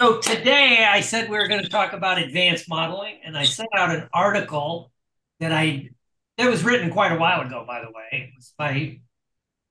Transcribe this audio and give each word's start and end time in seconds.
So 0.00 0.18
today 0.18 0.86
I 0.88 1.02
said 1.02 1.28
we 1.28 1.36
were 1.36 1.46
going 1.46 1.62
to 1.62 1.68
talk 1.68 1.92
about 1.92 2.16
advanced 2.16 2.70
modeling, 2.70 3.18
and 3.22 3.36
I 3.36 3.44
sent 3.44 3.68
out 3.76 3.94
an 3.94 4.08
article 4.14 4.90
that 5.40 5.52
I 5.52 5.90
that 6.38 6.48
was 6.48 6.64
written 6.64 6.90
quite 6.90 7.12
a 7.12 7.18
while 7.18 7.42
ago, 7.42 7.64
by 7.66 7.82
the 7.82 7.90
way. 7.90 8.06
It 8.10 8.30
was 8.34 8.54
by 8.56 9.00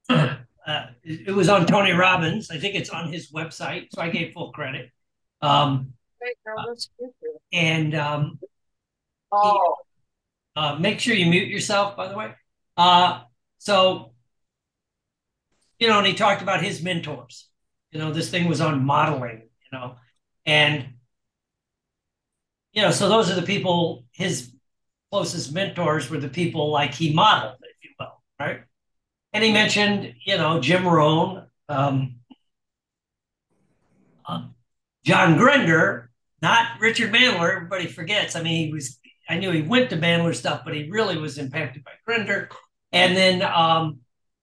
uh, 0.10 0.86
it 1.04 1.34
was 1.34 1.50
on 1.50 1.66
Tony 1.66 1.94
Robbins. 1.94 2.52
I 2.52 2.60
think 2.60 2.76
it's 2.76 2.92
on 2.92 3.12
his 3.12 3.32
website, 3.32 3.88
so 3.92 4.04
I 4.04 4.10
gave 4.10 4.34
full 4.34 4.52
credit. 4.52 4.92
Um, 5.42 5.94
and 7.52 7.96
um, 7.96 8.40
oh, 9.32 9.78
uh, 10.56 10.76
make 10.76 11.00
sure 11.00 11.16
you 11.16 11.26
mute 11.26 11.48
yourself, 11.48 11.98
by 11.98 12.08
the 12.08 12.16
way. 12.16 12.36
Uh, 12.78 13.22
so, 13.58 14.12
you 15.80 15.88
know, 15.88 15.98
and 15.98 16.06
he 16.06 16.14
talked 16.14 16.44
about 16.44 16.64
his 16.64 16.84
mentors. 16.84 17.50
You 17.90 17.98
know, 17.98 18.14
this 18.14 18.30
thing 18.30 18.48
was 18.48 18.62
on 18.62 18.86
modeling. 18.86 19.50
You 19.72 19.80
know, 19.80 19.96
and 20.50 20.86
you 22.74 22.82
know, 22.82 22.92
so 22.92 23.08
those 23.08 23.32
are 23.32 23.36
the 23.36 23.44
people. 23.44 24.06
His 24.12 24.52
closest 25.12 25.54
mentors 25.54 26.10
were 26.10 26.18
the 26.20 26.30
people 26.30 26.72
like 26.72 26.94
he 26.94 27.14
modeled, 27.14 27.58
if 27.62 27.84
you 27.84 27.92
will, 28.00 28.22
right? 28.40 28.62
And 29.34 29.44
he 29.44 29.52
mentioned, 29.52 30.14
you 30.24 30.38
know, 30.38 30.60
Jim 30.60 30.88
Rohn, 30.88 31.46
um, 31.68 32.16
uh, 34.28 34.44
John 35.04 35.38
Grinder, 35.38 36.10
not 36.42 36.80
Richard 36.80 37.12
Bandler. 37.12 37.56
Everybody 37.56 37.88
forgets. 37.88 38.36
I 38.36 38.42
mean, 38.42 38.68
he 38.68 38.74
was. 38.74 39.00
I 39.28 39.38
knew 39.38 39.52
he 39.52 39.62
went 39.62 39.92
to 39.92 39.98
Bandler 39.98 40.34
stuff, 40.34 40.62
but 40.66 40.74
he 40.74 40.90
really 40.90 41.18
was 41.18 41.38
impacted 41.38 41.84
by 41.84 41.92
Grinder. 42.06 42.50
And 42.92 43.16
then 43.16 43.44
um, 43.44 44.00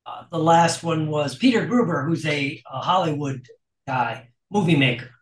uh, 0.07 0.23
the 0.31 0.39
last 0.39 0.85
one 0.85 1.09
was 1.09 1.35
Peter 1.35 1.67
Gruber, 1.67 2.05
who's 2.05 2.25
a, 2.25 2.63
a 2.71 2.81
Hollywood 2.81 3.49
guy, 3.89 4.29
movie 4.49 4.77
maker. 4.77 5.16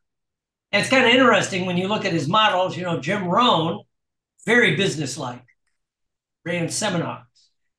It's 0.74 0.90
kind 0.90 1.06
of 1.06 1.12
interesting 1.12 1.66
when 1.66 1.76
you 1.76 1.86
look 1.86 2.04
at 2.04 2.12
his 2.12 2.28
models. 2.28 2.76
You 2.76 2.82
know, 2.82 2.98
Jim 2.98 3.28
Rohn, 3.28 3.84
very 4.44 4.74
businesslike, 4.74 5.44
ran 6.44 6.68
seminars. 6.68 7.26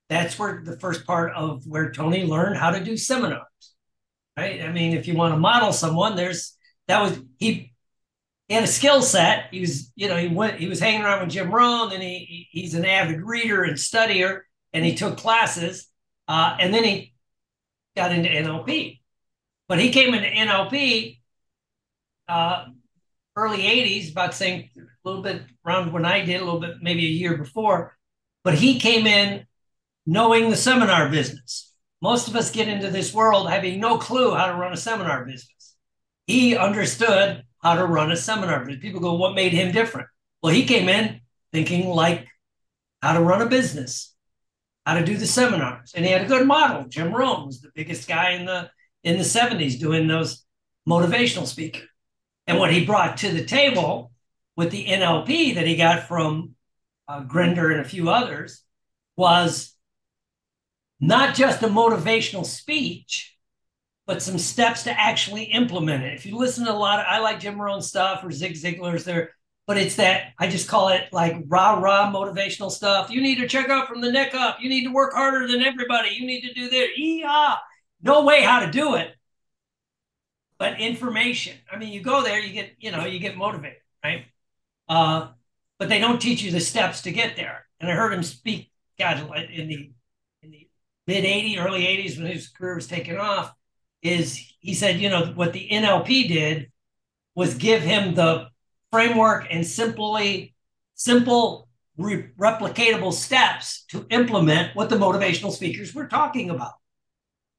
That's 0.08 0.39
where 0.39 0.61
the 0.64 0.80
first 0.80 1.06
part 1.06 1.34
of 1.34 1.66
where 1.67 1.92
Tony 1.92 2.23
learned 2.23 2.58
how 2.58 2.72
to 2.72 2.81
do 2.81 2.95
seminars, 2.95 3.42
right? 4.38 4.61
I 4.61 4.72
mean, 4.72 4.95
if 4.95 5.08
you 5.08 5.16
want 5.16 5.34
to 5.34 5.39
model 5.39 5.73
someone, 5.73 6.16
there's 6.16 6.56
that 6.88 7.02
was 7.02 7.19
he. 7.38 7.73
He 8.47 8.53
had 8.53 8.64
a 8.64 8.67
skill 8.67 9.02
set. 9.02 9.47
He 9.50 9.59
was, 9.62 9.91
you 9.95 10.08
know, 10.08 10.17
he 10.17 10.28
went. 10.28 10.59
He 10.59 10.67
was 10.67 10.80
hanging 10.80 11.02
around 11.02 11.22
with 11.22 11.31
Jim 11.31 11.52
Rohn, 11.52 11.91
and 11.91 12.02
he 12.02 12.47
he's 12.52 12.75
an 12.75 12.86
avid 12.86 13.22
reader 13.23 13.64
and 13.64 13.75
studier, 13.75 14.41
and 14.72 14.86
he 14.86 14.95
took 14.95 15.17
classes, 15.17 15.88
uh, 16.30 16.56
and 16.59 16.73
then 16.73 16.84
he 16.84 17.14
got 17.95 18.14
into 18.14 18.30
NLP. 18.30 19.02
But 19.67 19.80
he 19.80 19.91
came 19.91 20.14
into 20.14 20.30
NLP 20.30 21.19
uh, 22.28 22.66
early 23.36 23.64
80s, 23.64 24.11
about 24.11 24.33
saying 24.33 24.69
a 24.78 24.81
little 25.03 25.22
bit 25.22 25.44
around 25.66 25.91
when 25.91 26.05
I 26.05 26.23
did, 26.23 26.41
a 26.41 26.45
little 26.45 26.59
bit 26.59 26.78
maybe 26.81 27.05
a 27.05 27.09
year 27.09 27.38
before. 27.38 27.97
But 28.44 28.55
he 28.55 28.80
came 28.80 29.08
in 29.08 29.45
knowing 30.05 30.50
the 30.50 30.55
seminar 30.55 31.09
business. 31.09 31.73
Most 32.02 32.28
of 32.28 32.36
us 32.36 32.52
get 32.52 32.67
into 32.67 32.89
this 32.89 33.13
world 33.13 33.50
having 33.50 33.80
no 33.80 33.97
clue 33.97 34.33
how 34.33 34.47
to 34.47 34.53
run 34.53 34.73
a 34.73 34.78
seminar 34.78 35.25
business. 35.25 35.75
He 36.28 36.56
understood 36.56 37.44
how 37.61 37.75
to 37.75 37.86
run 37.86 38.11
a 38.11 38.17
seminar 38.17 38.59
business. 38.59 38.81
People 38.81 39.02
go, 39.02 39.16
what 39.16 39.36
made 39.36 39.53
him 39.53 39.72
different? 39.72 40.08
Well, 40.41 40.53
he 40.53 40.66
came 40.66 40.88
in 40.89 41.22
thinking 41.52 41.88
like 41.88 42.28
how 43.02 43.13
to 43.13 43.22
run 43.22 43.41
a 43.41 43.47
business, 43.47 44.13
how 44.86 44.95
to 44.95 45.06
do 45.06 45.17
the 45.17 45.25
seminars. 45.25 45.94
And 45.95 46.06
he 46.06 46.11
had 46.11 46.23
a 46.23 46.28
good 46.28 46.45
model. 46.45 46.86
Jim 46.88 47.13
Rohn 47.13 47.47
was 47.47 47.61
the 47.61 47.72
biggest 47.73 48.08
guy 48.08 48.31
in 48.31 48.45
the 48.45 48.69
in 49.03 49.17
the 49.17 49.23
70s 49.23 49.80
doing 49.80 50.08
those 50.08 50.44
motivational 50.88 51.45
speakers. 51.45 51.88
And 52.47 52.59
what 52.59 52.71
he 52.71 52.85
brought 52.85 53.17
to 53.17 53.31
the 53.31 53.43
table 53.43 54.11
with 54.55 54.71
the 54.71 54.85
NLP 54.85 55.55
that 55.55 55.67
he 55.67 55.75
got 55.75 56.07
from 56.07 56.55
uh, 57.07 57.21
Grinder 57.21 57.71
and 57.71 57.81
a 57.81 57.89
few 57.89 58.09
others 58.09 58.61
was 59.16 59.73
not 61.00 61.35
just 61.35 61.63
a 61.63 61.67
motivational 61.67 62.45
speech, 62.45 63.35
but 64.05 64.22
some 64.22 64.38
steps 64.38 64.84
to 64.84 64.91
actually 64.91 65.44
implement 65.45 66.03
it. 66.03 66.13
If 66.13 66.25
you 66.25 66.38
listen 66.38 66.66
to 66.66 66.72
a 66.72 66.73
lot 66.73 67.00
of, 67.00 67.05
I 67.07 67.19
like 67.19 67.39
Jim 67.39 67.59
Rohn 67.59 67.81
stuff 67.81 68.23
or 68.23 68.31
Zig 68.31 68.53
Ziglar's 68.53 69.03
there, 69.03 69.31
but 69.67 69.78
it's 69.78 69.95
that 69.95 70.34
I 70.38 70.47
just 70.47 70.67
call 70.67 70.89
it 70.89 71.11
like 71.11 71.35
rah 71.47 71.79
rah 71.79 72.11
motivational 72.13 72.72
stuff. 72.72 73.09
You 73.09 73.22
need 73.22 73.39
to 73.39 73.47
check 73.47 73.69
out 73.69 73.88
from 73.88 74.01
the 74.01 74.11
neck 74.11 74.35
up. 74.35 74.57
You 74.61 74.69
need 74.69 74.84
to 74.85 74.94
work 74.94 75.13
harder 75.13 75.47
than 75.47 75.63
everybody. 75.63 76.09
You 76.09 76.25
need 76.25 76.41
to 76.41 76.53
do 76.53 76.69
this. 76.69 76.89
Yeah, 76.95 77.55
no 78.01 78.23
way 78.23 78.44
how 78.44 78.59
to 78.59 78.72
do 78.72 78.95
it 78.95 79.16
but 80.57 80.79
information. 80.79 81.57
I 81.71 81.77
mean, 81.77 81.91
you 81.91 82.01
go 82.01 82.23
there, 82.23 82.39
you 82.39 82.53
get, 82.53 82.75
you 82.79 82.91
know, 82.91 83.05
you 83.05 83.19
get 83.19 83.38
motivated, 83.38 83.79
right? 84.03 84.25
Uh, 84.88 85.29
but 85.77 85.89
they 85.89 85.99
don't 85.99 86.21
teach 86.21 86.41
you 86.41 86.51
the 86.51 86.59
steps 86.59 87.01
to 87.03 87.11
get 87.11 87.35
there. 87.35 87.66
And 87.79 87.91
I 87.91 87.95
heard 87.95 88.13
him 88.13 88.23
speak, 88.23 88.71
God, 88.97 89.17
in 89.51 89.67
the 89.67 89.91
in 90.41 90.51
the 90.51 90.67
mid 91.07 91.25
80s, 91.25 91.59
early 91.59 91.81
80s 91.81 92.17
when 92.17 92.27
his 92.27 92.47
career 92.47 92.75
was 92.75 92.88
taking 92.88 93.17
off, 93.17 93.53
is 94.01 94.39
he 94.59 94.73
said, 94.73 94.99
you 94.99 95.09
know, 95.09 95.33
what 95.35 95.53
the 95.53 95.67
NLP 95.69 96.27
did 96.27 96.72
was 97.35 97.55
give 97.55 97.81
him 97.81 98.16
the 98.16 98.47
framework 98.91 99.47
and 99.51 99.66
simply 99.67 100.55
simple 100.93 101.67
re- 101.97 102.29
replicatable 102.39 103.11
steps 103.11 103.83
to 103.89 104.05
implement 104.09 104.75
what 104.75 104.89
the 104.89 104.95
motivational 104.95 105.51
speakers 105.51 105.93
were 105.93 106.07
talking 106.07 106.49
about, 106.49 106.73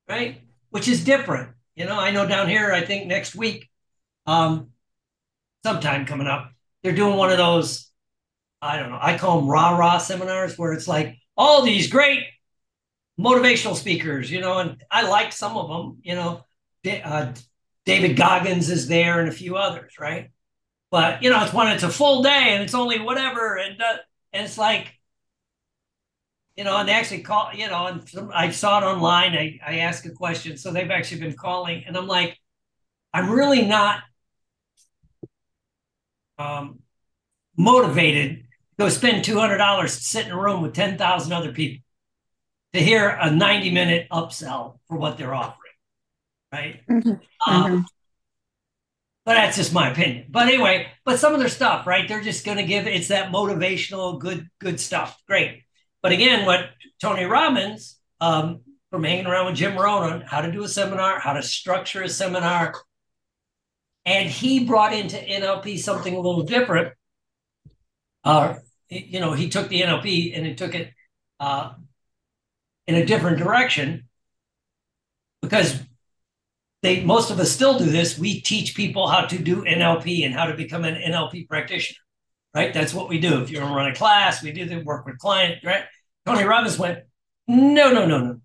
right? 0.09 0.41
Which 0.71 0.89
is 0.89 1.05
different 1.05 1.56
you 1.77 1.85
know, 1.85 1.99
I 1.99 2.11
know 2.11 2.27
down 2.27 2.49
here, 2.49 2.73
I 2.73 2.85
think 2.85 3.07
next 3.07 3.35
week, 3.35 3.69
um, 4.27 4.71
sometime 5.63 6.07
coming 6.07 6.27
up, 6.27 6.51
they're 6.83 6.95
doing 6.95 7.17
one 7.17 7.31
of 7.31 7.39
those, 7.39 7.91
I 8.61 8.79
don't 8.79 8.91
know, 8.91 8.99
I 9.01 9.19
call 9.19 9.41
them 9.41 9.49
rah 9.49 9.77
rah 9.77 9.99
seminars 9.99 10.59
where 10.59 10.73
it's 10.73 10.89
like 10.89 11.17
all 11.37 11.63
these 11.63 11.89
great 11.89 12.25
motivational 13.21 13.77
speakers, 13.77 14.31
you 14.31 14.41
know, 14.41 14.59
and 14.59 14.83
I 14.91 15.09
like 15.09 15.33
some 15.33 15.57
of 15.57 15.69
them, 15.69 15.99
you 16.03 16.15
know, 16.15 16.45
uh, 17.05 17.33
David 17.85 18.17
Goggins 18.17 18.71
is 18.71 18.89
there 18.89 19.21
and 19.21 19.29
a 19.29 19.33
few 19.33 19.57
others, 19.57 19.95
right? 20.01 20.31
But 20.91 21.23
you 21.23 21.31
know, 21.31 21.43
it's 21.45 21.53
when 21.53 21.69
it's 21.69 21.83
a 21.83 21.91
full 21.91 22.23
day 22.23 22.49
and 22.51 22.63
it's 22.63 22.75
only 22.75 23.01
whatever, 23.01 23.57
and 23.57 23.81
uh, 23.81 23.97
and 24.33 24.45
it's 24.45 24.59
like 24.59 24.96
you 26.57 26.65
know, 26.65 26.77
and 26.79 26.89
they 26.89 26.93
actually 26.93 27.21
call, 27.21 27.51
you 27.55 27.69
know, 27.69 27.87
and 27.87 28.09
some, 28.09 28.31
I 28.35 28.51
saw 28.51 28.79
it 28.79 28.85
online. 28.85 29.33
I, 29.33 29.61
I 29.65 29.79
asked 29.79 30.07
a 30.07 30.11
question. 30.11 30.57
So 30.57 30.73
they've 30.73 30.91
actually 30.91 31.21
been 31.21 31.35
calling. 31.35 31.85
And 31.87 31.97
I'm 31.97 32.07
like, 32.07 32.39
I'm 33.13 33.31
really 33.31 33.63
not 33.63 34.01
um, 36.39 36.81
motivated 37.57 38.39
to 38.39 38.45
go 38.79 38.89
spend 38.89 39.25
$200 39.25 39.83
to 39.83 39.89
sit 39.89 40.27
in 40.27 40.33
a 40.33 40.41
room 40.41 40.63
with 40.63 40.73
10,000 40.73 41.33
other 41.33 41.53
people 41.53 41.85
to 42.73 42.81
hear 42.81 43.09
a 43.09 43.31
90 43.31 43.71
minute 43.71 44.07
upsell 44.11 44.79
for 44.89 44.97
what 44.97 45.19
they're 45.19 45.35
offering. 45.35 45.61
Right. 46.53 46.81
Mm-hmm. 46.89 47.11
Um, 47.11 47.19
mm-hmm. 47.73 47.81
But 49.27 49.35
that's 49.35 49.57
just 49.57 49.75
my 49.75 49.91
opinion. 49.91 50.27
But 50.31 50.47
anyway, 50.47 50.87
but 51.05 51.19
some 51.19 51.35
of 51.35 51.41
their 51.41 51.49
stuff, 51.49 51.87
right? 51.87 52.09
They're 52.09 52.23
just 52.23 52.47
going 52.47 52.59
to 52.59 52.65
give 52.65 52.87
it's 52.87 53.09
that 53.09 53.33
motivational, 53.33 54.19
good, 54.21 54.49
good 54.61 54.79
stuff. 54.79 55.21
Great. 55.27 55.65
But 56.07 56.13
again, 56.13 56.47
what 56.47 56.71
Tony 57.03 57.25
Robbins, 57.25 57.99
um, 58.21 58.61
from 58.93 59.03
hanging 59.03 59.27
around 59.27 59.47
with 59.47 59.57
Jim 59.57 59.77
Rohn 59.77 60.09
on 60.09 60.21
how 60.21 60.41
to 60.41 60.53
do 60.53 60.63
a 60.63 60.69
seminar, 60.69 61.19
how 61.19 61.33
to 61.33 61.43
structure 61.43 62.01
a 62.01 62.09
seminar, 62.09 62.75
and 64.05 64.31
he 64.31 64.65
brought 64.65 64.93
into 64.93 65.17
NLP 65.17 65.81
something 65.81 66.15
a 66.15 66.21
little 66.21 66.45
different. 66.45 66.95
Uh, 68.23 68.55
you 68.89 69.19
know, 69.19 69.33
he 69.33 69.49
took 69.49 69.67
the 69.69 69.83
NLP 69.83 70.37
and 70.37 70.47
he 70.47 70.55
took 70.55 70.77
it 70.77 70.93
uh, 71.41 71.73
in 72.87 72.95
a 72.95 73.05
different 73.05 73.39
direction 73.39 74.07
because 75.43 75.83
they 76.85 77.03
most 77.03 77.33
of 77.33 77.41
us 77.41 77.51
still 77.51 77.81
do 77.81 77.87
this. 77.87 78.17
We 78.17 78.41
teach 78.43 78.77
people 78.77 79.09
how 79.09 79.23
to 79.23 79.39
do 79.41 79.65
NLP 79.65 80.25
and 80.25 80.33
how 80.33 80.45
to 80.45 80.55
become 80.55 80.85
an 80.85 80.95
NLP 80.95 81.49
practitioner, 81.49 81.99
right? 82.57 82.73
That's 82.73 82.95
what 82.95 83.11
we 83.11 83.21
do. 83.21 83.43
If 83.43 83.51
you're 83.51 83.61
run 83.61 83.91
a 83.91 83.95
class, 83.95 84.43
we 84.43 84.51
do 84.51 84.65
the 84.65 84.79
work 84.79 85.05
with 85.05 85.19
client, 85.19 85.59
right? 85.63 85.85
Tony 86.25 86.43
Robbins 86.43 86.79
went, 86.79 87.01
no, 87.47 87.93
no, 87.93 88.07
no, 88.07 88.19
no. 88.19 88.41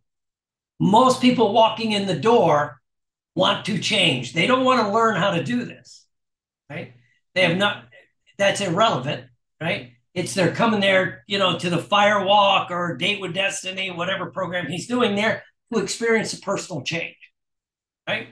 Most 0.81 1.22
people 1.22 1.54
walking 1.54 1.94
in 1.94 2.08
the 2.08 2.19
door 2.19 2.81
want 3.36 3.66
to 3.68 3.80
change. 3.80 4.34
They 4.34 4.48
don't 4.48 4.66
want 4.66 4.86
to 4.86 4.92
learn 4.92 5.16
how 5.16 5.31
to 5.31 5.44
do 5.44 5.63
this, 5.63 6.06
right? 6.69 6.94
They 7.36 7.44
have 7.44 7.58
not, 7.58 7.86
that's 8.38 8.60
irrelevant, 8.60 9.28
right? 9.62 9.94
It's 10.14 10.34
they're 10.34 10.54
coming 10.54 10.81
there, 10.81 11.24
you 11.25 11.40
know, 11.40 11.57
to 11.57 11.69
the 11.69 11.78
fire 11.78 12.25
walk 12.25 12.69
or 12.69 12.98
date 12.98 13.22
with 13.22 13.34
destiny, 13.34 13.92
whatever 13.92 14.30
program 14.30 14.68
he's 14.68 14.88
doing 14.88 15.16
there 15.16 15.44
to 15.74 15.80
experience 15.80 16.34
a 16.34 16.42
personal 16.42 16.81
change, 16.81 17.16
right? 18.06 18.28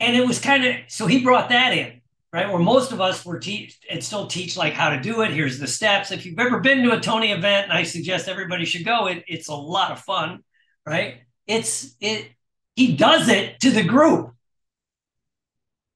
And 0.00 0.16
it 0.16 0.26
was 0.26 0.40
kind 0.40 0.64
of, 0.64 0.76
so 0.88 1.06
he 1.06 1.22
brought 1.22 1.50
that 1.50 1.74
in 1.74 2.00
right? 2.34 2.50
Where 2.50 2.60
most 2.60 2.92
of 2.92 3.00
us 3.00 3.24
were 3.26 3.40
teach 3.40 3.78
and 3.90 4.04
still 4.04 4.28
teach 4.28 4.58
like 4.58 4.74
how 4.74 4.90
to 4.90 5.00
do 5.00 5.22
it. 5.22 5.32
Here's 5.32 5.60
the 5.60 5.68
steps. 5.68 6.12
If 6.12 6.26
you've 6.26 6.40
ever 6.40 6.60
been 6.60 6.84
to 6.84 6.92
a 6.96 7.00
Tony 7.00 7.32
event, 7.32 7.64
and 7.64 7.74
I 7.74 7.84
suggest 7.84 8.28
everybody 8.28 8.66
should 8.66 8.86
go, 8.86 9.08
it, 9.08 9.24
it's 9.28 9.48
a 9.48 9.54
lot 9.56 9.92
of 9.92 10.00
fun, 10.00 10.44
right? 10.86 11.22
It's 11.48 11.96
it 12.00 12.30
he 12.76 12.96
does 12.96 13.30
it 13.30 13.60
to 13.62 13.72
the 13.72 13.84
group. 13.84 14.32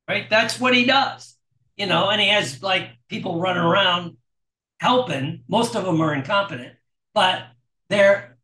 right? 0.08 0.29
That's 0.31 0.58
what 0.61 0.75
he 0.75 0.85
does, 0.85 1.37
you 1.76 1.87
know, 1.87 2.11
and 2.11 2.20
he 2.20 2.29
has 2.29 2.62
like 2.62 2.91
people 3.08 3.41
running 3.41 3.62
around 3.62 4.17
helping. 4.81 5.44
Most 5.49 5.76
of 5.76 5.84
them 5.84 6.00
are 6.00 6.14
incompetent, 6.14 6.75
but 7.14 7.44
they're 7.91 8.38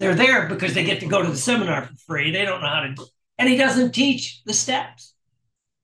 they're 0.00 0.16
there 0.16 0.48
because 0.48 0.74
they 0.74 0.84
get 0.84 1.00
to 1.00 1.08
go 1.08 1.22
to 1.22 1.30
the 1.30 1.36
seminar 1.38 1.82
for 1.86 1.94
free. 2.06 2.32
They 2.32 2.46
don't 2.46 2.62
know 2.62 2.68
how 2.68 2.80
to, 2.82 3.06
and 3.38 3.48
he 3.48 3.56
doesn't 3.58 3.92
teach 3.92 4.42
the 4.44 4.54
steps, 4.54 5.14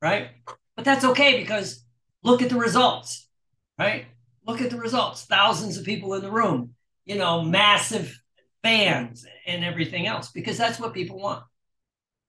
right? 0.02 0.30
But 0.76 0.84
that's 0.84 1.04
okay 1.04 1.38
because 1.38 1.84
look 2.22 2.42
at 2.42 2.48
the 2.48 2.56
results, 2.56 3.28
right? 3.78 4.06
Look 4.46 4.60
at 4.60 4.70
the 4.70 4.78
results. 4.78 5.24
Thousands 5.24 5.76
of 5.76 5.84
people 5.84 6.14
in 6.14 6.22
the 6.22 6.30
room, 6.30 6.74
you 7.04 7.16
know, 7.16 7.42
massive 7.42 8.20
fans 8.62 9.26
and 9.46 9.64
everything 9.64 10.06
else 10.06 10.30
because 10.30 10.56
that's 10.56 10.78
what 10.78 10.94
people 10.94 11.18
want. 11.18 11.44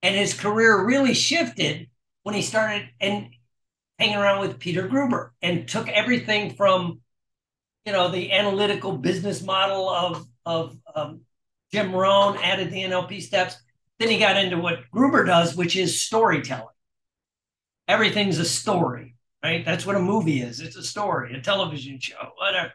And 0.02 0.14
his 0.14 0.34
career 0.34 0.84
really 0.84 1.14
shifted 1.14 1.88
when 2.22 2.34
he 2.34 2.42
started 2.42 2.88
and 3.00 3.28
hanging 3.98 4.16
around 4.16 4.40
with 4.40 4.58
Peter 4.58 4.88
Gruber 4.88 5.32
and 5.42 5.68
took 5.68 5.88
everything 5.88 6.54
from, 6.54 7.00
you 7.84 7.92
know, 7.92 8.08
the 8.08 8.32
analytical 8.32 8.96
business 8.96 9.42
model 9.42 9.88
of 9.88 10.26
of 10.44 10.76
um, 10.94 11.20
Jim 11.72 11.94
Rohn, 11.94 12.36
added 12.36 12.70
the 12.70 12.82
NLP 12.82 13.22
steps. 13.22 13.56
Then 13.98 14.08
he 14.08 14.18
got 14.18 14.36
into 14.36 14.58
what 14.58 14.90
Gruber 14.90 15.24
does, 15.24 15.56
which 15.56 15.76
is 15.76 16.02
storytelling. 16.02 16.66
Everything's 17.92 18.38
a 18.38 18.44
story, 18.46 19.16
right? 19.44 19.66
That's 19.66 19.84
what 19.84 19.96
a 19.96 20.00
movie 20.00 20.40
is. 20.40 20.60
It's 20.60 20.76
a 20.76 20.82
story, 20.82 21.34
a 21.34 21.42
television 21.42 22.00
show, 22.00 22.30
whatever, 22.38 22.72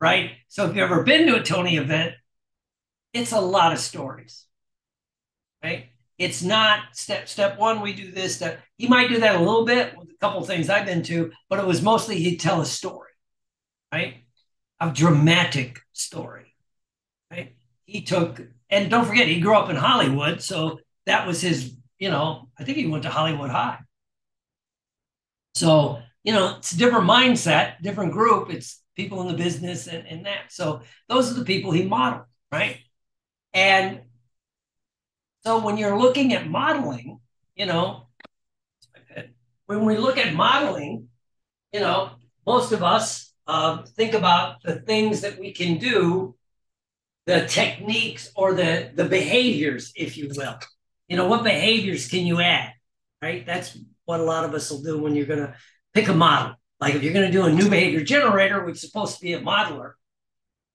right? 0.00 0.30
So 0.46 0.64
if 0.64 0.76
you've 0.76 0.90
ever 0.90 1.02
been 1.02 1.26
to 1.26 1.40
a 1.40 1.42
Tony 1.42 1.76
event, 1.76 2.14
it's 3.12 3.32
a 3.32 3.40
lot 3.40 3.72
of 3.72 3.80
stories, 3.80 4.46
right? 5.64 5.86
It's 6.18 6.40
not 6.42 6.94
step 6.94 7.28
step 7.28 7.58
one. 7.58 7.80
We 7.80 7.94
do 7.94 8.12
this. 8.12 8.36
Step. 8.36 8.60
He 8.76 8.86
might 8.86 9.08
do 9.08 9.18
that 9.18 9.34
a 9.34 9.38
little 9.40 9.64
bit 9.64 9.96
with 9.98 10.08
a 10.10 10.18
couple 10.20 10.40
things 10.44 10.70
I've 10.70 10.86
been 10.86 11.02
to, 11.04 11.32
but 11.48 11.58
it 11.58 11.66
was 11.66 11.82
mostly 11.82 12.20
he'd 12.20 12.38
tell 12.38 12.60
a 12.60 12.66
story, 12.66 13.10
right? 13.92 14.18
A 14.78 14.92
dramatic 14.92 15.80
story, 15.92 16.54
right? 17.32 17.56
He 17.86 18.02
took, 18.02 18.40
and 18.70 18.88
don't 18.88 19.06
forget, 19.06 19.26
he 19.26 19.40
grew 19.40 19.56
up 19.56 19.68
in 19.70 19.76
Hollywood, 19.76 20.42
so 20.42 20.78
that 21.06 21.26
was 21.26 21.40
his. 21.40 21.74
You 21.98 22.10
know, 22.10 22.48
I 22.58 22.64
think 22.64 22.78
he 22.78 22.86
went 22.86 23.02
to 23.02 23.10
Hollywood 23.10 23.50
High. 23.50 23.80
So 25.54 26.00
you 26.22 26.32
know, 26.32 26.56
it's 26.58 26.72
a 26.72 26.76
different 26.76 27.08
mindset, 27.08 27.80
different 27.82 28.12
group. 28.12 28.50
It's 28.50 28.82
people 28.94 29.22
in 29.22 29.28
the 29.28 29.42
business 29.42 29.86
and, 29.86 30.06
and 30.06 30.26
that. 30.26 30.50
So 30.52 30.82
those 31.08 31.30
are 31.30 31.34
the 31.34 31.44
people 31.44 31.72
he 31.72 31.84
modeled, 31.84 32.26
right? 32.52 32.78
And 33.54 34.02
so 35.44 35.64
when 35.64 35.78
you're 35.78 35.98
looking 35.98 36.34
at 36.34 36.46
modeling, 36.48 37.20
you 37.56 37.66
know, 37.66 38.08
when 39.66 39.84
we 39.84 39.96
look 39.96 40.18
at 40.18 40.34
modeling, 40.34 41.08
you 41.72 41.80
know, 41.80 42.10
most 42.46 42.72
of 42.72 42.82
us 42.82 43.32
uh, 43.46 43.82
think 43.82 44.14
about 44.14 44.62
the 44.62 44.76
things 44.80 45.22
that 45.22 45.38
we 45.38 45.52
can 45.52 45.78
do, 45.78 46.34
the 47.26 47.46
techniques 47.46 48.30
or 48.34 48.54
the 48.54 48.90
the 48.94 49.04
behaviors, 49.04 49.92
if 49.94 50.16
you 50.16 50.30
will. 50.36 50.58
You 51.08 51.16
know, 51.16 51.28
what 51.28 51.44
behaviors 51.44 52.08
can 52.08 52.26
you 52.26 52.40
add? 52.40 52.72
Right. 53.22 53.44
That's 53.46 53.78
what 54.10 54.20
a 54.20 54.24
lot 54.24 54.44
of 54.44 54.54
us 54.54 54.68
will 54.70 54.82
do 54.82 55.00
when 55.00 55.14
you're 55.14 55.26
going 55.26 55.38
to 55.38 55.54
pick 55.94 56.08
a 56.08 56.14
model. 56.14 56.56
Like 56.80 56.94
if 56.96 57.02
you're 57.02 57.12
going 57.12 57.26
to 57.26 57.32
do 57.32 57.44
a 57.44 57.52
new 57.52 57.70
behavior 57.70 58.02
generator, 58.02 58.64
which 58.64 58.76
is 58.76 58.80
supposed 58.82 59.14
to 59.16 59.22
be 59.22 59.34
a 59.34 59.40
modeler, 59.40 59.92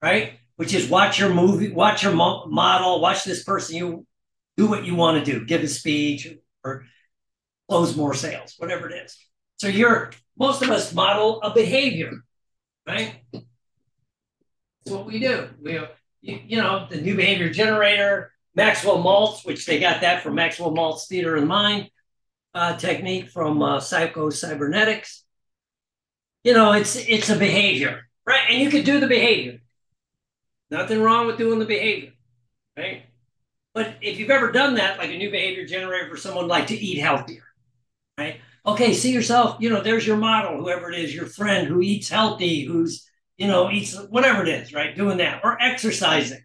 right? 0.01 0.39
Which 0.55 0.73
is 0.73 0.89
watch 0.89 1.19
your 1.19 1.33
movie, 1.33 1.71
watch 1.71 2.03
your 2.03 2.13
mo- 2.13 2.45
model, 2.45 3.01
watch 3.01 3.25
this 3.25 3.43
person 3.43 3.75
you 3.75 4.07
do 4.55 4.67
what 4.67 4.85
you 4.85 4.95
want 4.95 5.23
to 5.23 5.31
do, 5.31 5.45
give 5.45 5.63
a 5.63 5.67
speech 5.67 6.33
or 6.63 6.85
close 7.67 7.95
more 7.97 8.13
sales, 8.13 8.55
whatever 8.57 8.89
it 8.89 9.03
is. 9.05 9.17
So 9.57 9.67
you're 9.67 10.11
most 10.39 10.61
of 10.61 10.69
us 10.69 10.93
model 10.93 11.41
a 11.41 11.53
behavior, 11.53 12.23
right? 12.87 13.15
That's 13.33 13.45
what 14.85 15.05
we 15.05 15.19
do. 15.19 15.49
We 15.61 15.73
you, 16.21 16.39
you 16.47 16.57
know 16.57 16.87
the 16.89 17.01
new 17.01 17.15
behavior 17.15 17.49
generator, 17.49 18.31
Maxwell 18.55 19.03
Maltz, 19.03 19.45
which 19.45 19.65
they 19.65 19.79
got 19.79 20.01
that 20.01 20.23
from 20.23 20.35
Maxwell 20.35 20.71
Maltz 20.71 21.07
Theater 21.07 21.35
of 21.35 21.45
Mind 21.45 21.89
uh, 22.55 22.77
technique 22.77 23.29
from 23.29 23.61
uh, 23.61 23.79
Psycho 23.79 24.29
Cybernetics. 24.29 25.23
You 26.43 26.53
know, 26.53 26.71
it's 26.71 26.95
it's 26.95 27.29
a 27.29 27.35
behavior, 27.35 28.07
right? 28.25 28.43
And 28.49 28.59
you 28.61 28.69
could 28.69 28.85
do 28.85 28.99
the 28.99 29.07
behavior. 29.07 29.59
Nothing 30.71 31.01
wrong 31.01 31.27
with 31.27 31.37
doing 31.37 31.59
the 31.59 31.65
behavior, 31.65 32.13
right? 32.77 33.03
But 33.73 33.95
if 34.01 34.17
you've 34.17 34.29
ever 34.29 34.51
done 34.51 34.75
that, 34.75 34.97
like 34.97 35.11
a 35.11 35.17
new 35.17 35.29
behavior 35.29 35.65
generator 35.65 36.09
for 36.09 36.17
someone 36.17 36.47
like 36.47 36.67
to 36.67 36.77
eat 36.77 36.97
healthier, 36.97 37.43
right? 38.17 38.39
Okay, 38.65 38.93
see 38.93 39.11
yourself, 39.11 39.57
you 39.59 39.69
know, 39.69 39.81
there's 39.81 40.07
your 40.07 40.17
model, 40.17 40.57
whoever 40.57 40.89
it 40.89 40.97
is, 40.97 41.13
your 41.13 41.27
friend 41.27 41.67
who 41.67 41.81
eats 41.81 42.09
healthy, 42.09 42.63
who's, 42.63 43.07
you 43.37 43.47
know, 43.47 43.69
eats 43.69 43.95
whatever 44.09 44.41
it 44.43 44.49
is, 44.49 44.73
right? 44.73 44.95
Doing 44.95 45.17
that 45.17 45.41
or 45.43 45.61
exercising, 45.61 46.43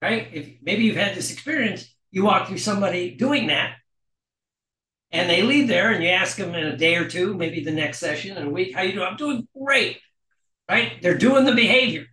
right? 0.00 0.28
If 0.32 0.48
maybe 0.62 0.84
you've 0.84 0.96
had 0.96 1.16
this 1.16 1.32
experience, 1.32 1.92
you 2.12 2.24
walk 2.24 2.48
through 2.48 2.58
somebody 2.58 3.10
doing 3.10 3.48
that 3.48 3.74
and 5.12 5.28
they 5.28 5.42
leave 5.42 5.68
there 5.68 5.92
and 5.92 6.02
you 6.02 6.10
ask 6.10 6.36
them 6.36 6.54
in 6.54 6.66
a 6.66 6.76
day 6.76 6.96
or 6.96 7.08
two, 7.08 7.34
maybe 7.34 7.62
the 7.64 7.72
next 7.72 7.98
session 7.98 8.36
in 8.36 8.46
a 8.46 8.50
week, 8.50 8.74
how 8.74 8.82
you 8.82 8.92
doing? 8.92 9.06
I'm 9.06 9.16
doing 9.16 9.48
great, 9.56 9.98
right? 10.68 11.00
They're 11.02 11.18
doing 11.18 11.44
the 11.44 11.54
behavior. 11.54 12.06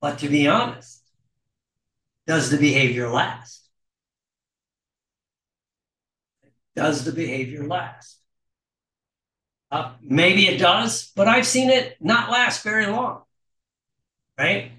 But 0.00 0.18
to 0.20 0.28
be 0.28 0.46
honest, 0.46 1.02
does 2.26 2.50
the 2.50 2.58
behavior 2.58 3.08
last? 3.08 3.68
Does 6.74 7.04
the 7.04 7.12
behavior 7.12 7.66
last? 7.66 8.18
Uh, 9.70 9.92
maybe 10.00 10.46
it 10.46 10.58
does, 10.58 11.10
but 11.16 11.26
I've 11.26 11.46
seen 11.46 11.70
it 11.70 11.96
not 12.00 12.30
last 12.30 12.62
very 12.62 12.86
long, 12.86 13.22
right? 14.38 14.70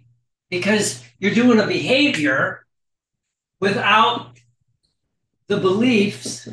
Because 0.50 1.04
you're 1.20 1.34
doing 1.34 1.60
a 1.60 1.68
behavior 1.68 2.66
without 3.60 4.38
the 5.48 5.58
beliefs 5.58 6.48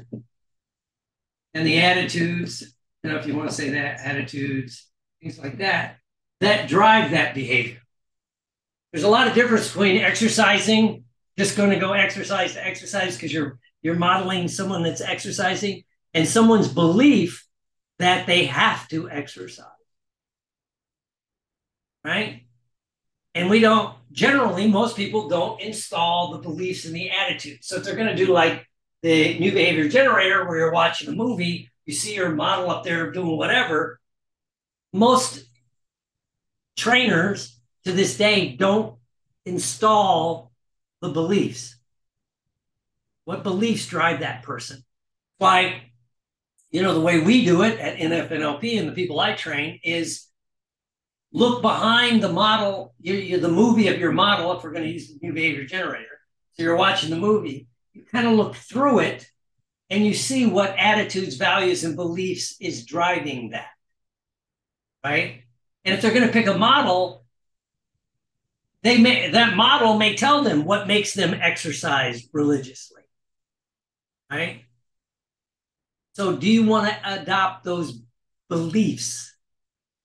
and 1.53 1.67
the 1.67 1.81
attitudes, 1.81 2.75
you 3.03 3.11
know, 3.11 3.17
if 3.17 3.27
you 3.27 3.35
want 3.35 3.49
to 3.49 3.55
say 3.55 3.71
that, 3.71 4.01
attitudes, 4.01 4.89
things 5.23 5.39
like 5.39 5.59
that, 5.59 5.99
that 6.41 6.69
drive 6.69 7.11
that 7.13 7.35
behavior. 7.35 7.81
There's 8.93 9.05
a 9.05 9.09
lot 9.09 9.27
of 9.27 9.35
difference 9.35 9.69
between 9.69 10.01
exercising, 10.01 11.05
just 11.37 11.57
going 11.57 11.71
to 11.71 11.79
go 11.79 11.93
exercise 11.93 12.55
to 12.55 12.65
exercise 12.65 13.17
because 13.17 13.33
you're 13.33 13.59
you're 13.83 13.97
modeling 13.97 14.49
someone 14.49 14.83
that's 14.83 15.03
exercising, 15.03 15.85
and 16.15 16.27
someone's 16.27 16.69
belief 16.69 17.47
that 17.99 18.27
they 18.27 18.47
have 18.47 18.89
to 18.89 19.11
exercise. 19.11 19.67
Right? 22.05 22.45
And 23.35 23.51
we 23.51 23.61
don't 23.61 23.95
generally, 24.13 24.69
most 24.69 24.97
people 24.97 25.29
don't 25.29 25.61
install 25.61 26.33
the 26.33 26.39
beliefs 26.39 26.85
and 26.85 26.95
the 26.95 27.11
attitudes. 27.11 27.67
So 27.67 27.77
if 27.77 27.85
they're 27.85 27.97
going 27.97 28.15
to 28.15 28.25
do 28.25 28.33
like 28.33 28.67
the 29.05 29.39
new 29.39 29.53
behavior 29.53 29.87
generator 29.87 30.49
where 30.49 30.57
you're 30.57 30.73
watching 30.73 31.11
a 31.11 31.13
movie, 31.13 31.71
you 31.85 31.93
see 31.93 32.15
your 32.15 32.31
model 32.31 32.71
up 32.71 32.85
there 32.85 33.11
doing 33.11 33.37
whatever. 33.37 34.01
Most 34.95 35.45
trainers 36.75 37.61
to 37.85 37.93
this 37.93 38.17
day 38.17 38.57
don't 38.57 38.97
install 39.45 40.53
the 41.03 41.11
beliefs. 41.11 41.77
What 43.27 43.43
beliefs 43.43 43.87
drive 43.87 44.21
that 44.21 44.43
person? 44.43 44.83
Why, 45.37 45.83
you 46.71 46.81
know, 46.81 46.95
the 46.95 47.01
way 47.03 47.21
we 47.21 47.45
do 47.45 47.63
it 47.63 47.79
at 47.79 47.99
NFNLP 47.99 48.79
and 48.79 48.89
the 48.89 48.93
people 48.93 49.21
I 49.21 49.35
train 49.35 49.81
is 49.85 50.29
look 51.31 51.61
behind 51.61 52.23
the 52.23 52.33
model, 52.33 52.95
you, 53.03 53.13
you, 53.13 53.39
the 53.39 53.49
movie 53.51 53.89
of 53.89 54.01
your 54.01 54.13
model, 54.13 54.57
if 54.57 54.65
we're 54.65 54.73
going 54.73 54.85
to 54.85 54.91
use 54.91 55.09
the 55.09 55.19
new 55.21 55.35
behavior 55.35 55.67
generator. 55.67 56.21
So 56.53 56.63
you're 56.63 56.77
watching 56.77 57.11
the 57.11 57.17
movie, 57.17 57.69
you 57.95 58.03
kind 58.05 58.27
of 58.27 58.35
look 58.35 58.57
through 58.57 58.99
it 59.01 59.27
and 59.89 60.05
you 60.05 60.13
see 60.13 60.47
what 60.47 60.77
attitudes, 60.79 61.37
values, 61.37 61.85
and 61.85 61.97
beliefs 61.97 62.57
is 62.61 62.85
driving 62.85 63.51
that. 63.51 63.69
Right? 65.05 65.45
And 65.85 65.95
if 65.95 66.03
they're 66.03 66.15
going 66.15 66.27
to 66.27 66.33
pick 66.33 66.47
a 66.47 66.59
model, 66.59 67.25
they 68.85 68.99
may 68.99 69.31
that 69.31 69.57
model 69.57 69.99
may 69.99 70.15
tell 70.15 70.43
them 70.43 70.65
what 70.65 70.87
makes 70.87 71.15
them 71.15 71.35
exercise 71.35 72.29
religiously 72.33 73.03
right 74.31 74.63
so 76.13 76.37
do 76.37 76.47
you 76.47 76.65
want 76.65 76.87
to 76.89 77.21
adopt 77.21 77.65
those 77.65 78.01
beliefs 78.49 79.35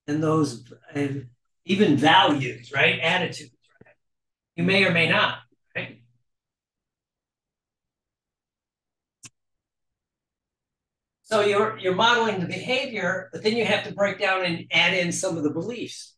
and 0.08 0.20
those 0.22 0.64
and 0.92 1.28
even 1.64 1.96
values 1.96 2.72
right 2.72 2.98
attitudes 3.00 3.52
right? 3.84 3.94
you 4.56 4.64
may 4.64 4.84
or 4.84 4.90
may 4.90 5.08
not 5.08 5.38
right 5.76 6.00
so 11.30 11.40
you're 11.40 11.78
you're 11.78 11.94
modeling 11.94 12.40
the 12.40 12.46
behavior 12.46 13.28
but 13.32 13.42
then 13.42 13.56
you 13.56 13.64
have 13.64 13.84
to 13.84 13.94
break 13.94 14.18
down 14.18 14.44
and 14.44 14.66
add 14.72 14.94
in 14.94 15.12
some 15.12 15.36
of 15.36 15.42
the 15.42 15.50
beliefs 15.50 16.16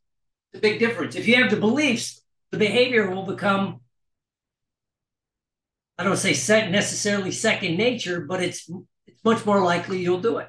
a 0.54 0.59
big 0.59 0.78
difference 0.78 1.14
if 1.14 1.28
you 1.28 1.37
have 1.37 1.50
the 1.50 1.57
beliefs 1.57 2.23
the 2.50 2.59
behavior 2.59 3.11
will 3.11 3.25
become 3.25 3.81
I 6.02 6.04
don't 6.04 6.16
say 6.16 6.69
necessarily 6.69 7.31
second 7.31 7.76
nature, 7.76 8.23
but 8.23 8.42
it's 8.42 8.69
it's 9.07 9.25
much 9.25 9.47
more 9.47 9.62
likely 9.62 10.00
you'll 10.00 10.21
do 10.21 10.38
it 10.38 10.49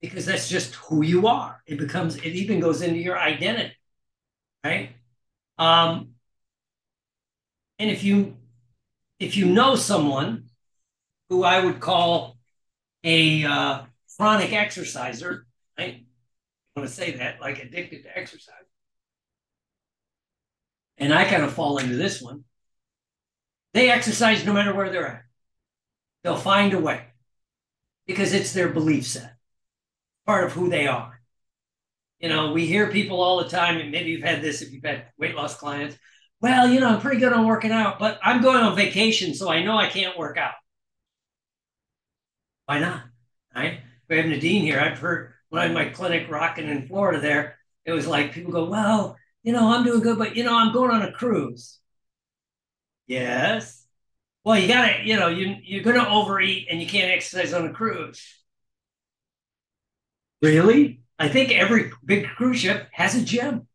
because 0.00 0.24
that's 0.24 0.48
just 0.48 0.76
who 0.76 1.02
you 1.02 1.26
are. 1.26 1.60
It 1.66 1.78
becomes, 1.78 2.14
it 2.14 2.26
even 2.26 2.60
goes 2.60 2.80
into 2.80 2.98
your 2.98 3.18
identity, 3.18 3.74
right? 4.62 4.90
Um, 5.58 6.10
and 7.80 7.90
if 7.90 8.04
you 8.04 8.36
if 9.18 9.36
you 9.36 9.46
know 9.46 9.74
someone 9.74 10.44
who 11.28 11.42
I 11.42 11.64
would 11.64 11.80
call 11.80 12.37
a 13.08 13.44
uh, 13.44 13.82
chronic 14.16 14.52
exerciser, 14.52 15.46
right? 15.78 16.04
I 16.76 16.80
want 16.80 16.88
to 16.90 16.94
say 16.94 17.12
that, 17.12 17.40
like 17.40 17.58
addicted 17.58 18.02
to 18.02 18.16
exercise. 18.16 18.54
And 20.98 21.14
I 21.14 21.24
kind 21.24 21.42
of 21.42 21.54
fall 21.54 21.78
into 21.78 21.96
this 21.96 22.20
one. 22.20 22.44
They 23.72 23.90
exercise 23.90 24.44
no 24.44 24.52
matter 24.52 24.74
where 24.74 24.90
they're 24.90 25.06
at. 25.06 25.22
They'll 26.22 26.36
find 26.36 26.74
a 26.74 26.80
way 26.80 27.06
because 28.06 28.34
it's 28.34 28.52
their 28.52 28.68
belief 28.68 29.06
set, 29.06 29.36
part 30.26 30.44
of 30.44 30.52
who 30.52 30.68
they 30.68 30.86
are. 30.86 31.20
You 32.20 32.28
know, 32.28 32.52
we 32.52 32.66
hear 32.66 32.90
people 32.90 33.22
all 33.22 33.42
the 33.42 33.48
time, 33.48 33.78
and 33.78 33.90
maybe 33.90 34.10
you've 34.10 34.22
had 34.22 34.42
this 34.42 34.60
if 34.60 34.72
you've 34.72 34.84
had 34.84 35.06
weight 35.16 35.34
loss 35.34 35.56
clients. 35.56 35.96
Well, 36.42 36.68
you 36.68 36.80
know, 36.80 36.88
I'm 36.88 37.00
pretty 37.00 37.20
good 37.20 37.32
on 37.32 37.46
working 37.46 37.70
out, 37.70 37.98
but 37.98 38.18
I'm 38.22 38.42
going 38.42 38.62
on 38.62 38.76
vacation, 38.76 39.34
so 39.34 39.48
I 39.48 39.62
know 39.62 39.78
I 39.78 39.88
can't 39.88 40.18
work 40.18 40.36
out. 40.36 40.54
Why 42.68 42.80
not? 42.80 43.04
Right? 43.56 43.80
We 44.10 44.18
have 44.18 44.26
Nadine 44.26 44.60
here. 44.60 44.78
I've 44.78 44.98
heard 44.98 45.32
when 45.48 45.62
I 45.62 45.64
had 45.64 45.74
my 45.74 45.86
clinic 45.86 46.30
rocking 46.30 46.68
in 46.68 46.86
Florida 46.86 47.18
there, 47.18 47.56
it 47.86 47.92
was 47.92 48.06
like 48.06 48.32
people 48.32 48.52
go, 48.52 48.68
Well, 48.68 49.16
you 49.42 49.54
know, 49.54 49.72
I'm 49.72 49.84
doing 49.84 50.00
good, 50.02 50.18
but 50.18 50.36
you 50.36 50.44
know, 50.44 50.54
I'm 50.54 50.74
going 50.74 50.90
on 50.90 51.00
a 51.00 51.10
cruise. 51.10 51.78
Yes. 53.06 53.86
Well, 54.44 54.58
you 54.58 54.68
gotta, 54.68 55.04
you 55.04 55.16
know, 55.16 55.28
you 55.28 55.56
you're 55.62 55.82
gonna 55.82 56.08
overeat 56.08 56.68
and 56.70 56.80
you 56.82 56.86
can't 56.86 57.10
exercise 57.10 57.54
on 57.54 57.66
a 57.66 57.72
cruise. 57.72 58.22
Really? 60.42 61.00
I 61.18 61.28
think 61.28 61.52
every 61.52 61.90
big 62.04 62.26
cruise 62.28 62.58
ship 62.60 62.88
has 62.92 63.14
a 63.14 63.22
gym. 63.24 63.66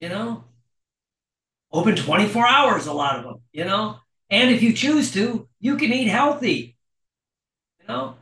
You 0.00 0.08
know, 0.08 0.44
open 1.72 1.96
24 1.96 2.46
hours, 2.46 2.86
a 2.86 2.92
lot 2.92 3.18
of 3.18 3.24
them, 3.24 3.42
you 3.52 3.64
know. 3.64 3.98
And 4.30 4.50
if 4.50 4.62
you 4.62 4.72
choose 4.72 5.12
to, 5.12 5.48
you 5.60 5.76
can 5.76 5.92
eat 5.92 6.08
healthy. 6.08 6.77
Know, 7.88 8.16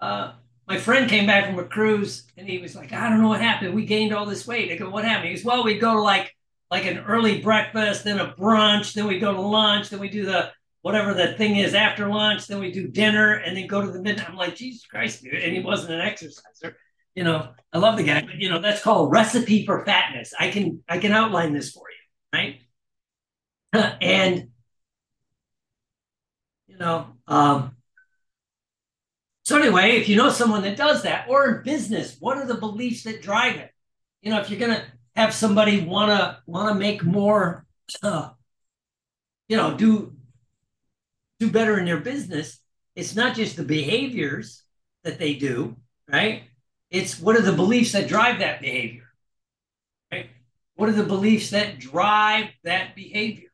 uh, 0.00 0.32
my 0.66 0.78
friend 0.78 1.08
came 1.08 1.26
back 1.26 1.46
from 1.46 1.58
a 1.58 1.64
cruise 1.64 2.24
and 2.36 2.48
he 2.48 2.58
was 2.58 2.74
like, 2.74 2.92
I 2.92 3.08
don't 3.08 3.22
know 3.22 3.28
what 3.28 3.40
happened. 3.40 3.74
We 3.74 3.86
gained 3.86 4.12
all 4.12 4.26
this 4.26 4.46
weight. 4.46 4.72
I 4.72 4.76
go, 4.76 4.90
what 4.90 5.04
happened? 5.04 5.28
He 5.28 5.34
goes, 5.34 5.44
well, 5.44 5.64
we 5.64 5.78
go 5.78 5.94
to 5.94 6.00
like 6.00 6.34
like 6.70 6.86
an 6.86 6.98
early 7.00 7.42
breakfast, 7.42 8.02
then 8.02 8.18
a 8.18 8.32
brunch, 8.32 8.94
then 8.94 9.06
we 9.06 9.18
go 9.18 9.34
to 9.34 9.40
lunch, 9.40 9.90
then 9.90 10.00
we 10.00 10.08
do 10.08 10.24
the 10.24 10.50
whatever 10.80 11.12
the 11.12 11.34
thing 11.34 11.56
is 11.56 11.74
after 11.74 12.08
lunch, 12.08 12.46
then 12.46 12.58
we 12.58 12.72
do 12.72 12.88
dinner, 12.88 13.34
and 13.34 13.56
then 13.56 13.66
go 13.66 13.82
to 13.82 13.90
the 13.90 14.00
midnight. 14.00 14.28
I'm 14.28 14.36
like, 14.36 14.56
Jesus 14.56 14.86
Christ, 14.86 15.22
dude. 15.22 15.34
And 15.34 15.54
he 15.54 15.60
wasn't 15.60 15.92
an 15.92 16.00
exerciser. 16.00 16.76
You 17.14 17.24
know, 17.24 17.50
I 17.72 17.78
love 17.78 17.98
the 17.98 18.04
guy, 18.04 18.22
but 18.22 18.36
you 18.36 18.48
know, 18.48 18.58
that's 18.58 18.82
called 18.82 19.12
recipe 19.12 19.66
for 19.66 19.84
fatness. 19.84 20.32
I 20.38 20.50
can 20.50 20.82
I 20.88 20.98
can 20.98 21.12
outline 21.12 21.52
this 21.52 21.70
for 21.70 21.84
you, 21.90 22.38
right? 22.38 23.98
and 24.00 24.48
you 26.66 26.78
know, 26.78 27.08
um, 27.28 27.76
so 29.44 29.58
anyway, 29.58 29.96
if 29.96 30.08
you 30.08 30.16
know 30.16 30.30
someone 30.30 30.62
that 30.62 30.76
does 30.76 31.02
that, 31.02 31.26
or 31.28 31.48
in 31.48 31.62
business, 31.64 32.16
what 32.20 32.38
are 32.38 32.46
the 32.46 32.54
beliefs 32.54 33.02
that 33.04 33.22
drive 33.22 33.56
it? 33.56 33.70
You 34.20 34.30
know, 34.30 34.40
if 34.40 34.50
you're 34.50 34.60
gonna 34.60 34.84
have 35.16 35.34
somebody 35.34 35.84
wanna 35.84 36.42
wanna 36.46 36.74
make 36.74 37.02
more, 37.02 37.66
uh, 38.02 38.30
you 39.48 39.56
know, 39.56 39.76
do 39.76 40.16
do 41.40 41.50
better 41.50 41.78
in 41.78 41.84
their 41.86 42.00
business, 42.00 42.60
it's 42.94 43.16
not 43.16 43.34
just 43.34 43.56
the 43.56 43.64
behaviors 43.64 44.62
that 45.02 45.18
they 45.18 45.34
do, 45.34 45.76
right? 46.10 46.44
It's 46.90 47.18
what 47.18 47.36
are 47.36 47.42
the 47.42 47.52
beliefs 47.52 47.92
that 47.92 48.06
drive 48.06 48.38
that 48.38 48.60
behavior, 48.60 49.12
right? 50.12 50.30
What 50.76 50.88
are 50.88 50.92
the 50.92 51.02
beliefs 51.02 51.50
that 51.50 51.80
drive 51.80 52.50
that 52.62 52.94
behavior? 52.94 53.51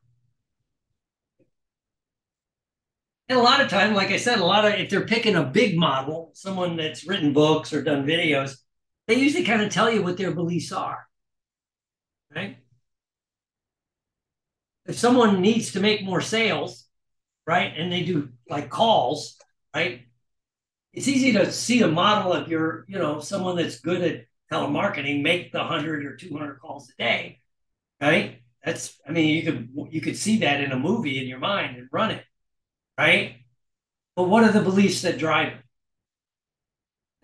And 3.29 3.37
a 3.37 3.43
lot 3.43 3.61
of 3.61 3.69
time, 3.69 3.93
like 3.93 4.09
I 4.09 4.17
said, 4.17 4.39
a 4.39 4.45
lot 4.45 4.65
of 4.65 4.73
if 4.73 4.89
they're 4.89 5.05
picking 5.05 5.35
a 5.35 5.43
big 5.43 5.77
model, 5.77 6.31
someone 6.33 6.75
that's 6.75 7.07
written 7.07 7.31
books 7.31 7.71
or 7.71 7.83
done 7.83 8.05
videos, 8.05 8.57
they 9.07 9.15
usually 9.15 9.43
kind 9.43 9.61
of 9.61 9.71
tell 9.71 9.91
you 9.91 10.01
what 10.01 10.17
their 10.17 10.31
beliefs 10.31 10.71
are. 10.71 11.07
Right? 12.35 12.57
If 14.87 14.97
someone 14.97 15.41
needs 15.41 15.73
to 15.73 15.79
make 15.79 16.03
more 16.03 16.21
sales, 16.21 16.87
right, 17.45 17.71
and 17.77 17.91
they 17.91 18.01
do 18.01 18.29
like 18.49 18.71
calls, 18.71 19.37
right? 19.75 20.01
It's 20.91 21.07
easy 21.07 21.31
to 21.33 21.51
see 21.51 21.83
a 21.83 21.87
model 21.87 22.33
of 22.33 22.47
your, 22.47 22.85
you 22.87 22.97
know, 22.97 23.19
someone 23.19 23.57
that's 23.57 23.79
good 23.79 24.01
at 24.01 24.25
telemarketing 24.51 25.21
make 25.21 25.51
the 25.51 25.59
100 25.59 26.03
or 26.03 26.15
200 26.15 26.59
calls 26.59 26.89
a 26.89 27.03
day, 27.03 27.41
right? 28.01 28.41
That's, 28.65 28.99
I 29.07 29.11
mean, 29.11 29.35
you 29.35 29.43
could 29.43 29.69
you 29.91 30.01
could 30.01 30.17
see 30.17 30.39
that 30.39 30.61
in 30.61 30.71
a 30.71 30.79
movie 30.79 31.19
in 31.19 31.27
your 31.27 31.39
mind 31.39 31.77
and 31.77 31.87
run 31.91 32.09
it 32.09 32.23
right? 32.99 33.37
But 34.17 34.27
what 34.27 34.43
are 34.43 34.51
the 34.51 34.61
beliefs 34.61 35.03
that 35.03 35.17
drive 35.17 35.53
it? 35.53 35.63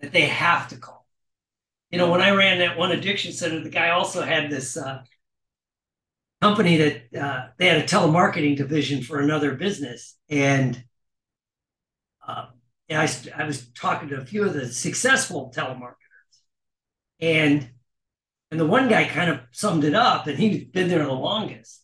That 0.00 0.12
they 0.12 0.22
have 0.22 0.68
to 0.68 0.78
call. 0.78 1.06
You 1.90 1.98
know, 1.98 2.10
when 2.10 2.22
I 2.22 2.30
ran 2.30 2.60
that 2.60 2.78
one 2.78 2.92
addiction 2.92 3.32
center, 3.32 3.60
the 3.60 3.68
guy 3.68 3.90
also 3.90 4.22
had 4.22 4.50
this 4.50 4.78
uh, 4.78 5.02
company 6.40 6.78
that 6.78 7.22
uh, 7.22 7.48
they 7.58 7.66
had 7.66 7.76
a 7.76 7.86
telemarketing 7.86 8.56
division 8.56 9.02
for 9.02 9.20
another 9.20 9.54
business. 9.54 10.16
And 10.30 10.82
uh, 12.26 12.46
yeah, 12.88 13.02
I, 13.02 13.42
I 13.42 13.44
was 13.44 13.68
talking 13.72 14.08
to 14.08 14.16
a 14.16 14.24
few 14.24 14.44
of 14.44 14.54
the 14.54 14.66
successful 14.72 15.52
telemarketers. 15.54 15.92
And 17.20 17.68
and 18.50 18.60
the 18.60 18.66
one 18.66 18.88
guy 18.88 19.04
kind 19.08 19.30
of 19.30 19.40
summed 19.50 19.84
it 19.84 19.94
up, 19.94 20.26
and 20.26 20.38
he'd 20.38 20.72
been 20.72 20.88
there 20.88 21.04
the 21.04 21.12
longest, 21.12 21.82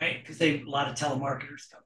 right? 0.00 0.20
Because 0.20 0.36
they 0.36 0.60
a 0.60 0.64
lot 0.64 0.88
of 0.88 0.96
telemarketers 0.96 1.70
come 1.70 1.81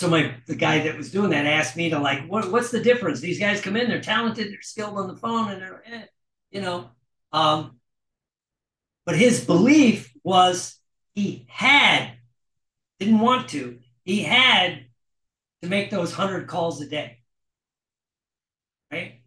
so 0.00 0.08
my 0.08 0.34
the 0.46 0.54
guy 0.54 0.78
that 0.78 0.96
was 0.96 1.12
doing 1.12 1.28
that 1.30 1.44
asked 1.44 1.76
me 1.76 1.90
to 1.90 1.98
like, 1.98 2.26
what, 2.26 2.50
what's 2.50 2.70
the 2.70 2.82
difference? 2.82 3.20
These 3.20 3.38
guys 3.38 3.60
come 3.60 3.76
in, 3.76 3.86
they're 3.86 4.00
talented, 4.00 4.50
they're 4.50 4.62
skilled 4.62 4.96
on 4.96 5.08
the 5.08 5.16
phone, 5.16 5.50
and 5.50 5.60
they're, 5.60 5.82
eh, 5.84 6.04
you 6.50 6.62
know. 6.62 6.90
Um, 7.32 7.78
but 9.04 9.16
his 9.16 9.44
belief 9.44 10.10
was 10.24 10.78
he 11.14 11.44
had, 11.50 12.12
didn't 12.98 13.20
want 13.20 13.50
to, 13.50 13.78
he 14.02 14.22
had 14.22 14.86
to 15.60 15.68
make 15.68 15.90
those 15.90 16.14
hundred 16.14 16.48
calls 16.48 16.80
a 16.80 16.88
day. 16.88 17.18
Right? 18.90 19.20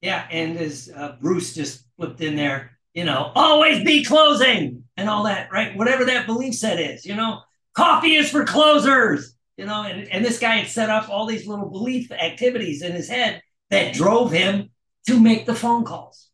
Yeah, 0.00 0.26
and 0.30 0.56
as 0.56 0.90
uh, 0.96 1.16
Bruce 1.20 1.54
just 1.54 1.84
flipped 1.98 2.22
in 2.22 2.36
there, 2.36 2.78
you 2.94 3.04
know, 3.04 3.32
always 3.34 3.84
be 3.84 4.02
closing 4.02 4.84
and 4.96 5.10
all 5.10 5.24
that, 5.24 5.52
right? 5.52 5.76
Whatever 5.76 6.06
that 6.06 6.24
belief 6.26 6.54
set 6.54 6.80
is, 6.80 7.04
you 7.04 7.14
know, 7.14 7.42
coffee 7.74 8.14
is 8.16 8.30
for 8.30 8.46
closers 8.46 9.35
you 9.56 9.64
know, 9.64 9.82
and, 9.82 10.08
and 10.08 10.24
this 10.24 10.38
guy 10.38 10.56
had 10.56 10.68
set 10.68 10.90
up 10.90 11.08
all 11.08 11.26
these 11.26 11.46
little 11.46 11.70
belief 11.70 12.10
activities 12.12 12.82
in 12.82 12.92
his 12.92 13.08
head 13.08 13.42
that 13.70 13.94
drove 13.94 14.30
him 14.32 14.70
to 15.06 15.18
make 15.18 15.46
the 15.46 15.54
phone 15.54 15.84
calls. 15.84 16.28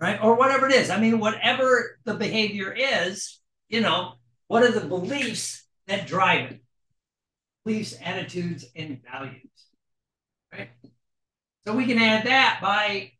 Right? 0.00 0.22
Or 0.22 0.36
whatever 0.36 0.68
it 0.68 0.74
is. 0.74 0.90
I 0.90 1.00
mean, 1.00 1.18
whatever 1.18 1.98
the 2.04 2.14
behavior 2.14 2.72
is, 2.76 3.40
you 3.68 3.80
know, 3.80 4.14
what 4.46 4.62
are 4.62 4.70
the 4.70 4.86
beliefs 4.86 5.66
that 5.86 6.06
drive 6.06 6.52
it? 6.52 6.62
Beliefs, 7.64 7.96
attitudes, 8.02 8.64
and 8.76 9.00
values. 9.10 9.42
Right? 10.52 10.70
So 11.66 11.74
we 11.74 11.86
can 11.86 11.98
add 11.98 12.26
that 12.26 12.60
by 12.62 13.12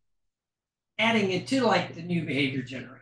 adding 0.99 1.31
it 1.33 1.47
to 1.49 1.65
like 1.65 1.95
the 1.95 2.03
new 2.03 2.25
behavior 2.25 2.63
generator. 2.63 2.98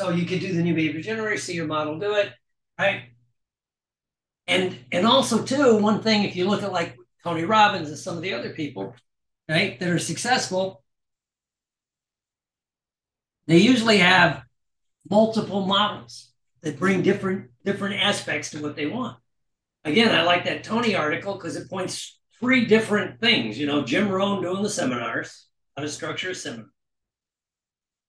So 0.00 0.08
you 0.08 0.24
could 0.24 0.40
do 0.40 0.54
the 0.54 0.62
new 0.62 0.72
behavior 0.72 1.02
generator, 1.02 1.36
see 1.36 1.52
your 1.52 1.66
model 1.66 1.98
do 1.98 2.14
it, 2.14 2.32
right? 2.78 3.10
And 4.46 4.78
and 4.90 5.06
also 5.06 5.44
too, 5.44 5.76
one 5.76 6.00
thing 6.00 6.24
if 6.24 6.34
you 6.36 6.48
look 6.48 6.62
at 6.62 6.72
like 6.72 6.96
Tony 7.22 7.44
Robbins 7.44 7.90
and 7.90 7.98
some 7.98 8.16
of 8.16 8.22
the 8.22 8.32
other 8.32 8.48
people, 8.48 8.96
right, 9.46 9.78
that 9.78 9.90
are 9.90 9.98
successful, 9.98 10.82
they 13.46 13.58
usually 13.58 13.98
have 13.98 14.42
multiple 15.10 15.66
models 15.66 16.32
that 16.62 16.78
bring 16.78 17.02
different 17.02 17.50
different 17.62 17.96
aspects 17.96 18.52
to 18.52 18.62
what 18.62 18.76
they 18.76 18.86
want. 18.86 19.18
Again, 19.84 20.14
I 20.14 20.22
like 20.22 20.44
that 20.46 20.64
Tony 20.64 20.96
article 20.96 21.34
because 21.34 21.56
it 21.56 21.68
points 21.68 22.18
three 22.38 22.64
different 22.64 23.20
things. 23.20 23.58
You 23.58 23.66
know, 23.66 23.84
Jim 23.84 24.08
Rohn 24.08 24.40
doing 24.40 24.62
the 24.62 24.70
seminars, 24.70 25.46
how 25.76 25.82
to 25.82 25.90
structure 25.90 26.30
a 26.30 26.34
seminar. 26.34 26.70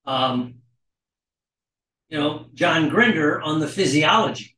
Um, 0.06 0.62
you 2.12 2.20
know, 2.20 2.48
John 2.53 2.89
Grinder 2.89 3.41
on 3.41 3.62
the 3.62 3.68
physiology 3.68 4.58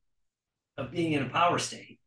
of 0.76 0.92
being 0.92 1.14
in 1.14 1.24
a 1.24 1.30
power 1.30 1.60
state, 1.60 2.00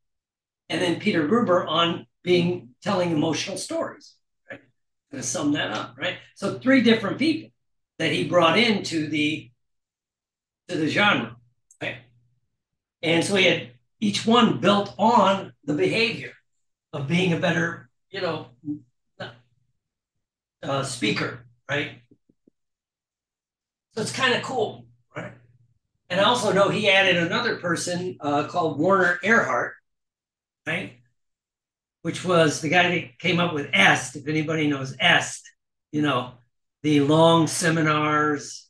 and 0.69 0.83
then 0.83 0.99
Peter 0.99 1.27
Gruber 1.27 1.65
on 1.65 2.07
being 2.25 2.71
telling 2.83 3.13
emotional 3.13 3.57
stories. 3.57 4.17
Right, 4.51 4.61
to 5.13 5.23
sum 5.23 5.53
that 5.53 5.71
up, 5.71 5.95
right? 5.97 6.17
So 6.35 6.59
three 6.59 6.83
different 6.83 7.19
people 7.19 7.51
that 7.99 8.11
he 8.11 8.29
brought 8.29 8.59
into 8.59 9.09
the 9.09 9.51
to 10.69 10.77
the 10.77 10.89
genre, 10.89 11.37
right? 11.81 11.99
And 13.03 13.25
so 13.25 13.37
he 13.37 13.45
had 13.45 13.71
each 14.01 14.27
one 14.27 14.59
built 14.59 14.97
on 14.99 15.53
the 15.65 15.75
behavior 15.75 16.33
of 16.93 17.07
being 17.07 17.33
a 17.33 17.39
better, 17.39 17.89
you 18.11 18.21
know, 18.21 18.49
uh, 20.63 20.83
speaker, 20.83 21.47
right? 21.71 22.03
So 23.95 24.03
it's 24.03 24.13
kind 24.13 24.35
of 24.35 24.43
cool? 24.43 24.86
And 26.09 26.21
I 26.21 26.25
also 26.25 26.53
know 26.53 26.69
he 26.69 26.89
added 26.89 27.17
another 27.17 27.57
person 27.57 28.17
uh, 28.21 28.47
called 28.47 28.79
Werner 28.79 29.19
Erhard, 29.25 29.73
right? 30.67 30.93
Which 32.03 32.25
was 32.25 32.61
the 32.61 32.69
guy 32.69 32.89
that 32.91 33.19
came 33.19 33.41
up 33.41 33.53
with 33.53 33.71
EST. 33.73 34.23
If 34.23 34.29
anybody 34.29 34.69
knows 34.69 34.97
EST, 35.01 35.43
you 35.91 36.03
know, 36.03 36.35
the 36.83 37.01
long 37.01 37.49
seminars, 37.49 38.69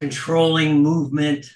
controlling 0.00 0.82
movement, 0.82 1.46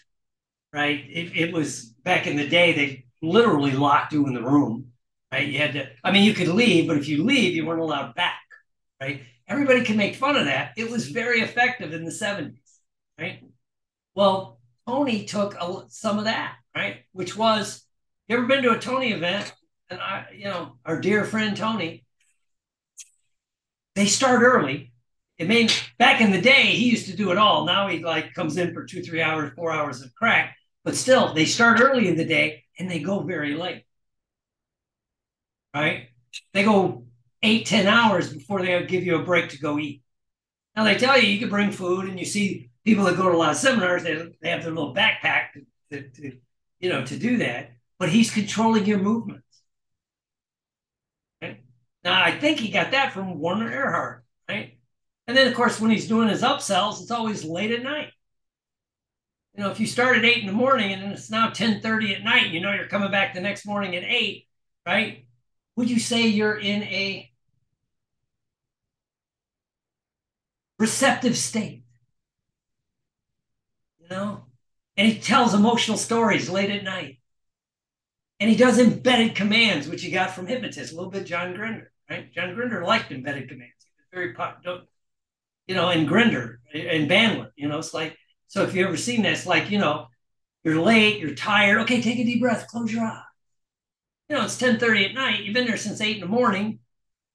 right? 0.72 1.04
It, 1.08 1.36
it 1.36 1.52
was 1.52 1.86
back 2.04 2.26
in 2.26 2.36
the 2.36 2.48
day, 2.48 2.72
they 2.72 3.04
literally 3.20 3.72
locked 3.72 4.12
you 4.12 4.26
in 4.26 4.34
the 4.34 4.42
room, 4.42 4.92
right? 5.32 5.48
You 5.48 5.58
had 5.58 5.72
to, 5.72 5.88
I 6.04 6.12
mean, 6.12 6.22
you 6.22 6.34
could 6.34 6.48
leave, 6.48 6.86
but 6.86 6.96
if 6.96 7.08
you 7.08 7.24
leave, 7.24 7.56
you 7.56 7.66
weren't 7.66 7.80
allowed 7.80 8.14
back, 8.14 8.40
right? 9.00 9.22
Everybody 9.48 9.82
can 9.82 9.96
make 9.96 10.14
fun 10.14 10.36
of 10.36 10.44
that. 10.44 10.72
It 10.76 10.90
was 10.90 11.08
very 11.08 11.40
effective 11.40 11.92
in 11.92 12.04
the 12.04 12.12
70s, 12.12 12.60
right? 13.18 13.42
Well, 14.14 14.57
Tony 14.88 15.26
took 15.26 15.54
a, 15.60 15.84
some 15.88 16.18
of 16.18 16.24
that, 16.24 16.56
right? 16.74 17.04
Which 17.12 17.36
was, 17.36 17.84
you 18.26 18.38
ever 18.38 18.46
been 18.46 18.62
to 18.62 18.72
a 18.72 18.78
Tony 18.78 19.12
event? 19.12 19.52
And 19.90 20.00
I, 20.00 20.24
you 20.34 20.44
know, 20.44 20.78
our 20.86 20.98
dear 20.98 21.26
friend 21.26 21.54
Tony, 21.54 22.06
they 23.94 24.06
start 24.06 24.42
early. 24.42 24.92
It 25.36 25.46
mean 25.46 25.68
back 25.98 26.22
in 26.22 26.32
the 26.32 26.40
day, 26.40 26.62
he 26.68 26.88
used 26.88 27.04
to 27.10 27.16
do 27.16 27.30
it 27.30 27.36
all. 27.36 27.66
Now 27.66 27.88
he 27.88 28.02
like 28.02 28.32
comes 28.32 28.56
in 28.56 28.72
for 28.72 28.86
two, 28.86 29.02
three 29.02 29.20
hours, 29.20 29.52
four 29.54 29.70
hours 29.70 30.00
of 30.00 30.14
crack. 30.14 30.56
But 30.84 30.96
still, 30.96 31.34
they 31.34 31.44
start 31.44 31.80
early 31.80 32.08
in 32.08 32.16
the 32.16 32.24
day 32.24 32.64
and 32.78 32.90
they 32.90 33.00
go 33.00 33.20
very 33.20 33.54
late. 33.56 33.84
Right? 35.74 36.08
They 36.54 36.64
go 36.64 37.04
eight, 37.42 37.66
ten 37.66 37.86
hours 37.86 38.32
before 38.32 38.62
they 38.62 38.86
give 38.86 39.04
you 39.04 39.16
a 39.16 39.22
break 39.22 39.50
to 39.50 39.58
go 39.58 39.78
eat. 39.78 40.02
Now 40.74 40.84
they 40.84 40.96
tell 40.96 41.20
you 41.20 41.28
you 41.28 41.40
can 41.40 41.50
bring 41.50 41.72
food, 41.72 42.08
and 42.08 42.18
you 42.18 42.24
see 42.24 42.70
people 42.88 43.04
that 43.04 43.18
go 43.18 43.28
to 43.28 43.36
a 43.36 43.36
lot 43.36 43.50
of 43.50 43.56
seminars, 43.58 44.02
they, 44.02 44.14
they 44.40 44.48
have 44.48 44.62
their 44.62 44.72
little 44.72 44.94
backpack 44.94 45.48
to, 45.52 45.66
to, 45.90 46.08
to 46.08 46.38
you 46.80 46.88
know, 46.88 47.04
to 47.04 47.18
do 47.18 47.36
that. 47.36 47.72
But 47.98 48.08
he's 48.08 48.30
controlling 48.30 48.86
your 48.86 48.98
movements. 48.98 49.44
Okay? 51.42 51.60
Now 52.02 52.22
I 52.22 52.38
think 52.38 52.58
he 52.58 52.70
got 52.70 52.92
that 52.92 53.12
from 53.12 53.38
Werner 53.38 53.70
Erhard, 53.70 54.20
right? 54.48 54.78
And 55.26 55.36
then 55.36 55.48
of 55.48 55.54
course 55.54 55.78
when 55.78 55.90
he's 55.90 56.08
doing 56.08 56.28
his 56.28 56.40
upsells, 56.40 57.02
it's 57.02 57.10
always 57.10 57.44
late 57.44 57.72
at 57.72 57.82
night. 57.82 58.08
You 59.54 59.64
know, 59.64 59.70
if 59.70 59.80
you 59.80 59.86
start 59.86 60.16
at 60.16 60.24
eight 60.24 60.38
in 60.38 60.46
the 60.46 60.52
morning 60.52 60.92
and 60.92 61.12
it's 61.12 61.30
now 61.30 61.50
10 61.50 61.82
30 61.82 62.14
at 62.14 62.24
night, 62.24 62.48
you 62.48 62.60
know 62.60 62.72
you're 62.72 62.86
coming 62.86 63.10
back 63.10 63.34
the 63.34 63.40
next 63.40 63.66
morning 63.66 63.96
at 63.96 64.04
eight, 64.04 64.46
right? 64.86 65.26
Would 65.76 65.90
you 65.90 65.98
say 65.98 66.26
you're 66.26 66.58
in 66.58 66.84
a 66.84 67.30
receptive 70.78 71.36
state? 71.36 71.82
You 74.08 74.16
know? 74.16 74.44
And 74.96 75.06
he 75.06 75.18
tells 75.18 75.54
emotional 75.54 75.96
stories 75.96 76.50
late 76.50 76.70
at 76.70 76.84
night. 76.84 77.20
And 78.40 78.48
he 78.48 78.56
does 78.56 78.78
embedded 78.78 79.34
commands, 79.34 79.88
which 79.88 80.02
he 80.02 80.10
got 80.10 80.30
from 80.30 80.46
hypnotists, 80.46 80.92
a 80.92 80.96
little 80.96 81.10
bit 81.10 81.26
John 81.26 81.54
Grinder, 81.54 81.92
right? 82.08 82.32
John 82.32 82.54
Grinder 82.54 82.84
liked 82.84 83.10
embedded 83.10 83.48
commands. 83.48 83.74
He 83.80 83.90
was 83.98 84.06
very, 84.12 84.32
popular, 84.32 84.82
you 85.66 85.74
know, 85.74 85.88
and 85.88 86.06
Grinder 86.06 86.60
and 86.72 87.10
Bandler, 87.10 87.50
you 87.56 87.68
know, 87.68 87.78
it's 87.78 87.94
like, 87.94 88.16
so 88.46 88.62
if 88.62 88.74
you've 88.74 88.86
ever 88.86 88.96
seen 88.96 89.22
this, 89.22 89.44
like, 89.44 89.70
you 89.70 89.78
know, 89.78 90.06
you're 90.64 90.80
late, 90.80 91.20
you're 91.20 91.34
tired. 91.34 91.78
Okay, 91.82 92.00
take 92.00 92.18
a 92.18 92.24
deep 92.24 92.40
breath, 92.40 92.66
close 92.68 92.92
your 92.92 93.04
eyes. 93.04 93.22
You 94.28 94.36
know, 94.36 94.44
it's 94.44 94.58
10:30 94.58 95.08
at 95.08 95.14
night. 95.14 95.44
You've 95.44 95.54
been 95.54 95.66
there 95.66 95.76
since 95.76 96.00
eight 96.00 96.16
in 96.16 96.20
the 96.20 96.26
morning, 96.26 96.80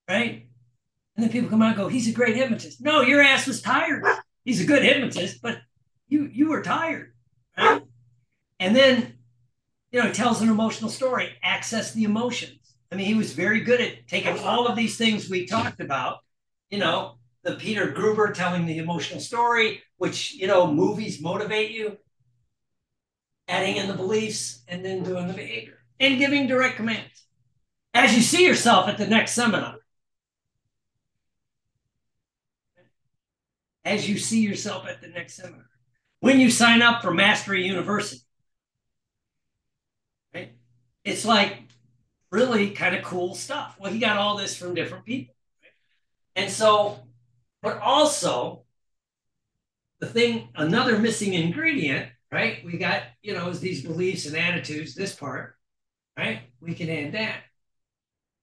right? 0.08 0.48
And 1.16 1.24
then 1.24 1.32
people 1.32 1.50
come 1.50 1.62
out 1.62 1.70
and 1.70 1.78
go, 1.78 1.88
he's 1.88 2.08
a 2.08 2.14
great 2.14 2.36
hypnotist. 2.36 2.82
No, 2.82 3.02
your 3.02 3.22
ass 3.22 3.48
was 3.48 3.62
tired. 3.62 4.04
He's 4.44 4.62
a 4.62 4.66
good 4.66 4.84
hypnotist, 4.84 5.42
but 5.42 5.60
you 6.14 6.30
you 6.32 6.50
were 6.50 6.62
tired. 6.62 7.12
And 7.58 8.76
then, 8.76 9.16
you 9.92 10.00
know, 10.00 10.08
he 10.08 10.14
tells 10.14 10.42
an 10.42 10.50
emotional 10.50 10.90
story, 10.90 11.34
access 11.44 11.92
the 11.92 12.04
emotions. 12.04 12.76
I 12.92 12.96
mean, 12.96 13.08
he 13.08 13.16
was 13.16 13.34
very 13.34 13.62
good 13.62 13.82
at 13.82 14.08
taking 14.08 14.38
all 14.40 14.68
of 14.68 14.76
these 14.76 14.98
things 14.98 15.30
we 15.30 15.46
talked 15.46 15.82
about, 15.82 16.20
you 16.70 16.78
know, 16.78 17.16
the 17.44 17.56
Peter 17.56 17.90
Gruber 17.90 18.32
telling 18.32 18.66
the 18.66 18.78
emotional 18.78 19.20
story, 19.20 19.82
which, 19.98 20.36
you 20.36 20.48
know, 20.48 20.72
movies 20.72 21.22
motivate 21.22 21.72
you, 21.72 21.98
adding 23.48 23.78
in 23.78 23.88
the 23.88 23.94
beliefs 23.96 24.64
and 24.68 24.86
then 24.86 25.04
doing 25.04 25.28
the 25.28 25.34
behavior 25.34 25.80
and 26.00 26.20
giving 26.20 26.48
direct 26.48 26.78
commands 26.78 27.26
as 27.94 28.16
you 28.16 28.22
see 28.22 28.46
yourself 28.46 28.88
at 28.88 28.98
the 28.98 29.08
next 29.08 29.34
seminar. 29.34 29.78
As 33.84 34.08
you 34.08 34.18
see 34.18 34.42
yourself 34.42 34.88
at 34.88 35.02
the 35.02 35.10
next 35.10 35.36
seminar. 35.36 35.73
When 36.24 36.40
you 36.40 36.50
sign 36.50 36.82
up 36.82 37.02
for 37.02 37.14
Mastery 37.14 37.66
University, 37.66 38.22
right? 40.34 40.54
It's 41.04 41.26
like 41.26 41.64
really 42.32 42.70
kind 42.70 42.96
of 42.96 43.04
cool 43.04 43.36
stuff. 43.36 43.76
Well, 43.78 43.92
he 43.92 44.00
got 44.00 44.16
all 44.16 44.38
this 44.38 44.56
from 44.56 44.74
different 44.74 45.04
people. 45.04 45.36
Right? 45.62 46.44
And 46.46 46.50
so 46.50 47.00
but 47.62 47.80
also, 47.80 48.64
the 50.00 50.06
thing, 50.06 50.48
another 50.56 50.98
missing 50.98 51.34
ingredient, 51.34 52.10
right? 52.32 52.64
We 52.64 52.78
got, 52.78 53.04
you 53.22 53.34
know, 53.34 53.50
is 53.50 53.60
these 53.60 53.84
beliefs 53.84 54.26
and 54.26 54.38
attitudes, 54.38 54.96
this 54.96 55.14
part, 55.14 55.58
right? 56.18 56.40
We 56.62 56.74
can 56.74 56.90
add 56.90 57.12
that. 57.16 57.42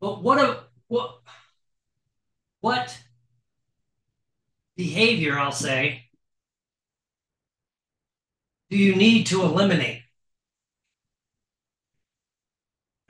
But 0.03 0.23
what 0.23 0.39
a 0.39 0.65
what 0.89 1.21
what 2.61 2.95
behavior, 4.77 5.39
I'll 5.39 5.51
say, 5.51 6.10
do 8.71 8.77
you 8.77 8.95
need 8.95 9.27
to 9.27 9.43
eliminate? 9.43 10.03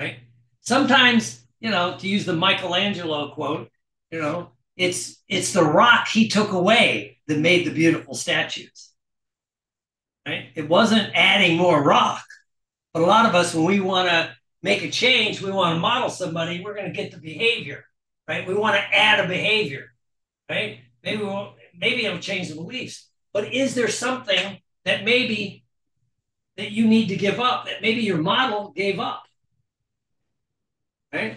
Right? 0.01 0.17
Sometimes, 0.63 1.45
you 1.61 1.71
know, 1.71 1.97
to 1.99 2.09
use 2.09 2.25
the 2.25 2.33
Michelangelo 2.35 3.35
quote, 3.35 3.71
you 4.11 4.21
know, 4.21 4.53
it's 4.77 5.23
it's 5.29 5.53
the 5.53 5.63
rock 5.63 6.09
he 6.09 6.29
took 6.29 6.53
away 6.53 7.19
that 7.27 7.39
made 7.39 7.67
the 7.67 7.71
beautiful 7.71 8.15
statues. 8.15 8.91
Right? 10.27 10.47
It 10.55 10.69
wasn't 10.69 11.13
adding 11.15 11.57
more 11.57 11.83
rock. 11.83 12.25
But 12.93 13.03
a 13.03 13.07
lot 13.07 13.27
of 13.27 13.35
us, 13.35 13.55
when 13.55 13.65
we 13.65 13.81
want 13.81 14.09
to 14.09 14.35
make 14.63 14.83
a 14.83 14.91
change, 14.91 15.41
we 15.41 15.51
want 15.51 15.77
to 15.77 15.81
model 15.81 16.11
somebody, 16.11 16.63
we're 16.63 16.75
going 16.75 16.93
to 16.93 16.97
get 16.97 17.13
the 17.13 17.19
behavior, 17.19 17.85
right? 18.27 18.47
We 18.47 18.55
want 18.55 18.77
to 18.77 18.83
add 18.83 19.25
a 19.25 19.29
behavior, 19.29 19.93
right? 20.49 20.81
Maybe 21.05 21.23
we'll, 21.23 21.55
maybe 21.79 22.05
it'll 22.05 22.19
change 22.19 22.49
the 22.49 22.57
beliefs. 22.57 23.09
But 23.33 23.55
is 23.55 23.75
there 23.75 23.89
something 23.89 24.59
that 24.85 25.05
maybe 25.05 25.65
that 26.57 26.71
you 26.71 26.87
need 26.87 27.09
to 27.09 27.17
give 27.17 27.41
up, 27.41 27.67
that 27.67 27.83
maybe 27.83 28.03
your 28.03 28.19
model 28.19 28.73
gave 28.75 28.99
up? 28.99 29.25
Right? 31.13 31.37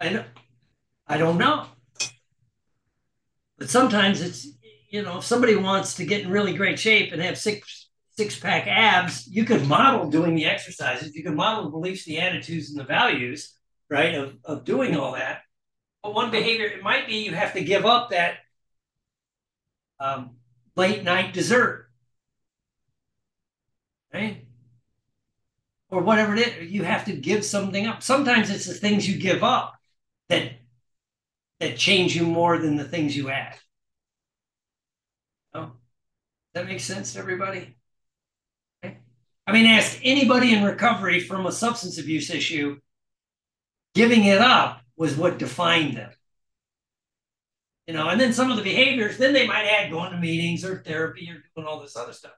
I, 0.00 0.24
I 1.06 1.18
don't 1.18 1.38
know. 1.38 1.66
But 3.58 3.70
sometimes 3.70 4.22
it's, 4.22 4.48
you 4.88 5.02
know, 5.02 5.18
if 5.18 5.24
somebody 5.24 5.54
wants 5.54 5.94
to 5.94 6.06
get 6.06 6.22
in 6.22 6.30
really 6.30 6.54
great 6.54 6.78
shape 6.78 7.12
and 7.12 7.20
have 7.22 7.38
six 7.38 7.88
six 8.20 8.38
pack 8.38 8.66
abs, 8.66 9.26
you 9.28 9.44
could 9.44 9.66
model 9.66 10.10
doing 10.10 10.34
the 10.34 10.44
exercises. 10.44 11.14
You 11.14 11.22
could 11.22 11.34
model 11.34 11.64
the 11.64 11.70
beliefs, 11.70 12.04
the 12.04 12.20
attitudes, 12.20 12.68
and 12.70 12.78
the 12.78 12.84
values, 12.84 13.56
right, 13.88 14.14
of, 14.14 14.36
of 14.44 14.64
doing 14.64 14.94
all 14.94 15.12
that. 15.12 15.40
But 16.02 16.14
one 16.14 16.30
behavior, 16.30 16.66
it 16.66 16.82
might 16.82 17.06
be 17.06 17.24
you 17.24 17.32
have 17.32 17.54
to 17.54 17.64
give 17.64 17.86
up 17.86 18.10
that 18.10 18.34
um, 20.00 20.36
late 20.76 21.02
night 21.02 21.32
dessert, 21.32 21.88
right? 24.12 24.44
Or 25.90 26.02
whatever 26.02 26.34
it 26.36 26.46
is, 26.46 26.70
you 26.70 26.84
have 26.84 27.04
to 27.06 27.12
give 27.12 27.44
something 27.44 27.86
up. 27.86 28.02
Sometimes 28.02 28.48
it's 28.48 28.66
the 28.66 28.74
things 28.74 29.08
you 29.08 29.18
give 29.18 29.42
up 29.42 29.74
that 30.28 30.52
that 31.58 31.76
change 31.76 32.16
you 32.16 32.24
more 32.24 32.58
than 32.58 32.76
the 32.76 32.84
things 32.84 33.16
you 33.16 33.28
add. 33.28 33.56
Oh, 35.52 35.72
that 36.54 36.66
makes 36.66 36.84
sense 36.84 37.12
to 37.12 37.18
everybody? 37.18 37.76
Okay. 38.82 38.98
I 39.46 39.52
mean, 39.52 39.66
ask 39.66 39.98
anybody 40.02 40.54
in 40.54 40.64
recovery 40.64 41.20
from 41.20 41.46
a 41.46 41.52
substance 41.52 41.98
abuse 41.98 42.30
issue, 42.30 42.78
giving 43.94 44.24
it 44.24 44.38
up 44.38 44.80
was 44.96 45.16
what 45.16 45.38
defined 45.38 45.96
them. 45.96 46.10
You 47.86 47.94
know, 47.94 48.08
and 48.08 48.20
then 48.20 48.32
some 48.32 48.50
of 48.50 48.56
the 48.56 48.62
behaviors, 48.62 49.18
then 49.18 49.32
they 49.32 49.46
might 49.46 49.66
add 49.66 49.90
going 49.90 50.12
to 50.12 50.18
meetings 50.18 50.64
or 50.64 50.78
therapy 50.78 51.28
or 51.28 51.42
doing 51.56 51.66
all 51.66 51.80
this 51.80 51.96
other 51.96 52.12
stuff. 52.12 52.34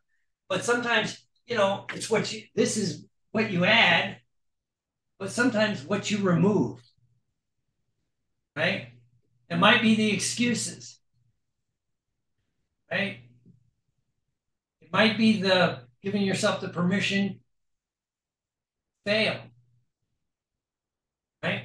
But 0.48 0.64
sometimes, 0.64 1.24
you 1.46 1.56
know, 1.56 1.84
it's 1.94 2.08
what 2.08 2.32
you, 2.32 2.42
this 2.54 2.76
is 2.76 3.04
what 3.32 3.50
you 3.50 3.64
add, 3.64 4.18
but 5.18 5.30
sometimes 5.30 5.84
what 5.84 6.10
you 6.10 6.18
remove. 6.18 6.80
Right? 8.54 8.88
It 9.48 9.56
might 9.56 9.82
be 9.82 9.94
the 9.94 10.12
excuses. 10.12 10.98
Right? 12.90 13.20
It 14.80 14.92
might 14.92 15.16
be 15.16 15.40
the 15.40 15.80
giving 16.02 16.22
yourself 16.22 16.60
the 16.60 16.68
permission 16.68 17.40
fail. 19.06 19.40
Right? 21.42 21.64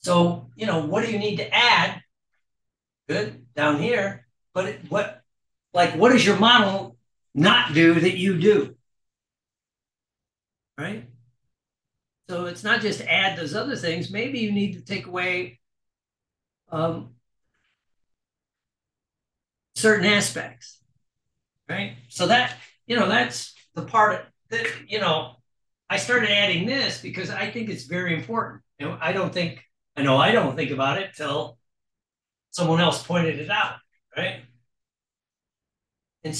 So, 0.00 0.50
you 0.56 0.66
know, 0.66 0.86
what 0.86 1.04
do 1.04 1.12
you 1.12 1.18
need 1.18 1.36
to 1.36 1.54
add? 1.54 2.00
Good, 3.08 3.52
down 3.54 3.78
here. 3.78 4.26
But 4.54 4.66
it, 4.66 4.80
what, 4.88 5.22
like, 5.74 5.94
what 5.94 6.12
does 6.12 6.24
your 6.24 6.38
model 6.38 6.96
not 7.34 7.74
do 7.74 7.94
that 7.94 8.16
you 8.16 8.38
do? 8.38 8.77
Right? 10.78 11.08
So 12.28 12.46
it's 12.46 12.62
not 12.62 12.80
just 12.80 13.00
add 13.00 13.38
those 13.38 13.54
other 13.54 13.74
things. 13.74 14.10
Maybe 14.10 14.38
you 14.38 14.52
need 14.52 14.74
to 14.74 14.80
take 14.82 15.06
away 15.06 15.58
um, 16.70 17.14
certain 19.74 20.06
aspects, 20.06 20.78
right? 21.68 21.96
So 22.08 22.26
that, 22.26 22.54
you 22.86 22.96
know, 22.96 23.08
that's 23.08 23.54
the 23.74 23.82
part 23.82 24.26
that, 24.50 24.66
you 24.86 25.00
know, 25.00 25.36
I 25.88 25.96
started 25.96 26.30
adding 26.30 26.66
this 26.66 27.00
because 27.00 27.30
I 27.30 27.50
think 27.50 27.70
it's 27.70 27.84
very 27.84 28.14
important. 28.14 28.62
Know, 28.78 28.98
I 29.00 29.12
don't 29.12 29.32
think, 29.32 29.64
I 29.96 30.02
know 30.02 30.18
I 30.18 30.32
don't 30.32 30.54
think 30.54 30.70
about 30.70 30.98
it 30.98 31.14
till 31.16 31.58
someone 32.50 32.80
else 32.80 33.02
pointed 33.02 33.38
it 33.38 33.50
out, 33.50 33.76
right? 34.16 34.42
And, 36.24 36.38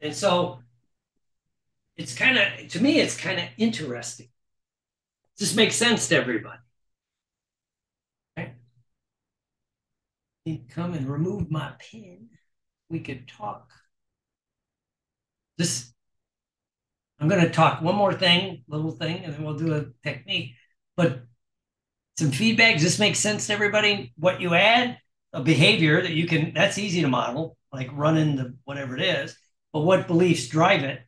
and 0.00 0.14
so 0.14 0.60
it's 1.96 2.14
kind 2.14 2.38
of, 2.38 2.68
to 2.68 2.82
me, 2.82 3.00
it's 3.00 3.16
kind 3.16 3.38
of 3.38 3.46
interesting. 3.56 4.28
This 5.38 5.54
makes 5.54 5.76
sense 5.76 6.08
to 6.08 6.16
everybody. 6.16 6.58
Right? 8.36 8.54
Come 10.70 10.94
and 10.94 11.08
remove 11.08 11.50
my 11.50 11.72
pen. 11.78 12.28
We 12.88 13.00
could 13.00 13.28
talk. 13.28 13.70
This 15.58 15.92
I'm 17.18 17.28
going 17.28 17.42
to 17.42 17.50
talk 17.50 17.80
one 17.80 17.94
more 17.94 18.12
thing, 18.12 18.62
little 18.68 18.90
thing, 18.90 19.24
and 19.24 19.32
then 19.32 19.42
we'll 19.42 19.56
do 19.56 19.74
a 19.74 19.86
technique. 20.06 20.54
But 20.96 21.22
some 22.18 22.30
feedback. 22.30 22.74
Does 22.74 22.82
this 22.82 22.98
make 22.98 23.16
sense 23.16 23.46
to 23.46 23.52
everybody? 23.52 24.12
What 24.16 24.40
you 24.40 24.54
add, 24.54 24.98
a 25.32 25.42
behavior 25.42 26.02
that 26.02 26.12
you 26.12 26.26
can, 26.26 26.52
that's 26.54 26.78
easy 26.78 27.02
to 27.02 27.08
model, 27.08 27.56
like 27.72 27.88
running 27.92 28.36
the 28.36 28.54
whatever 28.64 28.96
it 28.96 29.02
is. 29.02 29.36
But 29.72 29.80
what 29.80 30.06
beliefs 30.06 30.48
drive 30.48 30.82
it? 30.82 31.00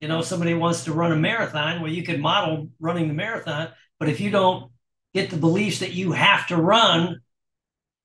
You 0.00 0.08
know, 0.08 0.22
somebody 0.22 0.54
wants 0.54 0.84
to 0.84 0.92
run 0.92 1.12
a 1.12 1.16
marathon, 1.16 1.82
well, 1.82 1.92
you 1.92 2.02
could 2.02 2.20
model 2.20 2.70
running 2.78 3.08
the 3.08 3.14
marathon. 3.14 3.68
But 3.98 4.08
if 4.08 4.20
you 4.20 4.30
don't 4.30 4.72
get 5.12 5.30
the 5.30 5.36
beliefs 5.36 5.80
that 5.80 5.92
you 5.92 6.12
have 6.12 6.46
to 6.48 6.56
run 6.56 7.20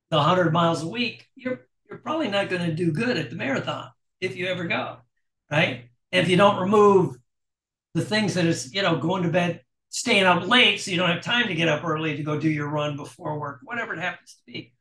the 0.10 0.18
100 0.18 0.52
miles 0.52 0.84
a 0.84 0.88
week, 0.88 1.28
you're, 1.36 1.68
you're 1.90 2.00
probably 2.00 2.28
not 2.28 2.50
going 2.50 2.66
to 2.66 2.76
do 2.76 2.92
good 2.92 3.18
at 3.18 3.30
the 3.30 3.36
marathon 3.36 3.90
if 4.20 4.36
you 4.36 4.48
ever 4.48 4.66
go, 4.66 4.98
right? 5.50 5.90
if 6.12 6.30
you 6.30 6.38
don't 6.38 6.60
remove 6.60 7.16
the 7.94 8.04
things 8.04 8.34
that 8.36 8.46
is, 8.46 8.74
you 8.74 8.82
know, 8.82 8.98
going 8.98 9.24
to 9.24 9.30
bed, 9.30 9.62
staying 9.90 10.24
up 10.24 10.48
late 10.48 10.82
so 10.82 10.92
you 10.92 10.98
don't 10.98 11.10
have 11.10 11.22
time 11.22 11.48
to 11.48 11.56
get 11.56 11.70
up 11.70 11.84
early 11.84 12.18
to 12.18 12.24
go 12.24 12.40
do 12.40 12.50
your 12.50 12.70
run 12.70 12.98
before 12.98 13.40
work, 13.40 13.60
whatever 13.64 13.94
it 13.94 14.00
happens 14.00 14.34
to 14.34 14.52
be. 14.52 14.74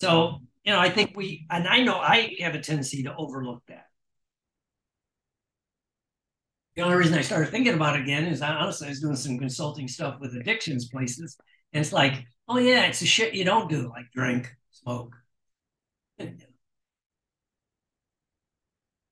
So, 0.00 0.40
you 0.64 0.72
know, 0.72 0.78
I 0.78 0.90
think 0.90 1.16
we, 1.16 1.46
and 1.50 1.66
I 1.66 1.82
know 1.82 1.96
I 1.96 2.36
have 2.40 2.54
a 2.54 2.60
tendency 2.60 3.02
to 3.04 3.14
overlook 3.16 3.62
that. 3.68 3.86
The 6.80 6.86
only 6.86 6.96
reason 6.96 7.18
I 7.18 7.20
started 7.20 7.50
thinking 7.50 7.74
about 7.74 7.96
it 7.96 8.00
again 8.00 8.24
is 8.24 8.40
I 8.40 8.54
honestly 8.54 8.86
I 8.86 8.88
was 8.88 9.02
doing 9.02 9.14
some 9.14 9.38
consulting 9.38 9.86
stuff 9.86 10.18
with 10.18 10.34
addictions 10.34 10.88
places. 10.88 11.36
And 11.74 11.82
it's 11.82 11.92
like, 11.92 12.24
oh 12.48 12.56
yeah, 12.56 12.86
it's 12.86 13.00
the 13.00 13.06
shit 13.06 13.34
you 13.34 13.44
don't 13.44 13.68
do, 13.68 13.90
like 13.90 14.06
drink, 14.14 14.50
smoke. 14.70 15.14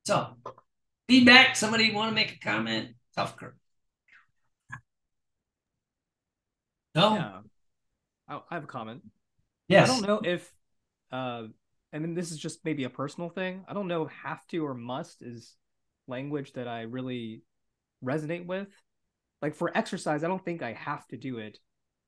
So 0.07 0.29
Feedback? 1.09 1.57
Somebody 1.57 1.93
want 1.93 2.11
to 2.11 2.15
make 2.15 2.33
a 2.33 2.39
comment? 2.39 2.95
Tough 3.15 3.37
curve. 3.37 3.53
No. 6.95 7.15
Yeah. 7.17 7.41
I 8.29 8.41
have 8.55 8.65
a 8.65 8.67
comment. 8.67 9.03
Yes. 9.69 9.91
I 9.91 9.93
don't 9.93 10.07
know 10.07 10.23
if, 10.25 10.51
uh, 11.13 11.43
and 11.93 12.03
then 12.03 12.15
this 12.15 12.33
is 12.33 12.39
just 12.39 12.65
maybe 12.65 12.85
a 12.85 12.91
personal 12.91 13.29
thing. 13.29 13.67
I 13.69 13.75
don't 13.75 13.89
know 13.89 14.07
if 14.07 14.13
have 14.25 14.47
to 14.47 14.65
or 14.65 14.73
must 14.73 15.21
is 15.21 15.55
language 16.07 16.55
that 16.55 16.67
I 16.67 16.83
really 16.83 17.43
resonate 18.05 18.47
with. 18.47 18.69
Like 19.41 19.55
for 19.55 19.77
exercise, 19.77 20.25
I 20.25 20.29
don't 20.29 20.45
think 20.45 20.63
I 20.63 20.73
have 20.73 21.07
to 21.09 21.17
do 21.17 21.39
it. 21.39 21.59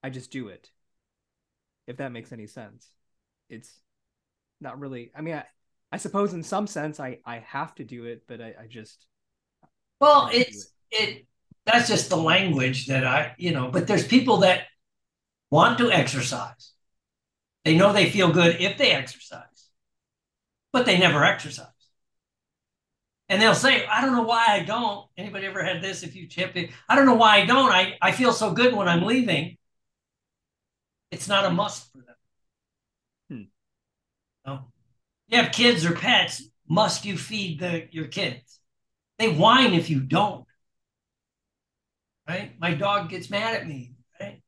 I 0.02 0.10
just 0.10 0.30
do 0.30 0.48
it. 0.48 0.70
If 1.86 1.98
that 1.98 2.12
makes 2.12 2.32
any 2.32 2.46
sense. 2.46 2.88
It's 3.48 3.80
not 4.60 4.78
really, 4.78 5.10
I 5.16 5.20
mean, 5.20 5.34
I, 5.34 5.44
I 5.92 5.96
suppose 5.96 6.32
in 6.32 6.42
some 6.42 6.66
sense 6.66 7.00
I 7.00 7.18
I 7.24 7.38
have 7.38 7.74
to 7.76 7.84
do 7.84 8.04
it, 8.04 8.22
but 8.28 8.40
I, 8.40 8.54
I 8.62 8.66
just 8.68 9.06
well, 10.00 10.30
it's 10.32 10.70
it. 10.90 11.08
it 11.08 11.26
that's 11.66 11.88
just 11.88 12.08
the 12.08 12.16
language 12.16 12.86
that 12.86 13.04
I 13.04 13.34
you 13.38 13.52
know. 13.52 13.70
But 13.70 13.86
there's 13.86 14.06
people 14.06 14.38
that 14.38 14.64
want 15.50 15.78
to 15.78 15.90
exercise. 15.90 16.72
They 17.64 17.76
know 17.76 17.92
they 17.92 18.08
feel 18.08 18.32
good 18.32 18.60
if 18.60 18.78
they 18.78 18.92
exercise, 18.92 19.68
but 20.72 20.86
they 20.86 20.98
never 20.98 21.24
exercise. 21.24 21.66
And 23.30 23.40
they'll 23.40 23.54
say, 23.54 23.86
I 23.86 24.02
don't 24.02 24.12
know 24.12 24.24
why 24.24 24.44
I 24.48 24.60
don't. 24.60 25.06
Anybody 25.16 25.46
ever 25.46 25.62
had 25.62 25.80
this? 25.80 26.02
If 26.02 26.14
you 26.14 26.26
chip 26.26 26.56
it, 26.56 26.70
I 26.88 26.96
don't 26.96 27.06
know 27.06 27.14
why 27.14 27.38
I 27.38 27.46
don't. 27.46 27.70
I, 27.70 27.96
I 28.02 28.12
feel 28.12 28.34
so 28.34 28.52
good 28.52 28.74
when 28.74 28.88
I'm 28.88 29.04
leaving. 29.04 29.56
It's 31.10 31.28
not 31.28 31.46
a 31.46 31.50
must 31.50 31.90
for 31.90 31.98
them. 31.98 32.16
Hmm. 33.30 33.42
No 34.46 34.70
you 35.30 35.38
have 35.38 35.52
kids 35.52 35.86
or 35.86 35.92
pets, 35.92 36.42
must 36.68 37.04
you 37.04 37.16
feed 37.16 37.60
the 37.60 37.86
your 37.90 38.06
kids? 38.06 38.58
They 39.18 39.32
whine 39.32 39.74
if 39.74 39.88
you 39.88 40.00
don't. 40.00 40.44
Right? 42.28 42.52
My 42.60 42.74
dog 42.74 43.08
gets 43.08 43.30
mad 43.30 43.54
at 43.54 43.66
me. 43.66 43.94
Right? 44.20 44.42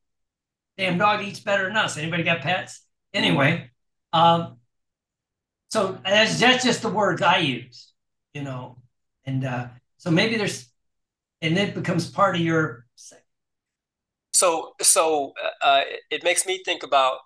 Damn 0.77 0.97
dog 0.97 1.23
eats 1.23 1.39
better 1.39 1.67
than 1.67 1.77
us. 1.77 1.97
Anybody 1.97 2.23
got 2.23 2.41
pets? 2.41 2.81
Anyway, 3.13 3.69
um, 4.11 4.57
so 5.69 5.97
that's 6.03 6.39
that's 6.39 6.63
just 6.63 6.81
the 6.81 6.89
words 6.89 7.21
I 7.21 7.37
use, 7.37 7.92
you 8.33 8.41
know, 8.41 8.77
and 9.25 9.45
uh, 9.45 9.67
so 9.97 10.11
maybe 10.11 10.37
there's, 10.37 10.69
and 11.41 11.57
it 11.57 11.75
becomes 11.75 12.09
part 12.09 12.35
of 12.35 12.41
your. 12.41 12.85
So 14.31 14.73
so 14.81 15.33
uh, 15.61 15.81
it 16.09 16.23
makes 16.23 16.45
me 16.45 16.61
think 16.65 16.83
about 16.83 17.19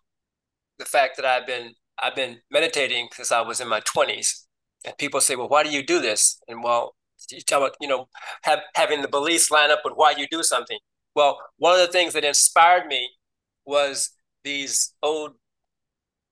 the 0.78 0.86
fact 0.86 1.16
that 1.18 1.26
I've 1.26 1.48
been 1.48 1.74
I've 2.00 2.16
been 2.16 2.38
meditating 2.52 3.10
since 3.14 3.32
I 3.32 3.42
was 3.42 3.60
in 3.60 3.68
my 3.68 3.82
20s. 3.82 4.44
And 4.86 4.98
people 4.98 5.20
say, 5.22 5.36
well, 5.36 5.50
why 5.50 5.64
do 5.64 5.70
you 5.70 5.84
do 5.84 6.00
this? 6.00 6.40
And 6.48 6.64
well, 6.64 6.96
you 7.32 7.42
talk 7.42 7.60
about, 7.60 7.76
you 7.82 7.88
know, 7.88 8.08
have, 8.44 8.60
having 8.76 9.02
the 9.02 9.08
beliefs 9.08 9.50
line 9.50 9.72
up 9.72 9.80
with 9.84 9.94
why 9.96 10.14
you 10.16 10.28
do 10.30 10.44
something. 10.44 10.78
Well, 11.16 11.40
one 11.58 11.74
of 11.74 11.86
the 11.86 11.92
things 11.92 12.14
that 12.14 12.24
inspired 12.24 12.86
me 12.88 13.10
was 13.66 14.12
these 14.44 14.94
old, 15.02 15.32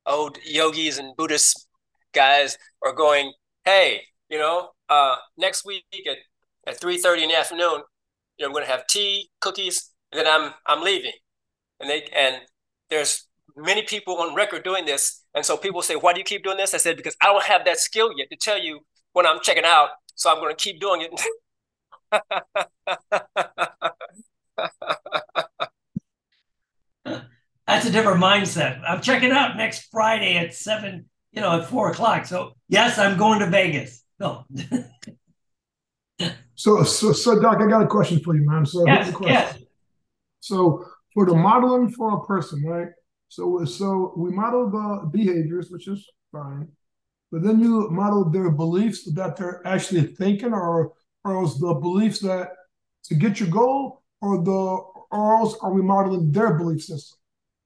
old 0.05 0.37
yogis 0.45 0.99
and 0.99 1.15
Buddhist 1.17 1.67
guys 2.13 2.57
are 2.83 2.93
going, 2.93 3.33
hey, 3.65 4.03
you 4.35 4.41
know, 4.41 4.71
uh, 4.89 5.15
next 5.37 5.65
week 5.65 5.85
at, 5.93 6.17
at 6.67 6.81
3.30 6.81 7.23
in 7.23 7.29
the 7.29 7.37
afternoon, 7.37 7.83
you 8.37 8.43
know, 8.43 8.47
I'm 8.47 8.51
going 8.51 8.65
to 8.65 8.71
have 8.71 8.85
tea, 8.85 9.29
cookies, 9.39 9.91
and 10.11 10.19
then 10.19 10.27
I'm, 10.27 10.51
I'm 10.67 10.83
leaving. 10.83 11.13
And 11.79 11.89
they, 11.89 12.03
and 12.13 12.41
there's 12.89 13.27
many 13.55 13.83
people 13.83 14.17
on 14.17 14.35
record 14.35 14.65
doing 14.65 14.83
this. 14.83 15.23
And 15.33 15.45
so 15.45 15.55
people 15.55 15.81
say, 15.81 15.95
why 15.95 16.11
do 16.11 16.19
you 16.19 16.25
keep 16.25 16.43
doing 16.43 16.57
this? 16.57 16.73
I 16.73 16.77
said, 16.77 16.97
because 16.97 17.15
I 17.21 17.27
don't 17.27 17.45
have 17.45 17.63
that 17.63 17.79
skill 17.79 18.09
yet 18.17 18.27
to 18.29 18.35
tell 18.35 18.61
you 18.61 18.81
when 19.13 19.25
I'm 19.25 19.39
checking 19.41 19.63
out. 19.63 19.91
So 20.15 20.29
I'm 20.29 20.39
going 20.41 20.53
to 20.53 20.61
keep 20.61 20.81
doing 20.81 21.07
it. 21.09 21.21
That's 27.67 27.85
a 27.85 27.91
different 27.91 28.21
mindset. 28.21 28.81
I'm 28.85 29.01
checking 29.01 29.31
out 29.31 29.55
next 29.55 29.89
Friday 29.91 30.35
at 30.37 30.53
seven, 30.53 31.05
you 31.31 31.39
know, 31.39 31.61
at 31.61 31.69
four 31.69 31.89
o'clock. 31.89 32.25
So 32.25 32.51
yes, 32.67 32.99
I'm 32.99 33.17
going 33.17 33.39
to 33.39 33.47
Vegas. 33.47 34.04
No. 34.19 34.45
so, 36.55 36.83
so, 36.83 37.13
so, 37.13 37.41
Doc, 37.41 37.57
I 37.61 37.67
got 37.67 37.83
a 37.83 37.87
question 37.87 38.19
for 38.19 38.35
you, 38.35 38.45
man. 38.45 38.65
So, 38.65 38.85
yes, 38.85 39.13
yes. 39.21 39.57
So, 40.39 40.85
for 41.13 41.25
the 41.25 41.33
modeling 41.33 41.89
for 41.89 42.17
a 42.17 42.25
person, 42.25 42.63
right? 42.65 42.89
So 43.29 43.65
so 43.65 44.13
we 44.15 44.31
model 44.31 44.69
the 44.69 45.09
behaviors, 45.11 45.71
which 45.71 45.87
is 45.87 46.07
fine, 46.31 46.67
but 47.31 47.41
then 47.41 47.59
you 47.59 47.89
model 47.89 48.29
their 48.29 48.51
beliefs 48.51 49.11
that 49.13 49.35
they're 49.35 49.65
actually 49.65 50.03
thinking, 50.03 50.53
or 50.53 50.93
or 51.23 51.37
else 51.37 51.57
the 51.59 51.73
beliefs 51.73 52.19
that 52.19 52.49
to 53.05 53.15
get 53.15 53.39
your 53.39 53.49
goal, 53.49 54.03
or 54.21 54.43
the 54.43 54.51
or 54.51 55.35
else 55.37 55.55
are 55.61 55.73
we 55.73 55.81
modeling 55.81 56.31
their 56.31 56.53
belief 56.53 56.83
system? 56.83 57.17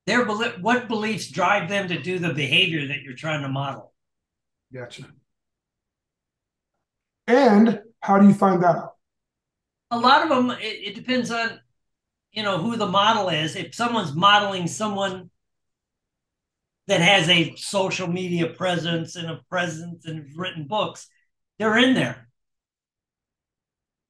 Their 0.05 0.25
belief, 0.25 0.57
what 0.61 0.87
beliefs 0.87 1.29
drive 1.29 1.69
them 1.69 1.87
to 1.89 2.01
do 2.01 2.19
the 2.19 2.33
behavior 2.33 2.87
that 2.87 3.01
you're 3.03 3.15
trying 3.15 3.41
to 3.41 3.49
model? 3.49 3.93
Gotcha. 4.73 5.03
And 7.29 7.81
how 8.01 8.17
do 8.17 8.27
you 8.27 8.33
find 8.33 8.63
that 8.63 8.75
out? 8.75 8.95
A 9.91 9.99
lot 9.99 10.23
of 10.23 10.29
them, 10.29 10.49
it, 10.49 10.63
it 10.63 10.95
depends 10.95 11.29
on, 11.29 11.59
you 12.31 12.41
know, 12.41 12.57
who 12.57 12.75
the 12.75 12.87
model 12.87 13.29
is. 13.29 13.55
If 13.55 13.75
someone's 13.75 14.15
modeling 14.15 14.65
someone 14.67 15.29
that 16.87 17.01
has 17.01 17.29
a 17.29 17.55
social 17.55 18.07
media 18.07 18.47
presence 18.47 19.15
and 19.15 19.29
a 19.29 19.41
presence 19.47 20.05
and 20.05 20.27
written 20.35 20.65
books, 20.65 21.07
they're 21.59 21.77
in 21.77 21.93
there. 21.93 22.27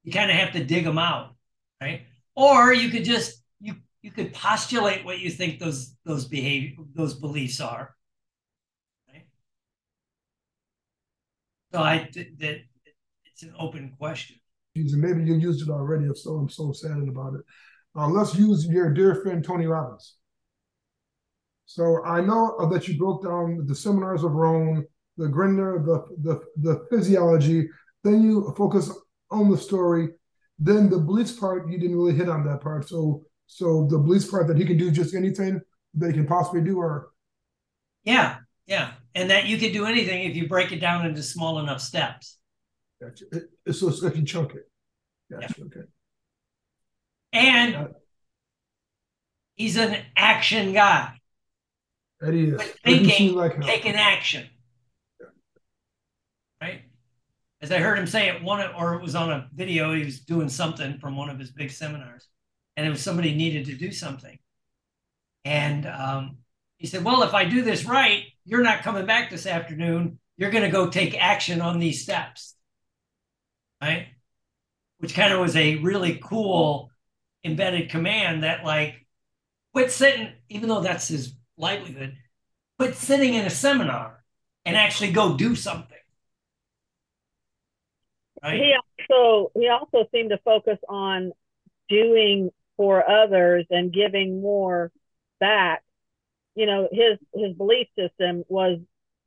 You 0.02 0.12
kind 0.12 0.30
of 0.30 0.36
have 0.38 0.52
to 0.52 0.64
dig 0.64 0.84
them 0.84 0.98
out, 0.98 1.34
right? 1.78 2.06
Or 2.34 2.72
you 2.72 2.88
could 2.88 3.04
just 3.04 3.42
you 3.60 3.74
you 4.00 4.10
could 4.10 4.32
postulate 4.32 5.04
what 5.04 5.18
you 5.18 5.28
think 5.28 5.58
those 5.58 5.94
those 6.06 6.24
behavior 6.26 6.76
those 6.94 7.12
beliefs 7.12 7.60
are. 7.60 7.94
Right? 9.12 9.26
So 11.72 11.80
I 11.80 12.08
that 12.38 12.60
it's 13.40 13.48
an 13.48 13.56
open 13.58 13.94
question. 13.98 14.36
Maybe 14.74 15.24
you 15.24 15.34
used 15.34 15.66
it 15.66 15.70
already. 15.70 16.04
If 16.04 16.18
so, 16.18 16.32
I'm 16.32 16.48
so 16.50 16.72
saddened 16.72 17.08
about 17.08 17.34
it. 17.34 17.40
Uh, 17.96 18.06
let's 18.08 18.34
use 18.34 18.66
your 18.66 18.92
dear 18.92 19.16
friend 19.16 19.42
Tony 19.42 19.66
Robbins. 19.66 20.16
So 21.64 22.04
I 22.04 22.20
know 22.20 22.68
that 22.70 22.86
you 22.86 22.98
broke 22.98 23.24
down 23.24 23.66
the 23.66 23.74
seminars 23.74 24.24
of 24.24 24.32
Rohn, 24.32 24.84
the 25.16 25.28
Grinder, 25.28 25.82
the, 25.84 26.04
the, 26.22 26.40
the 26.56 26.86
physiology. 26.90 27.68
Then 28.04 28.22
you 28.22 28.52
focus 28.56 28.92
on 29.30 29.50
the 29.50 29.56
story. 29.56 30.08
Then 30.58 30.90
the 30.90 30.98
beliefs 30.98 31.32
part, 31.32 31.70
you 31.70 31.78
didn't 31.78 31.96
really 31.96 32.14
hit 32.14 32.28
on 32.28 32.44
that 32.46 32.60
part. 32.60 32.88
So 32.88 33.24
so 33.46 33.86
the 33.90 33.98
beliefs 33.98 34.30
part 34.30 34.46
that 34.48 34.58
he 34.58 34.64
can 34.64 34.76
do 34.76 34.90
just 34.90 35.14
anything 35.14 35.60
that 35.94 36.08
he 36.08 36.12
can 36.12 36.26
possibly 36.26 36.60
do, 36.60 36.78
or 36.78 37.08
yeah, 38.04 38.36
yeah, 38.66 38.92
and 39.16 39.30
that 39.30 39.46
you 39.46 39.58
can 39.58 39.72
do 39.72 39.86
anything 39.86 40.24
if 40.24 40.36
you 40.36 40.46
break 40.46 40.70
it 40.70 40.78
down 40.78 41.04
into 41.04 41.22
small 41.22 41.58
enough 41.58 41.80
steps. 41.80 42.38
Gotcha. 43.00 43.24
So 43.72 44.06
I 44.06 44.10
can 44.10 44.26
chunk 44.26 44.54
it, 44.54 44.68
gotcha. 45.30 45.54
Yeah. 45.58 45.64
Okay. 45.64 45.86
And 47.32 47.76
uh, 47.76 47.88
he's 49.54 49.76
an 49.76 49.96
action 50.16 50.72
guy. 50.72 51.14
That 52.20 52.34
is. 52.34 52.60
thinking, 52.84 53.34
like 53.34 53.60
taking 53.62 53.94
action. 53.94 54.46
Right? 56.60 56.82
As 57.62 57.72
I 57.72 57.78
heard 57.78 57.98
him 57.98 58.06
say 58.06 58.28
it 58.28 58.42
one 58.42 58.60
or 58.74 58.94
it 58.94 59.02
was 59.02 59.14
on 59.14 59.30
a 59.30 59.48
video, 59.54 59.94
he 59.94 60.04
was 60.04 60.20
doing 60.20 60.48
something 60.48 60.98
from 60.98 61.16
one 61.16 61.30
of 61.30 61.38
his 61.38 61.50
big 61.50 61.70
seminars. 61.70 62.28
And 62.76 62.86
it 62.86 62.90
was 62.90 63.02
somebody 63.02 63.34
needed 63.34 63.66
to 63.66 63.74
do 63.74 63.92
something. 63.92 64.38
And 65.44 65.86
um, 65.86 66.38
he 66.76 66.86
said, 66.86 67.04
Well, 67.04 67.22
if 67.22 67.34
I 67.34 67.44
do 67.44 67.62
this 67.62 67.84
right, 67.84 68.24
you're 68.44 68.62
not 68.62 68.82
coming 68.82 69.06
back 69.06 69.30
this 69.30 69.46
afternoon. 69.46 70.18
You're 70.36 70.50
going 70.50 70.64
to 70.64 70.70
go 70.70 70.88
take 70.88 71.20
action 71.20 71.60
on 71.60 71.78
these 71.78 72.02
steps. 72.02 72.54
Right? 73.80 74.08
Which 74.98 75.14
kind 75.14 75.32
of 75.32 75.40
was 75.40 75.56
a 75.56 75.76
really 75.76 76.20
cool 76.22 76.90
embedded 77.44 77.90
command 77.90 78.42
that, 78.42 78.64
like, 78.64 79.06
quit 79.72 79.90
sitting, 79.90 80.32
even 80.48 80.68
though 80.68 80.82
that's 80.82 81.08
his 81.08 81.34
livelihood, 81.56 82.16
quit 82.78 82.94
sitting 82.96 83.34
in 83.34 83.46
a 83.46 83.50
seminar 83.50 84.22
and 84.64 84.76
actually 84.76 85.12
go 85.12 85.36
do 85.36 85.54
something. 85.54 85.96
Right? 88.42 88.60
He 88.60 88.74
also 89.08 89.52
he 89.54 89.68
also 89.68 90.08
seemed 90.12 90.30
to 90.30 90.38
focus 90.44 90.78
on 90.88 91.32
doing 91.88 92.50
for 92.76 93.08
others 93.08 93.66
and 93.70 93.92
giving 93.92 94.40
more 94.40 94.90
back. 95.38 95.82
You 96.54 96.66
know, 96.66 96.88
his 96.90 97.18
his 97.34 97.54
belief 97.54 97.88
system 97.98 98.44
was 98.48 98.78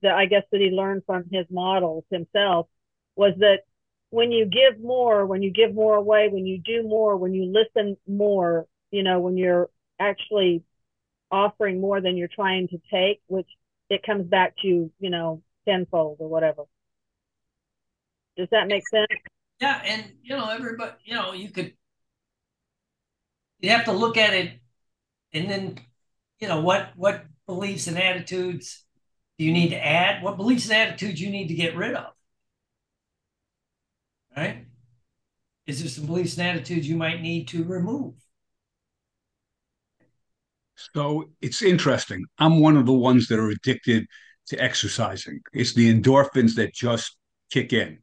that 0.01 0.15
I 0.15 0.25
guess 0.25 0.43
that 0.51 0.61
he 0.61 0.69
learned 0.69 1.03
from 1.05 1.25
his 1.31 1.45
models 1.49 2.03
himself 2.09 2.67
was 3.15 3.33
that 3.37 3.59
when 4.13 4.31
you 4.31 4.45
give 4.45 4.79
more, 4.79 5.25
when 5.25 5.41
you 5.41 5.49
give 5.49 5.73
more 5.73 5.95
away, 5.95 6.29
when 6.29 6.45
you 6.45 6.59
do 6.59 6.87
more, 6.87 7.17
when 7.17 7.33
you 7.33 7.51
listen 7.51 7.97
more, 8.07 8.67
you 8.91 9.01
know, 9.01 9.19
when 9.19 9.37
you're 9.37 9.71
actually 9.99 10.61
offering 11.31 11.81
more 11.81 11.99
than 11.99 12.15
you're 12.15 12.27
trying 12.27 12.67
to 12.67 12.77
take, 12.91 13.21
which 13.25 13.47
it 13.89 14.03
comes 14.05 14.27
back 14.27 14.53
to, 14.61 14.91
you 14.99 15.09
know, 15.09 15.41
tenfold 15.67 16.17
or 16.19 16.29
whatever. 16.29 16.65
Does 18.37 18.49
that 18.51 18.67
make 18.67 18.87
sense? 18.87 19.07
Yeah, 19.59 19.81
and 19.83 20.11
you 20.21 20.37
know, 20.37 20.47
everybody, 20.47 20.91
you 21.05 21.15
know, 21.15 21.33
you 21.33 21.49
could 21.49 21.73
you 23.61 23.71
have 23.71 23.85
to 23.85 23.93
look 23.93 24.15
at 24.15 24.35
it 24.35 24.59
and 25.33 25.49
then 25.49 25.79
you 26.39 26.47
know 26.47 26.61
what 26.61 26.91
what 26.95 27.25
beliefs 27.47 27.87
and 27.87 27.97
attitudes 27.97 28.85
do 29.39 29.45
you 29.45 29.51
need 29.51 29.69
to 29.69 29.83
add? 29.83 30.21
What 30.21 30.37
beliefs 30.37 30.69
and 30.69 30.73
attitudes 30.73 31.19
you 31.19 31.31
need 31.31 31.47
to 31.47 31.55
get 31.55 31.75
rid 31.75 31.95
of? 31.95 32.12
Right? 34.35 34.65
Is 35.65 35.79
there 35.79 35.89
some 35.89 36.05
beliefs 36.05 36.37
and 36.37 36.47
attitudes 36.47 36.87
you 36.87 36.97
might 36.97 37.21
need 37.21 37.47
to 37.49 37.63
remove? 37.63 38.15
So 40.93 41.29
it's 41.41 41.61
interesting. 41.61 42.25
I'm 42.37 42.59
one 42.59 42.75
of 42.75 42.85
the 42.85 42.93
ones 42.93 43.27
that 43.27 43.39
are 43.39 43.49
addicted 43.49 44.05
to 44.47 44.57
exercising. 44.57 45.41
It's 45.53 45.73
the 45.73 45.93
endorphins 45.93 46.55
that 46.55 46.73
just 46.73 47.15
kick 47.51 47.73
in. 47.73 47.99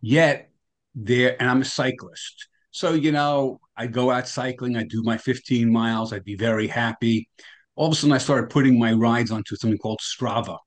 Yet 0.00 0.50
there, 0.94 1.36
and 1.40 1.48
I'm 1.48 1.62
a 1.62 1.64
cyclist. 1.64 2.48
So, 2.70 2.92
you 2.94 3.12
know, 3.12 3.60
I 3.76 3.86
go 3.86 4.10
out 4.10 4.28
cycling, 4.28 4.76
I 4.76 4.84
do 4.84 5.02
my 5.02 5.16
15 5.18 5.70
miles, 5.70 6.12
I'd 6.12 6.24
be 6.24 6.36
very 6.36 6.66
happy. 6.66 7.28
All 7.76 7.86
of 7.86 7.92
a 7.92 7.96
sudden, 7.96 8.12
I 8.12 8.18
started 8.18 8.50
putting 8.50 8.78
my 8.78 8.92
rides 8.92 9.30
onto 9.30 9.56
something 9.56 9.78
called 9.78 10.00
Strava. 10.00 10.58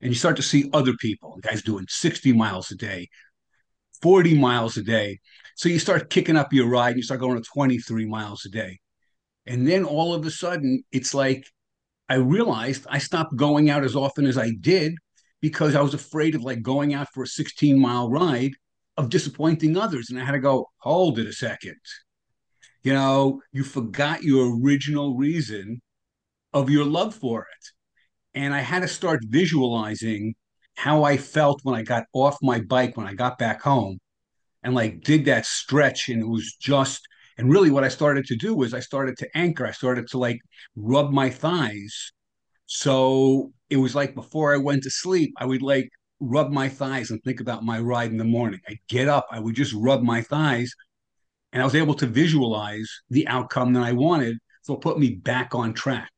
And 0.00 0.10
you 0.10 0.14
start 0.14 0.36
to 0.36 0.42
see 0.42 0.70
other 0.72 0.92
people, 1.00 1.38
guys 1.42 1.62
doing 1.62 1.86
60 1.88 2.32
miles 2.32 2.70
a 2.70 2.76
day, 2.76 3.08
40 4.04 4.34
miles 4.34 4.76
a 4.76 4.82
day. 4.82 5.18
So 5.56 5.70
you 5.70 5.78
start 5.78 6.10
kicking 6.10 6.36
up 6.36 6.52
your 6.52 6.68
ride 6.68 6.90
and 6.90 6.98
you 6.98 7.02
start 7.02 7.20
going 7.20 7.42
to 7.42 7.50
23 7.54 8.04
miles 8.04 8.44
a 8.44 8.50
day. 8.50 8.78
And 9.46 9.66
then 9.66 9.82
all 9.82 10.12
of 10.12 10.26
a 10.26 10.30
sudden, 10.30 10.84
it's 10.92 11.14
like 11.14 11.46
I 12.10 12.16
realized 12.16 12.86
I 12.90 12.98
stopped 12.98 13.34
going 13.34 13.70
out 13.70 13.82
as 13.82 13.96
often 13.96 14.26
as 14.26 14.36
I 14.36 14.50
did 14.60 14.92
because 15.40 15.74
I 15.74 15.80
was 15.80 15.94
afraid 15.94 16.34
of 16.34 16.42
like 16.42 16.60
going 16.60 16.92
out 16.92 17.08
for 17.14 17.22
a 17.22 17.26
16 17.26 17.78
mile 17.78 18.10
ride 18.10 18.52
of 18.98 19.08
disappointing 19.08 19.78
others. 19.78 20.10
And 20.10 20.20
I 20.20 20.24
had 20.26 20.32
to 20.32 20.38
go, 20.38 20.68
hold 20.80 21.18
it 21.18 21.26
a 21.26 21.32
second. 21.32 21.80
You 22.82 22.92
know, 22.92 23.40
you 23.52 23.64
forgot 23.64 24.22
your 24.22 24.54
original 24.60 25.16
reason 25.16 25.80
of 26.52 26.68
your 26.68 26.84
love 26.84 27.14
for 27.14 27.40
it. 27.40 28.38
And 28.38 28.52
I 28.52 28.60
had 28.60 28.82
to 28.82 28.88
start 28.88 29.24
visualizing 29.24 30.34
how 30.76 31.04
I 31.04 31.16
felt 31.16 31.60
when 31.62 31.74
I 31.74 31.82
got 31.82 32.04
off 32.12 32.38
my 32.42 32.60
bike, 32.60 32.96
when 32.96 33.06
I 33.06 33.14
got 33.14 33.38
back 33.38 33.62
home 33.62 33.98
and 34.62 34.74
like 34.74 35.02
did 35.02 35.24
that 35.26 35.46
stretch. 35.46 36.08
And 36.08 36.22
it 36.22 36.28
was 36.28 36.56
just 36.60 37.06
and 37.36 37.50
really, 37.50 37.70
what 37.70 37.84
I 37.84 37.88
started 37.88 38.26
to 38.26 38.36
do 38.36 38.54
was 38.54 38.74
I 38.74 38.80
started 38.80 39.18
to 39.18 39.36
anchor. 39.36 39.66
I 39.66 39.72
started 39.72 40.06
to 40.08 40.18
like 40.18 40.40
rub 40.76 41.10
my 41.10 41.30
thighs. 41.30 42.12
So 42.66 43.52
it 43.70 43.76
was 43.76 43.94
like 43.94 44.14
before 44.14 44.54
I 44.54 44.58
went 44.58 44.84
to 44.84 44.90
sleep, 44.90 45.34
I 45.38 45.46
would 45.46 45.62
like 45.62 45.88
rub 46.20 46.50
my 46.50 46.68
thighs 46.68 47.10
and 47.10 47.20
think 47.22 47.40
about 47.40 47.64
my 47.64 47.80
ride 47.80 48.10
in 48.10 48.18
the 48.18 48.24
morning. 48.24 48.60
I'd 48.68 48.78
get 48.88 49.08
up, 49.08 49.26
I 49.30 49.40
would 49.40 49.56
just 49.56 49.74
rub 49.74 50.02
my 50.02 50.22
thighs, 50.22 50.72
and 51.52 51.60
I 51.60 51.64
was 51.64 51.74
able 51.74 51.94
to 51.94 52.06
visualize 52.06 52.88
the 53.10 53.26
outcome 53.28 53.72
that 53.74 53.82
I 53.82 53.92
wanted. 53.92 54.38
So 54.62 54.74
it 54.74 54.80
put 54.80 54.98
me 54.98 55.10
back 55.10 55.54
on 55.54 55.74
track. 55.74 56.10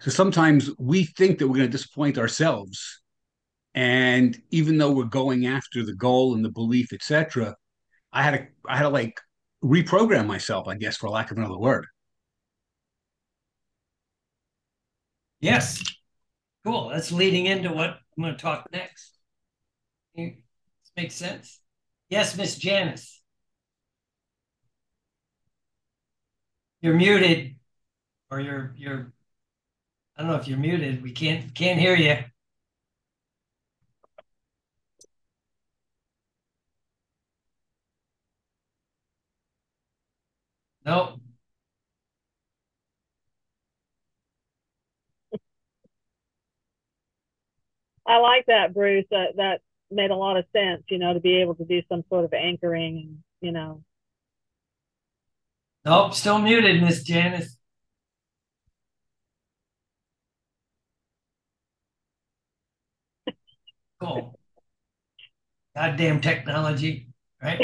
So 0.00 0.10
sometimes 0.10 0.70
we 0.78 1.04
think 1.04 1.38
that 1.38 1.48
we're 1.48 1.56
going 1.56 1.70
to 1.70 1.76
disappoint 1.76 2.18
ourselves. 2.18 3.00
And 3.74 4.40
even 4.50 4.78
though 4.78 4.92
we're 4.92 5.04
going 5.04 5.46
after 5.46 5.84
the 5.84 5.94
goal 5.94 6.34
and 6.34 6.44
the 6.44 6.50
belief, 6.50 6.92
etc., 6.92 7.54
I 8.12 8.22
had 8.22 8.30
to 8.32 8.46
I 8.66 8.76
had 8.76 8.84
to 8.84 8.88
like 8.88 9.20
reprogram 9.62 10.26
myself, 10.26 10.68
I 10.68 10.74
guess, 10.76 10.96
for 10.96 11.08
lack 11.08 11.30
of 11.30 11.38
another 11.38 11.58
word. 11.58 11.86
Yes. 15.40 15.82
Cool. 16.64 16.88
That's 16.88 17.12
leading 17.12 17.46
into 17.46 17.72
what 17.72 17.90
I'm 17.90 18.22
going 18.22 18.34
to 18.34 18.40
talk 18.40 18.66
next. 18.72 19.18
This 20.16 20.32
makes 20.96 21.14
sense. 21.14 21.60
Yes, 22.08 22.36
Miss 22.36 22.58
Janice. 22.58 23.20
You're 26.80 26.94
muted, 26.94 27.56
or 28.30 28.40
you're 28.40 28.74
you're. 28.76 29.12
I 30.18 30.22
don't 30.22 30.32
know 30.32 30.36
if 30.36 30.48
you're 30.48 30.58
muted. 30.58 31.00
We 31.02 31.12
can't 31.12 31.54
can't 31.54 31.78
hear 31.78 31.94
you. 31.94 32.16
Nope. 40.84 41.20
I 48.06 48.16
like 48.18 48.46
that, 48.46 48.74
Bruce. 48.74 49.04
That 49.10 49.36
that 49.36 49.60
made 49.90 50.10
a 50.10 50.16
lot 50.16 50.36
of 50.36 50.46
sense, 50.52 50.82
you 50.88 50.98
know, 50.98 51.14
to 51.14 51.20
be 51.20 51.40
able 51.40 51.54
to 51.56 51.64
do 51.64 51.80
some 51.88 52.02
sort 52.08 52.24
of 52.24 52.32
anchoring 52.32 52.98
and, 52.98 53.18
you 53.40 53.52
know. 53.52 53.84
Nope, 55.84 56.14
still 56.14 56.38
muted, 56.38 56.82
Miss 56.82 57.04
Janice. 57.04 57.57
Cool. 64.00 64.38
Goddamn 65.74 66.20
technology, 66.20 67.08
right? 67.42 67.60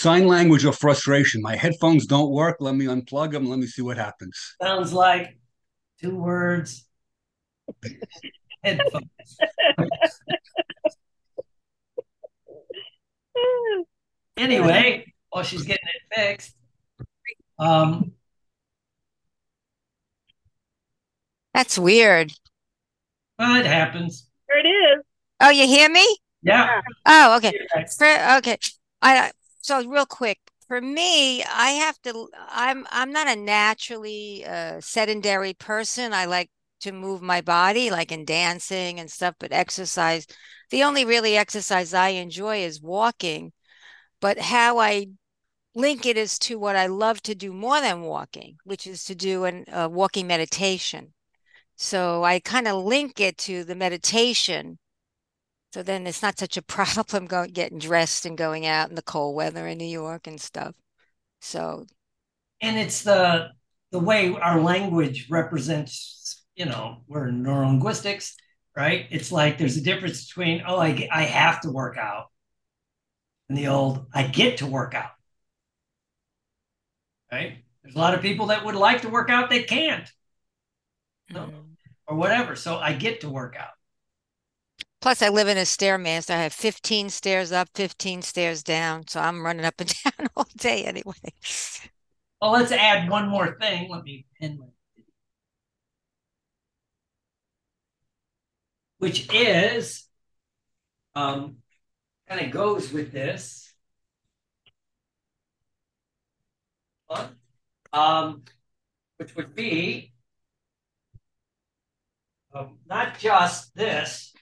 sign 0.00 0.26
language 0.26 0.64
of 0.64 0.76
frustration. 0.78 1.42
My 1.42 1.56
headphones 1.56 2.06
don't 2.06 2.30
work. 2.30 2.56
Let 2.60 2.74
me 2.74 2.86
unplug 2.86 3.32
them. 3.32 3.50
Let 3.50 3.58
me 3.58 3.66
see 3.66 3.82
what 3.82 3.98
happens. 3.98 4.56
Sounds 4.62 4.94
like 4.94 5.36
two 6.00 6.16
words. 6.16 6.86
headphones. 8.64 9.10
anyway, 14.38 15.04
while 15.28 15.44
she's 15.44 15.64
getting 15.64 15.86
it 15.86 16.02
fixed, 16.14 16.54
um, 17.58 18.12
That's 21.54 21.78
weird. 21.78 22.32
well, 23.38 23.56
it 23.56 23.66
happens. 23.66 24.26
There 24.48 24.58
it 24.58 24.68
is. 24.68 25.04
Oh, 25.40 25.50
you 25.50 25.66
hear 25.66 25.88
me? 25.88 26.06
Yeah. 26.42 26.80
Oh, 27.06 27.36
okay. 27.36 27.52
For, 27.98 28.36
okay. 28.38 28.56
I 29.02 29.32
so 29.60 29.86
real 29.86 30.06
quick. 30.06 30.38
For 30.68 30.80
me, 30.80 31.42
I 31.42 31.70
have 31.70 32.00
to 32.02 32.28
I'm 32.48 32.86
I'm 32.90 33.12
not 33.12 33.26
a 33.28 33.36
naturally 33.36 34.44
uh 34.46 34.80
sedentary 34.80 35.54
person. 35.54 36.12
I 36.12 36.26
like 36.26 36.50
to 36.80 36.92
move 36.92 37.20
my 37.22 37.40
body 37.40 37.90
like 37.90 38.12
in 38.12 38.24
dancing 38.24 39.00
and 39.00 39.10
stuff, 39.10 39.34
but 39.38 39.52
exercise. 39.52 40.26
The 40.70 40.84
only 40.84 41.04
really 41.04 41.36
exercise 41.36 41.92
I 41.92 42.10
enjoy 42.10 42.58
is 42.58 42.80
walking. 42.80 43.52
But 44.20 44.38
how 44.38 44.78
I 44.78 45.08
link 45.74 46.06
it 46.06 46.16
is 46.16 46.38
to 46.40 46.58
what 46.58 46.76
I 46.76 46.86
love 46.86 47.22
to 47.22 47.34
do 47.34 47.52
more 47.52 47.80
than 47.80 48.02
walking, 48.02 48.58
which 48.64 48.86
is 48.86 49.04
to 49.04 49.14
do 49.14 49.44
an 49.44 49.64
uh, 49.72 49.88
walking 49.90 50.26
meditation. 50.26 51.14
So 51.82 52.24
I 52.24 52.40
kind 52.40 52.68
of 52.68 52.84
link 52.84 53.20
it 53.20 53.38
to 53.38 53.64
the 53.64 53.74
meditation. 53.74 54.78
So 55.74 55.82
then 55.82 56.06
it's 56.06 56.22
not 56.22 56.38
such 56.38 56.56
a 56.56 56.62
problem 56.76 57.26
going 57.26 57.52
getting 57.52 57.78
dressed 57.78 58.26
and 58.26 58.38
going 58.38 58.66
out 58.66 58.90
in 58.90 58.96
the 58.96 59.02
cold 59.02 59.34
weather 59.34 59.66
in 59.66 59.78
New 59.78 59.86
York 59.86 60.26
and 60.26 60.40
stuff. 60.40 60.74
So 61.40 61.86
and 62.60 62.78
it's 62.78 63.02
the 63.02 63.50
the 63.92 63.98
way 63.98 64.34
our 64.34 64.60
language 64.60 65.28
represents 65.30 66.44
you 66.54 66.66
know 66.66 66.98
we're 67.08 67.28
neurolinguistics 67.30 68.34
right 68.76 69.06
it's 69.10 69.32
like 69.32 69.58
there's 69.58 69.76
a 69.76 69.82
difference 69.82 70.26
between 70.26 70.62
oh 70.66 70.78
i, 70.78 71.08
I 71.12 71.22
have 71.22 71.60
to 71.62 71.70
work 71.70 71.96
out 71.96 72.26
and 73.48 73.58
the 73.58 73.68
old 73.68 74.06
i 74.12 74.22
get 74.22 74.58
to 74.58 74.66
work 74.66 74.94
out 74.94 75.10
right 77.32 77.58
there's 77.82 77.94
a 77.94 77.98
lot 77.98 78.14
of 78.14 78.22
people 78.22 78.46
that 78.46 78.64
would 78.64 78.74
like 78.74 79.02
to 79.02 79.08
work 79.08 79.30
out 79.30 79.50
they 79.50 79.62
can't 79.62 80.10
No. 81.30 81.46
mm. 81.46 81.69
Or 82.10 82.16
whatever 82.16 82.54
so 82.54 82.76
i 82.76 82.92
get 82.92 83.20
to 83.22 83.30
work 83.30 83.56
out 83.58 83.70
plus 85.00 85.22
I 85.22 85.30
live 85.30 85.48
in 85.48 85.56
a 85.56 85.62
stairmaster. 85.62 86.34
I 86.34 86.42
have 86.42 86.52
15 86.52 87.08
stairs 87.08 87.52
up, 87.52 87.70
15 87.74 88.20
stairs 88.20 88.62
down. 88.62 89.08
So 89.08 89.18
I'm 89.18 89.42
running 89.46 89.64
up 89.64 89.80
and 89.80 89.90
down 90.04 90.28
all 90.36 90.46
day 90.58 90.84
anyway. 90.84 91.14
well 92.42 92.50
let's 92.50 92.70
add 92.70 93.08
one 93.08 93.26
more 93.26 93.56
thing 93.58 93.88
let 93.88 94.04
me 94.04 94.26
pin 94.38 94.58
my 94.58 94.66
which 99.00 99.32
is 99.32 100.06
um, 101.14 101.56
kind 102.28 102.46
of 102.46 102.52
goes 102.52 102.92
with 102.92 103.12
this. 103.12 103.72
Um, 107.92 108.44
which 109.16 109.34
would 109.34 109.54
be 109.56 110.12
um, 112.54 112.78
not 112.86 113.18
just 113.18 113.74
this, 113.74 114.32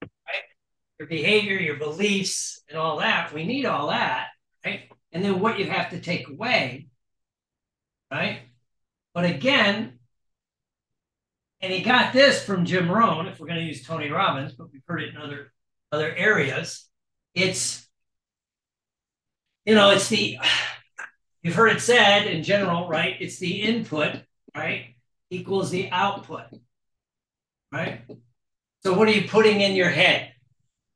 right? 0.00 0.42
Your 0.98 1.08
behavior, 1.08 1.58
your 1.58 1.76
beliefs, 1.76 2.62
and 2.68 2.78
all 2.78 2.98
that. 2.98 3.32
We 3.32 3.44
need 3.44 3.66
all 3.66 3.88
that, 3.88 4.28
right? 4.64 4.90
And 5.12 5.24
then 5.24 5.40
what 5.40 5.58
you 5.58 5.68
have 5.68 5.90
to 5.90 6.00
take 6.00 6.28
away, 6.28 6.86
right? 8.10 8.40
But 9.14 9.24
again, 9.24 9.98
and 11.60 11.72
he 11.72 11.82
got 11.82 12.12
this 12.12 12.44
from 12.44 12.64
Jim 12.64 12.90
Rohn, 12.90 13.28
if 13.28 13.38
we're 13.38 13.46
going 13.46 13.60
to 13.60 13.64
use 13.64 13.86
Tony 13.86 14.10
Robbins, 14.10 14.52
but 14.52 14.72
we've 14.72 14.82
heard 14.86 15.02
it 15.02 15.14
in 15.14 15.16
other 15.16 15.52
other 15.92 16.12
areas. 16.14 16.88
It's 17.34 17.86
you 19.64 19.74
know, 19.74 19.90
it's 19.90 20.08
the 20.08 20.38
you've 21.42 21.54
heard 21.54 21.76
it 21.76 21.80
said 21.80 22.26
in 22.26 22.42
general, 22.42 22.88
right? 22.88 23.16
It's 23.20 23.38
the 23.38 23.62
input, 23.62 24.16
right, 24.56 24.96
equals 25.30 25.70
the 25.70 25.90
output, 25.90 26.46
right? 27.72 28.02
So 28.82 28.94
what 28.94 29.08
are 29.08 29.12
you 29.12 29.28
putting 29.28 29.60
in 29.60 29.76
your 29.76 29.90
head, 29.90 30.32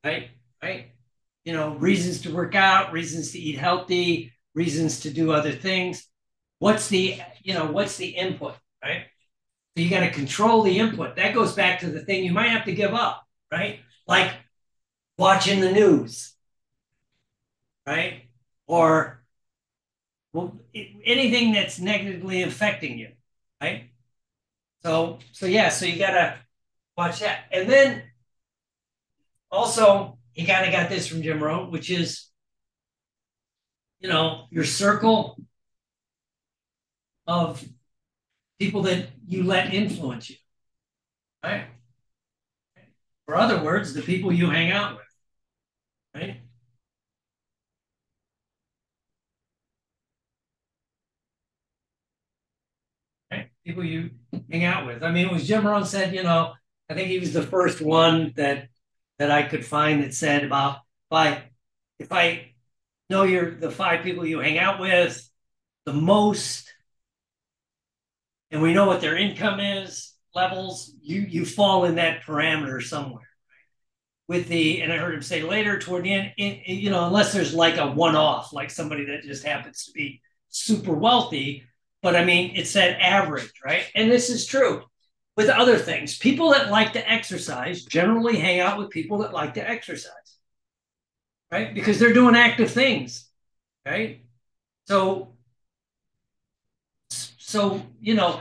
right? 0.05 0.31
Right? 0.63 0.93
You 1.45 1.53
know, 1.55 1.75
reasons 1.77 2.23
to 2.23 2.35
work 2.35 2.55
out, 2.55 2.93
reasons 2.93 3.33
to 3.33 3.39
eat 3.39 3.59
healthy, 3.59 4.33
reasons 4.55 5.01
to 5.01 5.11
do 5.13 5.33
other 5.33 5.53
things. 5.53 6.07
What's 6.59 6.89
the 6.89 7.21
you 7.43 7.55
know 7.55 7.67
what's 7.71 7.97
the 7.97 8.09
input, 8.09 8.57
right? 8.83 9.05
So 9.77 9.83
you 9.83 9.91
got 9.91 10.01
to 10.01 10.11
control 10.11 10.63
the 10.63 10.79
input. 10.79 11.17
That 11.17 11.35
goes 11.35 11.55
back 11.55 11.81
to 11.81 11.91
the 11.91 12.01
thing 12.05 12.25
you 12.25 12.33
might 12.33 12.51
have 12.51 12.65
to 12.67 12.75
give 12.75 12.95
up, 12.95 13.25
right? 13.53 13.81
Like 14.09 14.33
watching 15.19 15.61
the 15.61 15.73
news, 15.73 16.35
right? 17.87 18.23
Or 18.67 19.23
well, 20.33 20.59
anything 20.75 21.53
that's 21.53 21.79
negatively 21.79 22.43
affecting 22.43 22.99
you, 22.99 23.13
right? 23.61 23.91
So, 24.83 25.19
so 25.33 25.47
yeah, 25.47 25.69
so 25.71 25.87
you 25.87 25.99
got 25.99 26.13
to 26.13 26.39
watch 26.97 27.21
that. 27.21 27.45
And 27.53 27.69
then 27.69 28.03
also, 29.51 30.19
he 30.33 30.47
kind 30.47 30.67
of 30.67 30.73
got 30.73 30.89
this 30.89 31.07
from 31.07 31.23
Jim 31.23 31.43
Rohn, 31.43 31.71
which 31.71 31.91
is, 31.91 32.29
you 34.01 34.09
know, 34.09 34.47
your 34.51 34.65
circle 34.65 35.37
of 37.27 37.65
people 38.59 38.83
that 38.83 39.09
you 39.27 39.43
let 39.43 39.73
influence 39.75 40.31
you, 40.31 40.37
right? 41.43 41.67
Or 43.27 43.37
other 43.37 43.63
words, 43.63 43.93
the 43.95 44.03
people 44.03 44.33
you 44.33 44.51
hang 44.51 44.71
out 44.71 44.97
with? 44.97 46.23
Right? 46.23 46.41
People 53.65 53.85
you 53.85 54.11
hang 54.51 54.65
out 54.65 54.87
with. 54.87 55.03
I 55.03 55.11
mean, 55.11 55.27
it 55.27 55.33
was 55.33 55.49
Jim 55.49 55.67
Rohn 55.67 55.85
said, 55.85 56.15
you 56.15 56.23
know, 56.23 56.55
I 56.89 56.95
think 56.95 57.09
he 57.09 57.19
was 57.19 57.33
the 57.33 57.43
first 57.43 57.81
one 57.81 58.33
that 58.37 58.69
that 59.19 59.31
I 59.31 59.43
could 59.43 59.65
find 59.65 60.03
that 60.03 60.15
said 60.15 60.45
about 60.45 60.77
if 61.11 61.13
I 61.13 61.43
if 61.99 62.13
I 62.13 62.53
know 63.09 63.25
you're 63.25 63.55
the 63.55 63.71
five 63.71 64.03
people 64.03 64.27
you 64.27 64.41
hang 64.41 64.59
out 64.59 64.81
with 64.81 65.29
the 65.85 65.93
most 65.93 66.73
and 68.51 68.63
we 68.63 68.75
know 68.75 68.87
what 68.87 69.01
their 69.01 69.17
income 69.17 69.61
is 69.61 70.15
levels 70.35 70.93
you 71.01 71.21
you 71.23 71.45
fall 71.45 71.85
in 71.85 71.97
that 71.97 72.23
parameter 72.23 72.83
somewhere. 72.83 73.23
With 74.29 74.49
the 74.49 74.83
and 74.83 74.93
i 74.93 74.97
heard 74.97 75.15
him 75.15 75.23
say 75.23 75.43
later 75.43 75.79
toward 75.79 76.05
the 76.05 76.13
end 76.13 76.33
in, 76.37 76.55
in, 76.55 76.79
you 76.79 76.91
know 76.91 77.07
unless 77.07 77.33
there's 77.33 77.55
like 77.55 77.77
a 77.79 77.87
one-off 77.87 78.53
like 78.53 78.71
somebody 78.71 79.07
that 79.07 79.23
just 79.23 79.45
happens 79.45 79.85
to 79.85 79.93
be 79.93 80.21
super 80.49 80.93
wealthy. 80.93 81.65
But 82.03 82.17
i 82.17 82.25
mean 82.25 82.55
it's 82.55 82.73
that 82.75 83.01
average 83.01 83.53
right? 83.65 83.85
And 83.95 84.11
this 84.11 84.31
is 84.31 84.47
true 84.47 84.85
with 85.37 85.49
other 85.49 85.79
things. 85.79 86.19
People 86.19 86.51
that 86.51 86.71
like 86.71 86.95
to 86.95 87.11
exercise 87.11 87.85
generally 87.85 88.39
hang 88.39 88.61
out 88.61 88.79
with 88.79 88.91
people 88.91 89.19
that 89.19 89.33
like 89.33 89.55
to 89.55 89.69
exercise 89.69 90.13
right? 91.51 91.75
Because 91.75 91.99
they're 91.99 92.13
doing 92.13 92.37
active 92.37 92.71
things 92.71 93.29
right? 93.85 94.23
So 94.87 95.35
so 97.11 97.83
you 98.01 98.15
know 98.15 98.41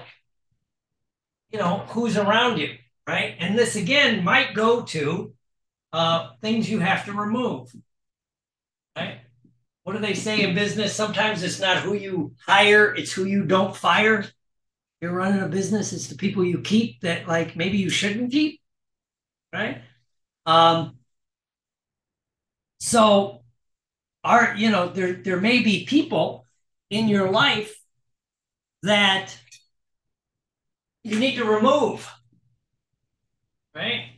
you 1.51 1.59
know 1.59 1.85
who's 1.89 2.17
around 2.17 2.57
you 2.57 2.75
right? 3.07 3.35
And 3.39 3.57
this 3.57 3.75
again 3.75 4.23
might 4.23 4.53
go 4.53 4.81
to 4.83 5.33
uh, 5.93 6.31
things 6.41 6.69
you 6.69 6.79
have 6.79 7.05
to 7.05 7.13
remove 7.13 7.73
right? 8.97 9.19
What 9.83 9.93
do 9.93 9.99
they 9.99 10.15
say 10.15 10.41
in 10.41 10.55
business? 10.55 10.95
Sometimes 10.95 11.43
it's 11.43 11.59
not 11.59 11.77
who 11.77 11.93
you 11.93 12.33
hire 12.45 12.93
it's 12.93 13.11
who 13.11 13.25
you 13.25 13.45
don't 13.45 13.75
fire 13.75 14.25
you're 15.01 15.13
running 15.13 15.41
a 15.41 15.47
business 15.47 15.93
it's 15.93 16.07
the 16.07 16.15
people 16.15 16.43
you 16.43 16.59
keep 16.59 17.01
that 17.01 17.27
like 17.27 17.55
maybe 17.55 17.77
you 17.77 17.89
shouldn't 17.89 18.31
keep 18.31 18.59
right 19.53 19.81
um 20.45 20.97
so 22.79 23.43
are 24.23 24.55
you 24.57 24.69
know 24.69 24.89
there 24.89 25.13
there 25.13 25.39
may 25.39 25.61
be 25.61 25.85
people 25.85 26.45
in 26.89 27.07
your 27.07 27.29
life 27.29 27.81
that 28.83 29.37
you 31.05 31.19
need 31.19 31.35
to 31.35 31.45
remove. 31.45 32.11
Right? 33.75 34.09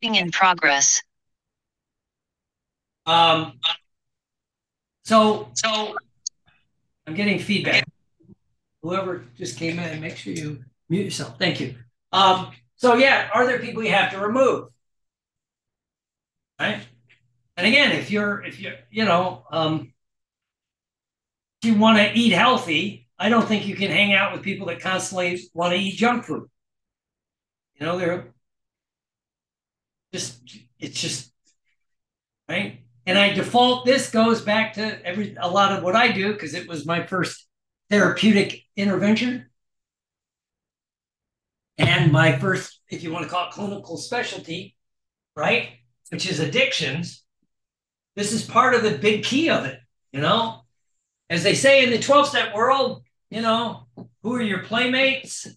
In 0.00 0.30
progress. 0.30 1.02
Um, 3.06 3.58
so, 5.04 5.50
so 5.54 5.94
I'm 7.06 7.14
getting 7.14 7.38
feedback. 7.38 7.84
Whoever 8.84 9.24
just 9.38 9.58
came 9.58 9.78
in, 9.78 10.00
make 10.02 10.18
sure 10.18 10.34
you 10.34 10.62
mute 10.90 11.04
yourself. 11.04 11.38
Thank 11.38 11.58
you. 11.58 11.74
Um, 12.12 12.52
so 12.76 12.96
yeah, 12.96 13.30
are 13.32 13.46
there 13.46 13.58
people 13.58 13.82
you 13.82 13.90
have 13.90 14.12
to 14.12 14.18
remove? 14.18 14.68
Right? 16.60 16.80
And 17.56 17.66
again, 17.66 17.92
if 17.92 18.10
you're 18.10 18.44
if 18.44 18.60
you're, 18.60 18.74
you 18.90 19.06
know, 19.06 19.46
um, 19.50 19.94
if 21.62 21.70
you 21.70 21.78
want 21.78 21.96
to 21.96 22.12
eat 22.12 22.32
healthy, 22.34 23.08
I 23.18 23.30
don't 23.30 23.48
think 23.48 23.66
you 23.66 23.74
can 23.74 23.90
hang 23.90 24.12
out 24.12 24.34
with 24.34 24.42
people 24.42 24.66
that 24.66 24.80
constantly 24.80 25.40
want 25.54 25.72
to 25.72 25.78
eat 25.78 25.96
junk 25.96 26.24
food. 26.24 26.50
You 27.80 27.86
know, 27.86 27.96
they're 27.96 28.34
just, 30.12 30.42
it's 30.78 31.00
just, 31.00 31.32
right? 32.50 32.80
And 33.06 33.18
I 33.18 33.32
default 33.32 33.86
this 33.86 34.10
goes 34.10 34.42
back 34.42 34.74
to 34.74 35.06
every 35.06 35.36
a 35.40 35.48
lot 35.48 35.72
of 35.72 35.82
what 35.82 35.96
I 35.96 36.12
do 36.12 36.34
because 36.34 36.52
it 36.52 36.68
was 36.68 36.84
my 36.84 37.06
first 37.06 37.43
therapeutic 37.90 38.64
intervention 38.76 39.46
and 41.78 42.12
my 42.12 42.38
first, 42.38 42.80
if 42.88 43.02
you 43.02 43.12
want 43.12 43.24
to 43.24 43.30
call 43.30 43.48
it 43.48 43.52
clinical 43.52 43.96
specialty, 43.96 44.76
right, 45.36 45.70
which 46.10 46.28
is 46.28 46.40
addictions. 46.40 47.24
This 48.16 48.32
is 48.32 48.44
part 48.44 48.74
of 48.74 48.82
the 48.82 48.96
big 48.98 49.24
key 49.24 49.50
of 49.50 49.64
it, 49.64 49.80
you 50.12 50.20
know. 50.20 50.60
As 51.30 51.42
they 51.42 51.54
say 51.54 51.82
in 51.82 51.90
the 51.90 51.98
12 51.98 52.28
step 52.28 52.54
world, 52.54 53.02
you 53.30 53.42
know, 53.42 53.86
who 54.22 54.34
are 54.36 54.42
your 54.42 54.62
playmates? 54.62 55.48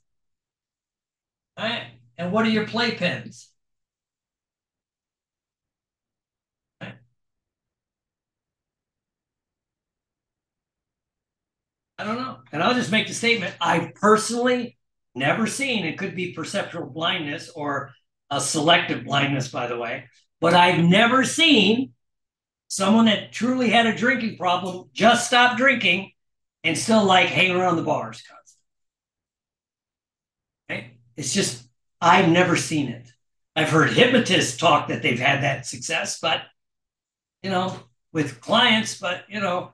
Right? 1.57 1.83
And 2.17 2.31
what 2.31 2.45
are 2.45 2.49
your 2.49 2.65
playpens? 2.65 3.47
Right? 6.81 6.95
I 11.97 12.03
don't 12.03 12.17
know. 12.17 12.37
And 12.51 12.61
I'll 12.61 12.75
just 12.75 12.91
make 12.91 13.07
the 13.07 13.13
statement 13.13 13.55
I've 13.59 13.95
personally 13.95 14.77
never 15.15 15.47
seen, 15.47 15.85
it 15.85 15.97
could 15.97 16.15
be 16.15 16.33
perceptual 16.33 16.85
blindness 16.85 17.49
or 17.49 17.91
a 18.29 18.39
selective 18.39 19.03
blindness, 19.03 19.47
by 19.47 19.67
the 19.67 19.77
way, 19.77 20.05
but 20.39 20.53
I've 20.53 20.83
never 20.83 21.23
seen 21.23 21.93
someone 22.67 23.05
that 23.05 23.31
truly 23.31 23.69
had 23.69 23.85
a 23.87 23.95
drinking 23.95 24.37
problem 24.37 24.89
just 24.93 25.25
stop 25.27 25.57
drinking 25.57 26.11
and 26.63 26.77
still 26.77 27.03
like 27.03 27.29
hang 27.29 27.51
around 27.51 27.77
the 27.77 27.83
bars 27.83 28.21
constantly. 30.69 30.97
It's 31.15 31.33
just, 31.33 31.67
I've 31.99 32.29
never 32.29 32.55
seen 32.55 32.89
it. 32.89 33.09
I've 33.55 33.69
heard 33.69 33.89
hypnotists 33.89 34.57
talk 34.57 34.89
that 34.89 35.01
they've 35.01 35.19
had 35.19 35.41
that 35.41 35.65
success, 35.65 36.19
but 36.19 36.41
you 37.41 37.49
know, 37.49 37.79
with 38.13 38.39
clients, 38.41 38.99
but 38.99 39.23
you 39.29 39.39
know, 39.39 39.73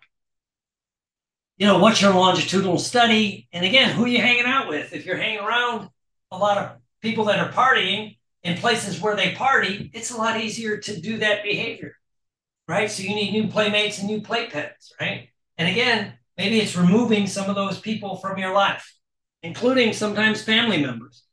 you 1.57 1.67
know, 1.67 1.77
what's 1.77 2.01
your 2.01 2.13
longitudinal 2.13 2.79
study? 2.79 3.47
And 3.53 3.63
again, 3.63 3.95
who 3.95 4.05
are 4.05 4.07
you 4.07 4.19
hanging 4.19 4.45
out 4.45 4.67
with? 4.67 4.93
If 4.93 5.05
you're 5.05 5.17
hanging 5.17 5.39
around 5.39 5.89
a 6.31 6.37
lot 6.37 6.57
of 6.57 6.77
people 7.01 7.25
that 7.25 7.39
are 7.39 7.51
partying 7.51 8.17
in 8.43 8.57
places 8.57 8.99
where 8.99 9.15
they 9.15 9.33
party, 9.33 9.91
it's 9.93 10.11
a 10.11 10.17
lot 10.17 10.41
easier 10.41 10.77
to 10.77 10.99
do 10.99 11.19
that 11.19 11.43
behavior, 11.43 11.95
right? 12.67 12.89
So 12.89 13.03
you 13.03 13.15
need 13.15 13.31
new 13.31 13.47
playmates 13.47 13.99
and 13.99 14.07
new 14.07 14.21
playpens, 14.21 14.91
right? 14.99 15.29
And 15.57 15.69
again, 15.69 16.13
maybe 16.37 16.59
it's 16.59 16.75
removing 16.75 17.27
some 17.27 17.49
of 17.49 17.55
those 17.55 17.79
people 17.79 18.17
from 18.17 18.37
your 18.37 18.53
life, 18.53 18.93
including 19.43 19.93
sometimes 19.93 20.41
family 20.41 20.81
members, 20.81 21.23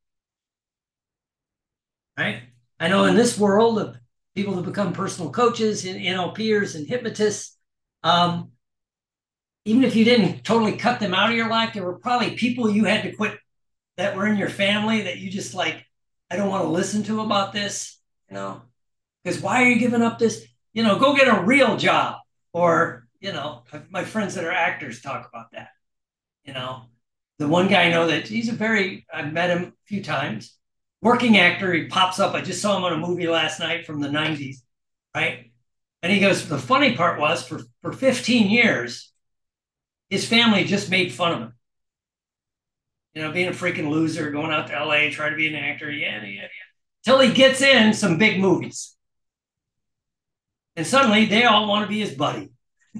right? 2.18 2.42
I 2.78 2.88
know 2.88 3.04
in 3.04 3.14
this 3.14 3.38
world 3.38 3.78
of 3.78 3.96
people 4.34 4.54
that 4.54 4.64
become 4.64 4.92
personal 4.92 5.30
coaches 5.30 5.84
and 5.84 6.00
NLPers 6.00 6.74
and 6.74 6.86
hypnotists, 6.86 7.56
um, 8.02 8.52
even 9.70 9.84
if 9.84 9.94
you 9.94 10.04
didn't 10.04 10.42
totally 10.42 10.72
cut 10.72 10.98
them 10.98 11.14
out 11.14 11.30
of 11.30 11.36
your 11.36 11.48
life, 11.48 11.72
there 11.72 11.84
were 11.84 12.00
probably 12.00 12.32
people 12.32 12.68
you 12.68 12.86
had 12.86 13.04
to 13.04 13.12
quit 13.12 13.38
that 13.96 14.16
were 14.16 14.26
in 14.26 14.36
your 14.36 14.48
family 14.48 15.02
that 15.02 15.18
you 15.18 15.30
just 15.30 15.54
like, 15.54 15.86
I 16.28 16.36
don't 16.36 16.48
want 16.48 16.64
to 16.64 16.70
listen 16.70 17.04
to 17.04 17.20
about 17.20 17.52
this, 17.52 17.96
you 18.28 18.34
know, 18.34 18.62
because 19.22 19.40
why 19.40 19.62
are 19.62 19.68
you 19.68 19.78
giving 19.78 20.02
up 20.02 20.18
this? 20.18 20.44
You 20.72 20.82
know, 20.82 20.98
go 20.98 21.14
get 21.14 21.28
a 21.28 21.44
real 21.44 21.76
job. 21.76 22.16
Or, 22.52 23.06
you 23.20 23.32
know, 23.32 23.62
my 23.90 24.04
friends 24.04 24.34
that 24.34 24.44
are 24.44 24.50
actors 24.50 25.02
talk 25.02 25.28
about 25.28 25.52
that. 25.52 25.68
You 26.44 26.52
know, 26.52 26.82
the 27.38 27.46
one 27.46 27.68
guy 27.68 27.84
I 27.84 27.90
know 27.90 28.08
that 28.08 28.26
he's 28.26 28.48
a 28.48 28.52
very, 28.52 29.06
I've 29.12 29.32
met 29.32 29.50
him 29.50 29.62
a 29.66 29.72
few 29.86 30.02
times, 30.02 30.56
working 31.00 31.38
actor. 31.38 31.72
He 31.72 31.86
pops 31.86 32.18
up. 32.18 32.34
I 32.34 32.40
just 32.40 32.60
saw 32.60 32.76
him 32.76 32.82
on 32.82 32.92
a 32.92 33.06
movie 33.06 33.28
last 33.28 33.60
night 33.60 33.86
from 33.86 34.00
the 34.00 34.08
90s, 34.08 34.56
right? 35.14 35.52
And 36.02 36.12
he 36.12 36.18
goes, 36.18 36.48
the 36.48 36.58
funny 36.58 36.96
part 36.96 37.20
was 37.20 37.46
for, 37.46 37.60
for 37.82 37.92
15 37.92 38.50
years, 38.50 39.12
his 40.10 40.26
family 40.26 40.64
just 40.64 40.90
made 40.90 41.12
fun 41.12 41.32
of 41.32 41.38
him. 41.38 41.54
You 43.14 43.22
know, 43.22 43.32
being 43.32 43.48
a 43.48 43.52
freaking 43.52 43.88
loser, 43.88 44.30
going 44.30 44.52
out 44.52 44.68
to 44.68 44.84
LA, 44.84 45.10
trying 45.10 45.30
to 45.30 45.36
be 45.36 45.48
an 45.48 45.54
actor, 45.54 45.90
yeah, 45.90 46.22
yeah, 46.22 46.28
yeah. 46.42 46.48
Till 47.04 47.20
he 47.20 47.32
gets 47.32 47.60
in 47.62 47.94
some 47.94 48.18
big 48.18 48.40
movies. 48.40 48.96
And 50.76 50.86
suddenly 50.86 51.24
they 51.24 51.44
all 51.44 51.68
want 51.68 51.84
to 51.84 51.88
be 51.88 52.00
his 52.00 52.14
buddy. 52.14 52.50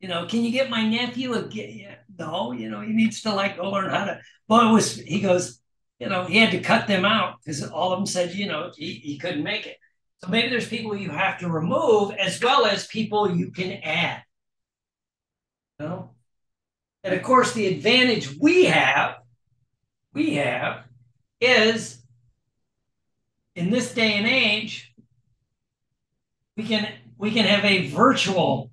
you 0.00 0.08
know, 0.08 0.26
can 0.26 0.42
you 0.42 0.50
get 0.50 0.70
my 0.70 0.86
nephew 0.86 1.34
a 1.34 1.48
yeah, 1.48 1.96
no, 2.18 2.52
you 2.52 2.68
know, 2.68 2.80
he 2.80 2.92
needs 2.92 3.22
to 3.22 3.34
like 3.34 3.56
go 3.56 3.70
learn 3.70 3.90
how 3.90 4.04
to 4.04 4.20
well 4.48 4.68
it 4.68 4.72
was 4.72 4.96
he 4.96 5.20
goes, 5.20 5.60
you 5.98 6.08
know, 6.08 6.24
he 6.24 6.38
had 6.38 6.50
to 6.50 6.60
cut 6.60 6.86
them 6.86 7.04
out 7.04 7.36
because 7.42 7.62
all 7.68 7.92
of 7.92 7.98
them 7.98 8.06
said, 8.06 8.34
you 8.34 8.46
know, 8.46 8.70
he, 8.76 8.94
he 8.94 9.18
couldn't 9.18 9.42
make 9.42 9.66
it. 9.66 9.76
So 10.22 10.30
maybe 10.30 10.48
there's 10.48 10.68
people 10.68 10.94
you 10.96 11.10
have 11.10 11.38
to 11.38 11.48
remove 11.48 12.12
as 12.12 12.42
well 12.42 12.66
as 12.66 12.86
people 12.86 13.34
you 13.34 13.50
can 13.50 13.72
add. 13.82 14.22
No. 15.80 16.10
And 17.02 17.14
of 17.14 17.22
course, 17.22 17.54
the 17.54 17.66
advantage 17.66 18.36
we 18.38 18.66
have, 18.66 19.16
we 20.12 20.34
have, 20.34 20.84
is 21.40 22.02
in 23.56 23.70
this 23.70 23.94
day 23.94 24.12
and 24.12 24.26
age, 24.26 24.92
we 26.54 26.64
can 26.64 26.86
we 27.16 27.30
can 27.30 27.46
have 27.46 27.64
a 27.64 27.88
virtual 27.88 28.70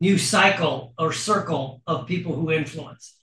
new 0.00 0.18
cycle 0.18 0.92
or 0.98 1.12
circle 1.12 1.82
of 1.86 2.08
people 2.08 2.34
who 2.34 2.50
influence 2.50 3.16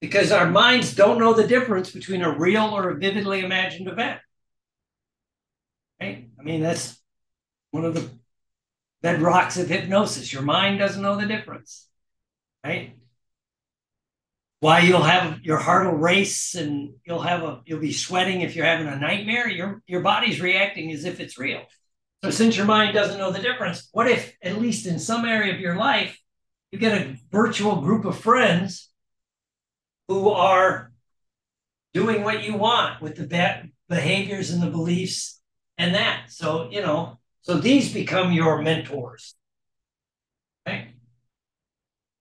because 0.00 0.32
our 0.32 0.50
minds 0.50 0.94
don't 0.94 1.18
know 1.20 1.34
the 1.34 1.46
difference 1.46 1.92
between 1.92 2.22
a 2.22 2.36
real 2.36 2.64
or 2.64 2.90
a 2.90 2.96
vividly 2.96 3.40
imagined 3.44 3.88
event. 3.88 4.20
Right? 6.00 6.28
I 6.38 6.42
mean, 6.42 6.62
that's 6.62 7.00
one 7.70 7.84
of 7.84 7.94
the 7.94 8.10
bedrocks 9.04 9.60
of 9.60 9.68
hypnosis. 9.68 10.32
Your 10.32 10.42
mind 10.42 10.80
doesn't 10.80 11.02
know 11.02 11.16
the 11.16 11.26
difference 11.26 11.88
right? 12.64 12.96
Why 14.60 14.80
you'll 14.80 15.02
have 15.02 15.42
your 15.42 15.58
heart 15.58 15.86
will 15.86 15.98
race 15.98 16.54
and 16.54 16.94
you'll 17.04 17.20
have 17.20 17.42
a 17.42 17.60
you'll 17.66 17.80
be 17.80 17.92
sweating 17.92 18.40
if 18.40 18.56
you're 18.56 18.64
having 18.64 18.86
a 18.86 18.96
nightmare. 18.96 19.48
Your 19.48 19.82
your 19.86 20.00
body's 20.00 20.40
reacting 20.40 20.90
as 20.90 21.04
if 21.04 21.20
it's 21.20 21.38
real. 21.38 21.62
So 22.24 22.30
since 22.30 22.56
your 22.56 22.64
mind 22.64 22.94
doesn't 22.94 23.18
know 23.18 23.30
the 23.30 23.42
difference, 23.42 23.88
what 23.92 24.10
if 24.10 24.34
at 24.42 24.58
least 24.58 24.86
in 24.86 24.98
some 24.98 25.26
area 25.26 25.52
of 25.52 25.60
your 25.60 25.76
life 25.76 26.18
you 26.72 26.78
get 26.78 27.00
a 27.00 27.16
virtual 27.30 27.82
group 27.82 28.04
of 28.04 28.18
friends 28.18 28.90
who 30.08 30.30
are 30.30 30.92
doing 31.92 32.24
what 32.24 32.42
you 32.42 32.56
want 32.56 33.00
with 33.00 33.14
the 33.16 33.26
bad 33.26 33.70
behaviors 33.88 34.50
and 34.50 34.62
the 34.62 34.70
beliefs 34.70 35.40
and 35.78 35.94
that. 35.94 36.30
So, 36.30 36.68
you 36.70 36.82
know, 36.82 37.20
so 37.42 37.58
these 37.58 37.92
become 37.92 38.32
your 38.32 38.60
mentors. 38.60 39.34
Right? 40.66 40.93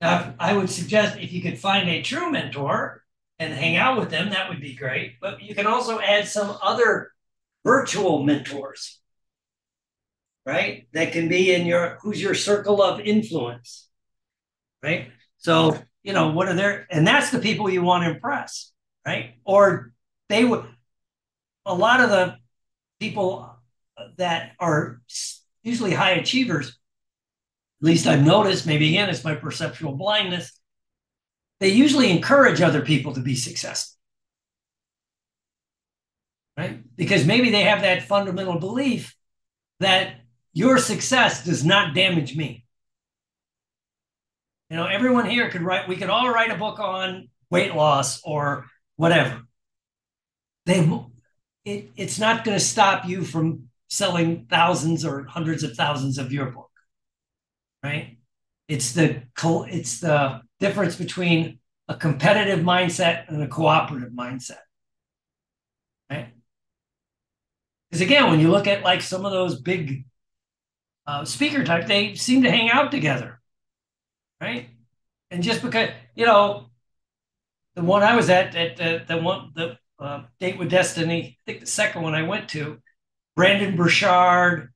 Now, 0.03 0.35
I 0.37 0.53
would 0.53 0.69
suggest 0.69 1.17
if 1.17 1.31
you 1.31 1.41
could 1.41 1.57
find 1.57 1.87
a 1.87 2.01
true 2.01 2.29
mentor 2.29 3.05
and 3.39 3.53
hang 3.53 3.77
out 3.77 3.97
with 3.97 4.09
them, 4.09 4.31
that 4.31 4.49
would 4.49 4.59
be 4.59 4.75
great. 4.75 5.13
But 5.21 5.41
you 5.41 5.55
can 5.55 5.65
also 5.65 5.97
add 5.97 6.27
some 6.27 6.57
other 6.61 7.13
virtual 7.63 8.21
mentors, 8.21 8.99
right? 10.45 10.89
That 10.91 11.13
can 11.13 11.29
be 11.29 11.55
in 11.55 11.65
your 11.65 11.99
who's 12.01 12.21
your 12.21 12.35
circle 12.35 12.83
of 12.83 12.99
influence, 12.99 13.87
right? 14.83 15.09
So, 15.37 15.79
you 16.03 16.11
know, 16.11 16.31
what 16.31 16.49
are 16.49 16.53
their, 16.53 16.85
and 16.91 17.07
that's 17.07 17.29
the 17.31 17.39
people 17.39 17.69
you 17.69 17.81
want 17.81 18.03
to 18.03 18.11
impress, 18.11 18.73
right? 19.05 19.35
Or 19.45 19.93
they 20.27 20.43
would, 20.43 20.65
a 21.65 21.73
lot 21.73 22.01
of 22.01 22.09
the 22.09 22.35
people 22.99 23.55
that 24.17 24.51
are 24.59 25.01
usually 25.63 25.93
high 25.93 26.11
achievers 26.11 26.77
least 27.83 28.07
I've 28.07 28.25
noticed, 28.25 28.65
maybe 28.65 28.89
again, 28.89 29.09
it's 29.09 29.23
my 29.23 29.35
perceptual 29.35 29.93
blindness, 29.93 30.57
they 31.59 31.69
usually 31.69 32.09
encourage 32.09 32.61
other 32.61 32.81
people 32.81 33.13
to 33.13 33.19
be 33.19 33.35
successful. 33.35 33.97
Right? 36.57 36.79
Because 36.95 37.25
maybe 37.25 37.49
they 37.49 37.63
have 37.63 37.81
that 37.81 38.03
fundamental 38.03 38.59
belief 38.59 39.15
that 39.79 40.21
your 40.53 40.77
success 40.77 41.43
does 41.43 41.65
not 41.65 41.93
damage 41.93 42.35
me. 42.35 42.65
You 44.69 44.77
know, 44.77 44.85
everyone 44.85 45.25
here 45.29 45.49
could 45.49 45.61
write, 45.61 45.87
we 45.89 45.95
could 45.95 46.09
all 46.09 46.29
write 46.29 46.51
a 46.51 46.57
book 46.57 46.79
on 46.79 47.29
weight 47.49 47.75
loss 47.75 48.21
or 48.23 48.65
whatever. 48.95 49.41
They, 50.65 50.89
it, 51.65 51.89
it's 51.97 52.19
not 52.19 52.45
going 52.45 52.57
to 52.57 52.63
stop 52.63 53.05
you 53.05 53.23
from 53.23 53.69
selling 53.89 54.47
thousands 54.49 55.03
or 55.03 55.25
hundreds 55.25 55.63
of 55.63 55.75
thousands 55.75 56.17
of 56.17 56.31
your 56.31 56.45
book 56.47 56.62
right? 57.83 58.17
It's 58.67 58.93
the 58.93 59.23
it's 59.37 59.99
the 59.99 60.41
difference 60.59 60.95
between 60.95 61.59
a 61.87 61.95
competitive 61.95 62.59
mindset 62.59 63.27
and 63.27 63.43
a 63.43 63.47
cooperative 63.47 64.11
mindset, 64.13 64.61
right? 66.09 66.29
Because 67.89 68.01
again, 68.01 68.31
when 68.31 68.39
you 68.39 68.49
look 68.49 68.67
at 68.67 68.83
like 68.83 69.01
some 69.01 69.25
of 69.25 69.31
those 69.31 69.59
big 69.61 70.05
uh, 71.05 71.25
speaker 71.25 71.63
type, 71.63 71.87
they 71.87 72.15
seem 72.15 72.43
to 72.43 72.49
hang 72.51 72.69
out 72.71 72.89
together, 72.89 73.41
right? 74.41 74.69
And 75.29 75.43
just 75.43 75.61
because 75.61 75.89
you 76.15 76.25
know, 76.25 76.69
the 77.75 77.83
one 77.83 78.03
I 78.03 78.15
was 78.15 78.29
at, 78.29 78.55
at 78.55 78.77
the, 78.77 79.03
the 79.07 79.17
one 79.17 79.51
the 79.55 79.77
uh, 79.99 80.23
date 80.39 80.57
with 80.57 80.69
destiny, 80.69 81.37
I 81.39 81.51
think 81.51 81.61
the 81.61 81.67
second 81.67 82.01
one 82.01 82.15
I 82.15 82.23
went 82.23 82.49
to, 82.49 82.79
Brendon 83.35 83.75
Burchard, 83.75 84.72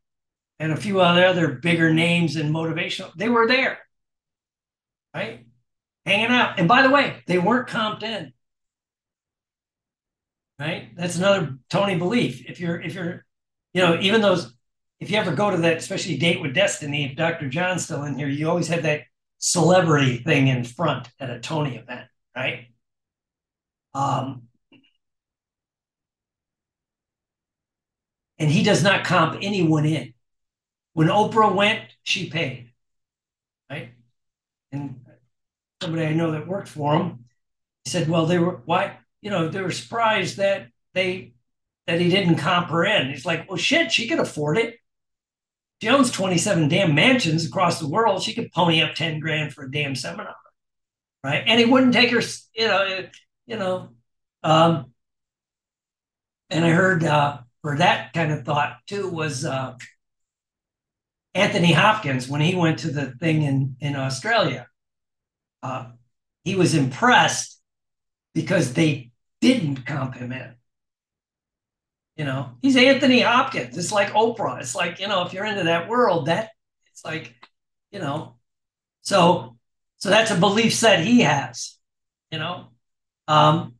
and 0.60 0.72
a 0.72 0.78
few 0.78 1.02
other 1.02 1.50
bigger 1.50 1.94
names 1.94 2.36
in 2.36 2.52
motivational. 2.52 3.14
They 3.16 3.30
were 3.30 3.48
there, 3.48 3.80
right? 5.14 5.46
Hanging 6.06 6.28
out. 6.28 6.60
And 6.60 6.68
by 6.68 6.82
the 6.82 6.90
way, 6.90 7.24
they 7.28 7.38
weren't 7.38 7.68
comped 7.68 8.04
in. 8.04 8.34
Right? 10.60 10.90
That's 10.96 11.18
another 11.18 11.58
Tony 11.70 11.98
belief. 11.98 12.44
If 12.50 12.60
you're, 12.60 12.82
if 12.82 12.96
you're, 12.96 13.24
you 13.74 13.82
know, 13.82 14.00
even 14.02 14.22
those, 14.22 14.54
if 15.00 15.12
you 15.12 15.18
ever 15.18 15.36
go 15.36 15.52
to 15.52 15.58
that, 15.58 15.78
especially 15.78 16.18
Date 16.18 16.42
with 16.42 16.56
Destiny, 16.56 17.06
if 17.06 17.16
Dr. 17.16 17.48
John's 17.48 17.84
still 17.84 18.04
in 18.04 18.18
here, 18.18 18.28
you 18.28 18.50
always 18.50 18.68
have 18.70 18.84
that 18.84 19.04
celebrity 19.38 20.18
thing 20.18 20.48
in 20.48 20.64
front 20.64 21.10
at 21.20 21.30
a 21.30 21.40
Tony 21.40 21.76
event, 21.76 22.08
right? 22.36 22.70
Um, 23.94 24.44
and 28.40 28.50
he 28.50 28.64
does 28.64 28.84
not 28.84 29.04
comp 29.04 29.38
anyone 29.42 29.86
in. 29.86 30.14
When 30.98 31.10
Oprah 31.10 31.54
went, 31.54 31.82
she 32.02 32.28
paid, 32.28 32.72
right? 33.70 33.92
And 34.72 35.00
somebody 35.80 36.04
I 36.04 36.14
know 36.14 36.32
that 36.32 36.48
worked 36.48 36.70
for 36.70 36.96
him 36.96 37.26
said, 37.86 38.10
"Well, 38.10 38.26
they 38.26 38.40
were 38.40 38.64
why 38.66 38.98
you 39.22 39.30
know 39.30 39.48
they 39.48 39.62
were 39.62 39.70
surprised 39.70 40.38
that 40.38 40.70
they 40.96 41.34
that 41.86 42.02
he 42.02 42.10
didn't 42.10 42.38
comp 42.38 42.70
her 42.70 42.84
in." 42.84 43.12
He's 43.12 43.28
like, 43.28 43.48
"Well, 43.48 43.60
shit, 43.60 43.92
she 43.92 44.08
could 44.08 44.18
afford 44.18 44.58
it. 44.58 44.80
She 45.84 45.90
owns 45.90 46.10
twenty 46.10 46.40
seven 46.40 46.68
damn 46.68 46.96
mansions 46.96 47.46
across 47.46 47.80
the 47.80 47.88
world. 47.88 48.24
She 48.24 48.34
could 48.34 48.52
pony 48.52 48.82
up 48.82 48.96
ten 48.96 49.20
grand 49.20 49.54
for 49.54 49.66
a 49.66 49.72
damn 49.72 49.94
seminar, 49.94 50.36
right?" 51.24 51.44
And 51.46 51.60
he 51.60 51.68
wouldn't 51.68 51.94
take 51.94 52.10
her, 52.10 52.22
you 52.56 52.68
know, 52.68 53.08
you 53.46 53.58
know. 53.58 53.90
Um, 54.42 54.94
and 56.50 56.66
I 56.66 56.72
heard 56.72 57.04
uh, 57.04 57.42
for 57.62 57.78
that 57.78 58.14
kind 58.14 58.32
of 58.32 58.46
thought 58.46 58.78
too 58.88 59.12
was 59.12 59.46
uh, 59.46 59.76
Anthony 61.38 61.72
Hopkins 61.72 62.28
when 62.28 62.42
he 62.42 62.56
went 62.56 62.80
to 62.80 62.92
the 62.92 63.12
thing 63.12 63.44
in 63.44 63.76
in 63.80 63.96
Australia. 63.96 64.68
Uh, 65.62 65.92
he 66.44 66.56
was 66.56 66.74
impressed 66.74 67.62
because 68.34 68.74
they 68.74 69.12
didn't 69.42 69.86
comp 69.86 70.16
him 70.16 70.32
in. 70.32 70.56
You 72.16 72.26
know, 72.26 72.50
he's 72.62 72.76
Anthony 72.76 73.20
Hopkins. 73.20 73.78
It's 73.78 73.92
like 73.92 74.10
Oprah. 74.14 74.60
It's 74.60 74.74
like 74.74 75.00
you 75.00 75.08
know, 75.08 75.26
if 75.26 75.34
you're 75.34 75.46
into 75.46 75.66
that 75.66 75.88
world, 75.88 76.26
that 76.26 76.50
it's 76.92 77.06
like, 77.06 77.36
you 77.92 78.00
know, 78.00 78.38
so 79.02 79.58
so 79.98 80.10
that's 80.10 80.32
a 80.32 80.36
belief 80.36 80.74
set 80.74 81.06
he 81.06 81.22
has. 81.22 81.78
You 82.32 82.40
know, 82.40 82.68
um, 83.28 83.76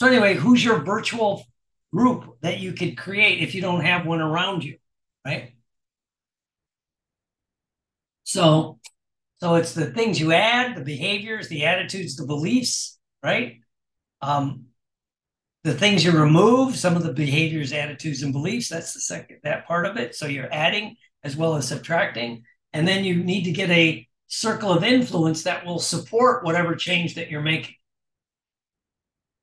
so 0.00 0.06
anyway, 0.06 0.34
who's 0.34 0.64
your 0.64 0.82
virtual 0.82 1.44
group 1.92 2.38
that 2.40 2.60
you 2.60 2.72
could 2.72 2.96
create 2.96 3.42
if 3.42 3.54
you 3.54 3.60
don't 3.60 3.84
have 3.84 4.06
one 4.06 4.20
around 4.20 4.64
you, 4.64 4.78
right? 5.26 5.52
So, 8.28 8.78
so 9.40 9.54
it's 9.54 9.72
the 9.72 9.86
things 9.86 10.20
you 10.20 10.32
add, 10.32 10.76
the 10.76 10.84
behaviors, 10.84 11.48
the 11.48 11.64
attitudes, 11.64 12.14
the 12.14 12.26
beliefs, 12.26 12.98
right? 13.22 13.54
Um, 14.20 14.66
the 15.64 15.72
things 15.72 16.04
you 16.04 16.12
remove, 16.12 16.76
some 16.76 16.94
of 16.94 17.04
the 17.04 17.14
behaviors, 17.14 17.72
attitudes, 17.72 18.22
and 18.22 18.34
beliefs. 18.34 18.68
That's 18.68 18.92
the 18.92 19.00
second 19.00 19.38
that 19.44 19.66
part 19.66 19.86
of 19.86 19.96
it. 19.96 20.14
So 20.14 20.26
you're 20.26 20.52
adding 20.52 20.96
as 21.24 21.38
well 21.38 21.54
as 21.54 21.68
subtracting, 21.68 22.42
and 22.74 22.86
then 22.86 23.02
you 23.02 23.24
need 23.24 23.44
to 23.44 23.50
get 23.50 23.70
a 23.70 24.06
circle 24.26 24.74
of 24.74 24.84
influence 24.84 25.44
that 25.44 25.64
will 25.64 25.78
support 25.78 26.44
whatever 26.44 26.74
change 26.74 27.14
that 27.14 27.30
you're 27.30 27.40
making. 27.40 27.76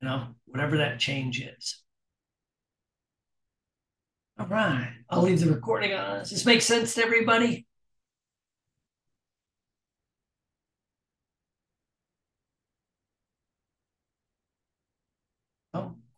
You 0.00 0.06
know, 0.06 0.28
whatever 0.44 0.76
that 0.76 1.00
change 1.00 1.42
is. 1.42 1.82
All 4.38 4.46
right, 4.46 4.94
I'll 5.10 5.22
leave 5.22 5.40
the 5.40 5.52
recording 5.52 5.92
on. 5.92 6.20
Does 6.20 6.30
this 6.30 6.46
make 6.46 6.62
sense 6.62 6.94
to 6.94 7.02
everybody? 7.02 7.65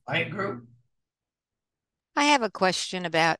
Group. 0.09 0.67
I 2.17 2.25
have 2.25 2.43
a 2.43 2.51
question 2.51 3.05
about. 3.05 3.37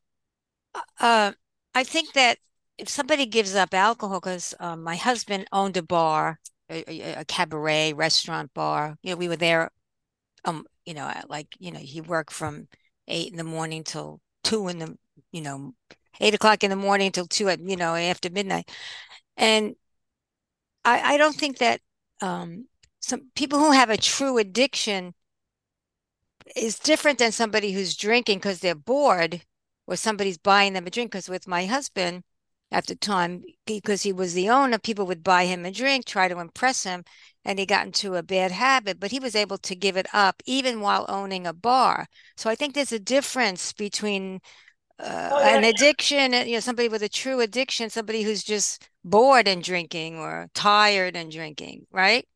Uh, 1.01 1.33
I 1.75 1.83
think 1.83 2.13
that 2.13 2.39
if 2.77 2.89
somebody 2.89 3.27
gives 3.27 3.55
up 3.55 3.73
alcohol, 3.73 4.21
because 4.21 4.55
um, 4.61 4.83
my 4.83 4.97
husband 4.97 5.47
owned 5.51 5.77
a 5.77 5.83
bar, 5.83 6.39
a, 6.71 6.85
a, 6.91 7.21
a 7.21 7.25
cabaret 7.25 7.95
restaurant 7.95 8.53
bar. 8.55 8.97
You 9.03 9.11
know, 9.11 9.17
we 9.17 9.29
were 9.29 9.37
there. 9.37 9.71
Um, 10.45 10.67
you 10.85 10.95
know, 10.95 11.11
like 11.29 11.49
you 11.59 11.73
know, 11.73 11.81
he 11.81 12.01
worked 12.01 12.33
from 12.33 12.69
eight 13.09 13.31
in 13.31 13.39
the 13.39 13.45
morning 13.45 13.83
till 13.83 14.21
two 14.45 14.69
in 14.69 14.79
the, 14.79 14.97
you 15.33 15.41
know, 15.41 15.73
eight 16.21 16.35
o'clock 16.35 16.63
in 16.63 16.71
the 16.71 16.77
morning 16.77 17.11
till 17.13 17.27
two 17.27 17.49
at, 17.49 17.61
you 17.61 17.77
know, 17.77 17.95
after 17.95 18.31
midnight. 18.31 18.71
And 19.37 19.75
I, 20.85 21.15
I 21.15 21.17
don't 21.17 21.35
think 21.35 21.59
that 21.59 21.81
um, 22.21 22.67
some 23.01 23.31
people 23.35 23.59
who 23.59 23.73
have 23.73 23.91
a 23.91 23.97
true 23.97 24.39
addiction 24.39 25.15
is 26.57 26.79
different 26.79 27.19
than 27.19 27.33
somebody 27.33 27.73
who's 27.73 27.97
drinking 27.97 28.39
because 28.39 28.61
they're 28.61 28.75
bored 28.75 29.43
or 29.87 29.97
somebody's 29.97 30.39
buying 30.39 30.73
them 30.73 30.87
a 30.87 30.91
drink. 30.91 31.11
Because 31.11 31.29
with 31.29 31.49
my 31.49 31.67
husband, 31.67 32.23
at 32.71 32.87
the 32.87 32.95
time, 32.95 33.45
because 33.67 34.03
he 34.03 34.13
was 34.13 34.35
the 34.35 34.51
owner, 34.51 34.79
people 34.79 35.07
would 35.07 35.25
buy 35.25 35.47
him 35.47 35.65
a 35.65 35.71
drink, 35.71 36.05
try 36.05 36.29
to 36.29 36.39
impress 36.39 36.85
him, 36.85 37.03
and 37.45 37.59
he 37.59 37.65
got 37.65 37.87
into 37.87 38.15
a 38.15 38.23
bad 38.23 38.51
habit, 38.51 39.01
but 39.01 39.11
he 39.11 39.19
was 39.19 39.35
able 39.35 39.57
to 39.59 39.75
give 39.75 39.97
it 39.97 40.07
up 40.13 40.43
even 40.45 40.81
while 40.81 41.07
owning 41.09 41.47
a 41.47 41.55
bar. 41.55 42.07
So 42.37 42.51
I 42.51 42.55
think 42.55 42.75
there's 42.75 42.93
a 42.93 42.99
difference 42.99 43.73
between 43.73 44.41
uh, 44.99 45.31
oh, 45.33 45.41
yeah. 45.41 45.57
an 45.57 45.65
addiction, 45.65 46.33
you 46.33 46.55
know, 46.55 46.61
somebody 46.61 46.89
with 46.89 47.03
a 47.03 47.09
true 47.09 47.41
addiction, 47.41 47.89
somebody 47.89 48.23
who's 48.23 48.45
just 48.45 48.89
bored 49.03 49.49
and 49.49 49.63
drinking 49.63 50.19
or 50.19 50.49
tired 50.55 51.17
and 51.17 51.33
drinking, 51.33 51.87
right? 51.91 52.27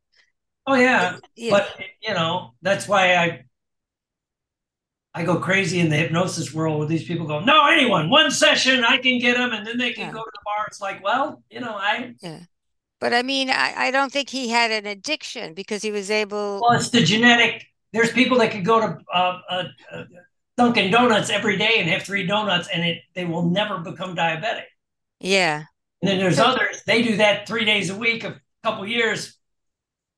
Oh 0.66 0.76
yeah, 0.76 1.18
yeah. 1.34 1.50
but 1.50 1.80
you 2.00 2.14
know 2.14 2.52
that's 2.62 2.86
why 2.86 3.16
I 3.16 3.44
I 5.14 5.24
go 5.24 5.38
crazy 5.38 5.78
in 5.80 5.90
the 5.90 5.96
hypnosis 5.96 6.54
world 6.54 6.78
where 6.78 6.88
these 6.88 7.04
people 7.04 7.26
go, 7.26 7.40
no, 7.40 7.66
anyone, 7.66 8.08
one 8.08 8.30
session, 8.30 8.82
I 8.82 8.96
can 8.96 9.18
get 9.18 9.36
them, 9.36 9.52
and 9.52 9.66
then 9.66 9.76
they 9.76 9.92
can 9.92 10.06
yeah. 10.06 10.12
go 10.12 10.24
to 10.24 10.30
the 10.32 10.40
bar. 10.44 10.64
It's 10.66 10.80
like, 10.80 11.04
well, 11.04 11.42
you 11.50 11.60
know, 11.60 11.74
I 11.74 12.14
yeah. 12.20 12.40
But 12.98 13.12
I 13.12 13.22
mean, 13.22 13.50
I, 13.50 13.74
I 13.76 13.90
don't 13.90 14.12
think 14.12 14.30
he 14.30 14.48
had 14.48 14.70
an 14.70 14.86
addiction 14.86 15.54
because 15.54 15.82
he 15.82 15.90
was 15.90 16.10
able. 16.10 16.60
Well, 16.62 16.78
it's 16.78 16.90
the 16.90 17.02
genetic. 17.02 17.66
There's 17.92 18.12
people 18.12 18.38
that 18.38 18.52
could 18.52 18.64
go 18.64 18.80
to 18.80 18.98
uh, 19.12 19.40
uh, 19.50 19.64
uh, 19.90 20.04
Dunkin' 20.56 20.90
Donuts 20.90 21.28
every 21.28 21.58
day 21.58 21.74
and 21.78 21.90
have 21.90 22.04
three 22.04 22.24
donuts, 22.24 22.68
and 22.72 22.82
it 22.82 23.02
they 23.14 23.24
will 23.24 23.50
never 23.50 23.78
become 23.78 24.16
diabetic. 24.16 24.64
Yeah. 25.20 25.64
And 26.00 26.10
then 26.10 26.18
there's 26.18 26.36
so, 26.36 26.44
others. 26.44 26.82
They 26.86 27.02
do 27.02 27.16
that 27.18 27.46
three 27.46 27.64
days 27.64 27.90
a 27.90 27.96
week, 27.96 28.24
a 28.24 28.40
couple 28.62 28.86
years. 28.86 29.36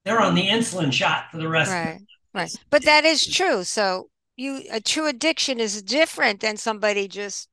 They're 0.05 0.20
on 0.20 0.34
the 0.34 0.47
insulin 0.47 0.92
shot 0.92 1.30
for 1.30 1.38
the 1.38 1.49
rest. 1.49 1.72
Right. 1.72 2.01
Right. 2.32 2.55
But 2.68 2.84
that 2.84 3.05
is 3.05 3.26
true. 3.26 3.64
So 3.64 4.09
you 4.37 4.62
a 4.70 4.80
true 4.80 5.07
addiction 5.07 5.61
is 5.61 5.82
different 5.82 6.41
than 6.41 6.57
somebody 6.57 7.09
just, 7.09 7.49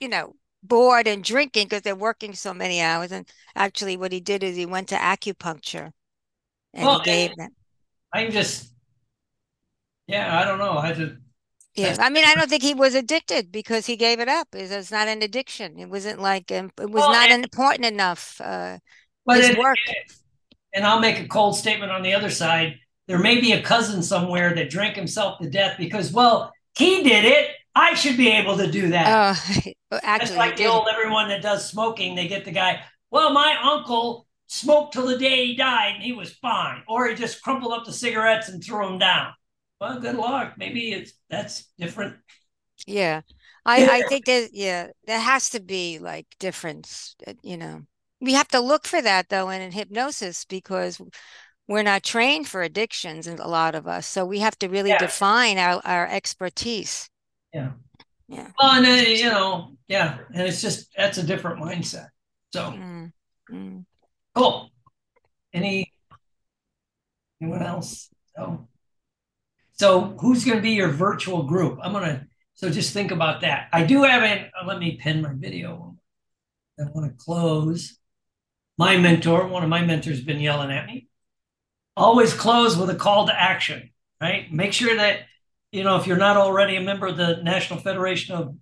you 0.00 0.08
know, 0.08 0.36
bored 0.62 1.06
and 1.06 1.24
drinking 1.24 1.66
because 1.66 1.82
they're 1.82 1.96
working 1.96 2.34
so 2.34 2.54
many 2.54 2.80
hours. 2.80 3.12
And 3.12 3.28
actually, 3.54 3.96
what 3.96 4.12
he 4.12 4.20
did 4.20 4.42
is 4.42 4.56
he 4.56 4.66
went 4.66 4.88
to 4.88 4.96
acupuncture, 4.96 5.92
and 6.74 6.86
well, 6.86 6.98
he 7.00 7.04
gave 7.04 7.36
them. 7.36 7.50
I'm 8.12 8.30
just, 8.30 8.72
yeah, 10.06 10.38
I 10.40 10.44
don't 10.44 10.58
know. 10.58 10.78
I 10.78 10.92
just. 10.92 11.14
Yeah, 11.74 11.94
I 12.00 12.08
mean, 12.08 12.24
I 12.24 12.34
don't 12.34 12.48
think 12.48 12.62
he 12.62 12.72
was 12.72 12.94
addicted 12.94 13.52
because 13.52 13.84
he 13.84 13.96
gave 13.96 14.18
it 14.18 14.28
up. 14.28 14.48
It 14.54 14.70
was 14.70 14.90
not 14.90 15.08
an 15.08 15.20
addiction. 15.20 15.78
It 15.78 15.90
wasn't 15.90 16.20
like 16.22 16.50
um, 16.50 16.70
it 16.80 16.90
was 16.90 17.02
well, 17.02 17.12
not 17.12 17.28
and, 17.28 17.44
important 17.44 17.84
enough. 17.84 18.40
Uh, 18.42 18.78
but 19.26 19.38
his 19.38 19.50
it, 19.50 19.58
work. 19.58 19.76
And 20.72 20.86
I'll 20.86 21.00
make 21.00 21.20
a 21.20 21.28
cold 21.28 21.54
statement 21.54 21.92
on 21.92 22.02
the 22.02 22.14
other 22.14 22.30
side. 22.30 22.78
There 23.06 23.18
may 23.18 23.40
be 23.40 23.52
a 23.52 23.62
cousin 23.62 24.02
somewhere 24.02 24.54
that 24.54 24.70
drank 24.70 24.96
himself 24.96 25.38
to 25.40 25.48
death 25.48 25.76
because, 25.78 26.12
well, 26.12 26.52
he 26.76 27.02
did 27.02 27.24
it. 27.24 27.50
I 27.74 27.94
should 27.94 28.16
be 28.16 28.28
able 28.30 28.56
to 28.56 28.70
do 28.70 28.90
that. 28.90 29.38
Uh, 29.88 30.00
actually, 30.02 30.34
That's 30.34 30.36
like 30.36 30.56
the 30.56 30.66
old 30.66 30.88
everyone 30.92 31.28
that 31.28 31.42
does 31.42 31.70
smoking. 31.70 32.16
They 32.16 32.26
get 32.26 32.44
the 32.44 32.50
guy. 32.50 32.82
Well, 33.12 33.32
my 33.32 33.56
uncle 33.62 34.26
smoked 34.48 34.94
till 34.94 35.06
the 35.06 35.16
day 35.16 35.46
he 35.46 35.54
died, 35.54 35.94
and 35.94 36.02
he 36.02 36.12
was 36.12 36.32
fine, 36.32 36.82
or 36.88 37.06
he 37.06 37.14
just 37.14 37.40
crumpled 37.40 37.72
up 37.72 37.84
the 37.84 37.92
cigarettes 37.92 38.48
and 38.48 38.62
threw 38.62 38.84
them 38.84 38.98
down. 38.98 39.32
Well, 39.80 40.00
good 40.00 40.16
luck. 40.16 40.54
Maybe 40.58 40.92
it's 40.92 41.12
that's 41.30 41.66
different. 41.78 42.16
Yeah, 42.86 43.22
I 43.64 43.98
I 43.98 44.02
think 44.02 44.26
that 44.26 44.50
yeah, 44.52 44.88
there 45.06 45.20
has 45.20 45.50
to 45.50 45.60
be 45.60 45.98
like 45.98 46.26
difference. 46.38 47.14
Uh, 47.26 47.34
you 47.42 47.56
know, 47.56 47.82
we 48.20 48.32
have 48.32 48.48
to 48.48 48.60
look 48.60 48.86
for 48.86 49.00
that 49.02 49.28
though 49.28 49.50
in, 49.50 49.60
in 49.62 49.72
hypnosis 49.72 50.44
because 50.44 51.00
we're 51.68 51.82
not 51.82 52.02
trained 52.02 52.48
for 52.48 52.62
addictions, 52.62 53.26
and 53.26 53.40
a 53.40 53.48
lot 53.48 53.74
of 53.74 53.86
us. 53.86 54.06
So 54.06 54.24
we 54.24 54.38
have 54.40 54.58
to 54.60 54.68
really 54.68 54.90
yeah. 54.90 54.98
define 54.98 55.58
our 55.58 55.80
our 55.84 56.06
expertise. 56.06 57.08
Yeah. 57.52 57.72
Yeah. 58.28 58.50
Well, 58.60 58.72
and 58.72 58.84
then, 58.84 59.06
you 59.16 59.30
know, 59.30 59.76
yeah, 59.86 60.18
and 60.34 60.46
it's 60.48 60.60
just 60.60 60.92
that's 60.96 61.18
a 61.18 61.22
different 61.22 61.60
mindset. 61.60 62.08
So 62.52 62.60
mm, 62.70 63.12
mm. 63.50 63.84
cool. 64.34 64.70
Any 65.52 65.92
anyone 67.40 67.62
else? 67.62 68.10
So 68.36 68.68
so 69.72 70.16
who's 70.20 70.44
going 70.44 70.58
to 70.58 70.62
be 70.62 70.72
your 70.72 70.88
virtual 70.88 71.44
group? 71.44 71.78
I'm 71.82 71.92
going 71.92 72.04
to 72.04 72.26
So 72.54 72.70
just 72.70 72.94
think 72.94 73.10
about 73.10 73.42
that. 73.42 73.68
I 73.70 73.84
do 73.84 74.02
have 74.02 74.22
an, 74.22 74.50
uh, 74.58 74.66
let 74.66 74.78
me 74.78 74.96
pin 74.96 75.20
my 75.20 75.32
video. 75.34 75.94
I 76.80 76.84
want 76.94 77.06
to 77.06 77.24
close. 77.24 77.98
My 78.78 78.96
mentor, 78.96 79.46
one 79.46 79.62
of 79.62 79.68
my 79.68 79.82
mentors, 79.82 80.22
been 80.22 80.40
yelling 80.40 80.72
at 80.72 80.86
me. 80.86 81.06
Always 81.96 82.34
close 82.34 82.76
with 82.76 82.90
a 82.90 82.94
call 82.94 83.26
to 83.26 83.40
action, 83.40 83.90
right? 84.20 84.52
Make 84.52 84.72
sure 84.72 84.94
that, 84.96 85.20
you 85.72 85.82
know, 85.82 85.96
if 85.96 86.06
you're 86.06 86.16
not 86.16 86.36
already 86.36 86.76
a 86.76 86.80
member 86.80 87.06
of 87.06 87.16
the 87.16 87.40
National 87.42 87.78
Federation 87.80 88.34
of 88.34 88.54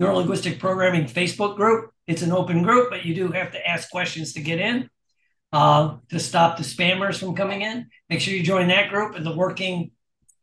Neurolinguistic 0.00 0.58
Programming 0.58 1.04
Facebook 1.04 1.56
group, 1.56 1.90
it's 2.06 2.22
an 2.22 2.32
open 2.32 2.62
group, 2.62 2.90
but 2.90 3.04
you 3.04 3.14
do 3.14 3.28
have 3.28 3.52
to 3.52 3.68
ask 3.68 3.90
questions 3.90 4.32
to 4.32 4.40
get 4.40 4.58
in 4.58 4.88
uh, 5.52 5.96
to 6.08 6.18
stop 6.18 6.56
the 6.56 6.62
spammers 6.62 7.18
from 7.18 7.36
coming 7.36 7.62
in. 7.62 7.88
Make 8.08 8.20
sure 8.20 8.34
you 8.34 8.42
join 8.42 8.68
that 8.68 8.90
group 8.90 9.14
and 9.14 9.24
the 9.24 9.36
working. 9.36 9.92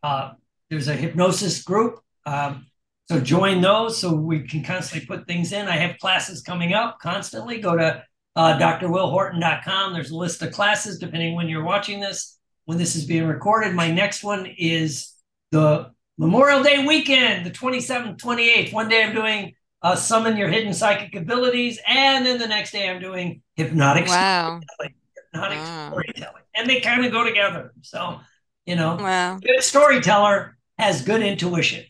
Uh, 0.03 0.33
there's 0.69 0.87
a 0.87 0.95
hypnosis 0.95 1.63
group. 1.63 1.99
Um, 2.25 2.67
so 3.09 3.19
join 3.19 3.59
those 3.59 3.97
so 3.97 4.13
we 4.13 4.41
can 4.41 4.63
constantly 4.63 5.07
put 5.07 5.25
things 5.25 5.51
in. 5.51 5.67
I 5.67 5.77
have 5.77 5.97
classes 5.97 6.41
coming 6.41 6.73
up 6.73 6.99
constantly. 6.99 7.59
Go 7.59 7.75
to 7.75 8.03
uh, 8.39 8.57
drwillhorton.com. 8.57 9.91
There's 9.91 10.11
a 10.11 10.15
list 10.15 10.41
of 10.41 10.53
classes 10.53 10.97
depending 10.97 11.35
when 11.35 11.49
you're 11.49 11.63
watching 11.63 11.99
this. 11.99 12.37
When 12.63 12.77
this 12.77 12.95
is 12.95 13.03
being 13.05 13.27
recorded, 13.27 13.73
my 13.75 13.91
next 13.91 14.23
one 14.23 14.45
is 14.57 15.13
the 15.51 15.91
Memorial 16.17 16.63
Day 16.63 16.85
weekend, 16.85 17.45
the 17.45 17.51
27th, 17.51 18.17
28th. 18.17 18.71
One 18.71 18.87
day 18.87 19.03
I'm 19.03 19.13
doing 19.13 19.55
uh, 19.81 19.95
summon 19.97 20.37
your 20.37 20.47
hidden 20.47 20.73
psychic 20.73 21.15
abilities, 21.15 21.79
and 21.85 22.25
then 22.25 22.37
the 22.39 22.47
next 22.47 22.71
day 22.71 22.89
I'm 22.89 23.01
doing 23.01 23.41
hypnotic 23.57 24.07
Wow. 24.07 24.61
storytelling. 24.61 24.95
Hypnotic 25.33 25.59
Wow. 25.59 25.89
storytelling, 25.89 26.43
and 26.55 26.69
they 26.69 26.79
kind 26.79 27.05
of 27.05 27.11
go 27.11 27.25
together. 27.25 27.73
So 27.81 28.21
you 28.65 28.77
know, 28.77 28.95
Wow. 29.01 29.39
good 29.39 29.61
storyteller 29.63 30.55
has 30.77 31.01
good 31.01 31.21
intuition, 31.23 31.85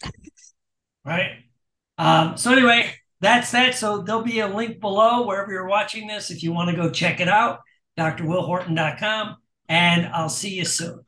right? 1.06 1.44
Um, 2.00 2.38
so 2.38 2.52
anyway, 2.54 2.96
that's 3.22 3.52
that. 3.52 3.76
So 3.76 4.02
there'll 4.02 4.24
be 4.24 4.40
a 4.40 4.48
link 4.48 4.80
below 4.80 5.26
wherever 5.26 5.52
you're 5.52 5.68
watching 5.68 6.08
this 6.08 6.32
if 6.32 6.44
you 6.44 6.52
want 6.52 6.70
to 6.70 6.76
go 6.76 6.90
check 6.90 7.20
it 7.20 7.28
out, 7.28 7.60
drwillhorton.com, 7.98 9.38
and 9.68 10.08
I'll 10.08 10.30
see 10.30 10.56
you 10.56 10.66
soon. 10.66 11.06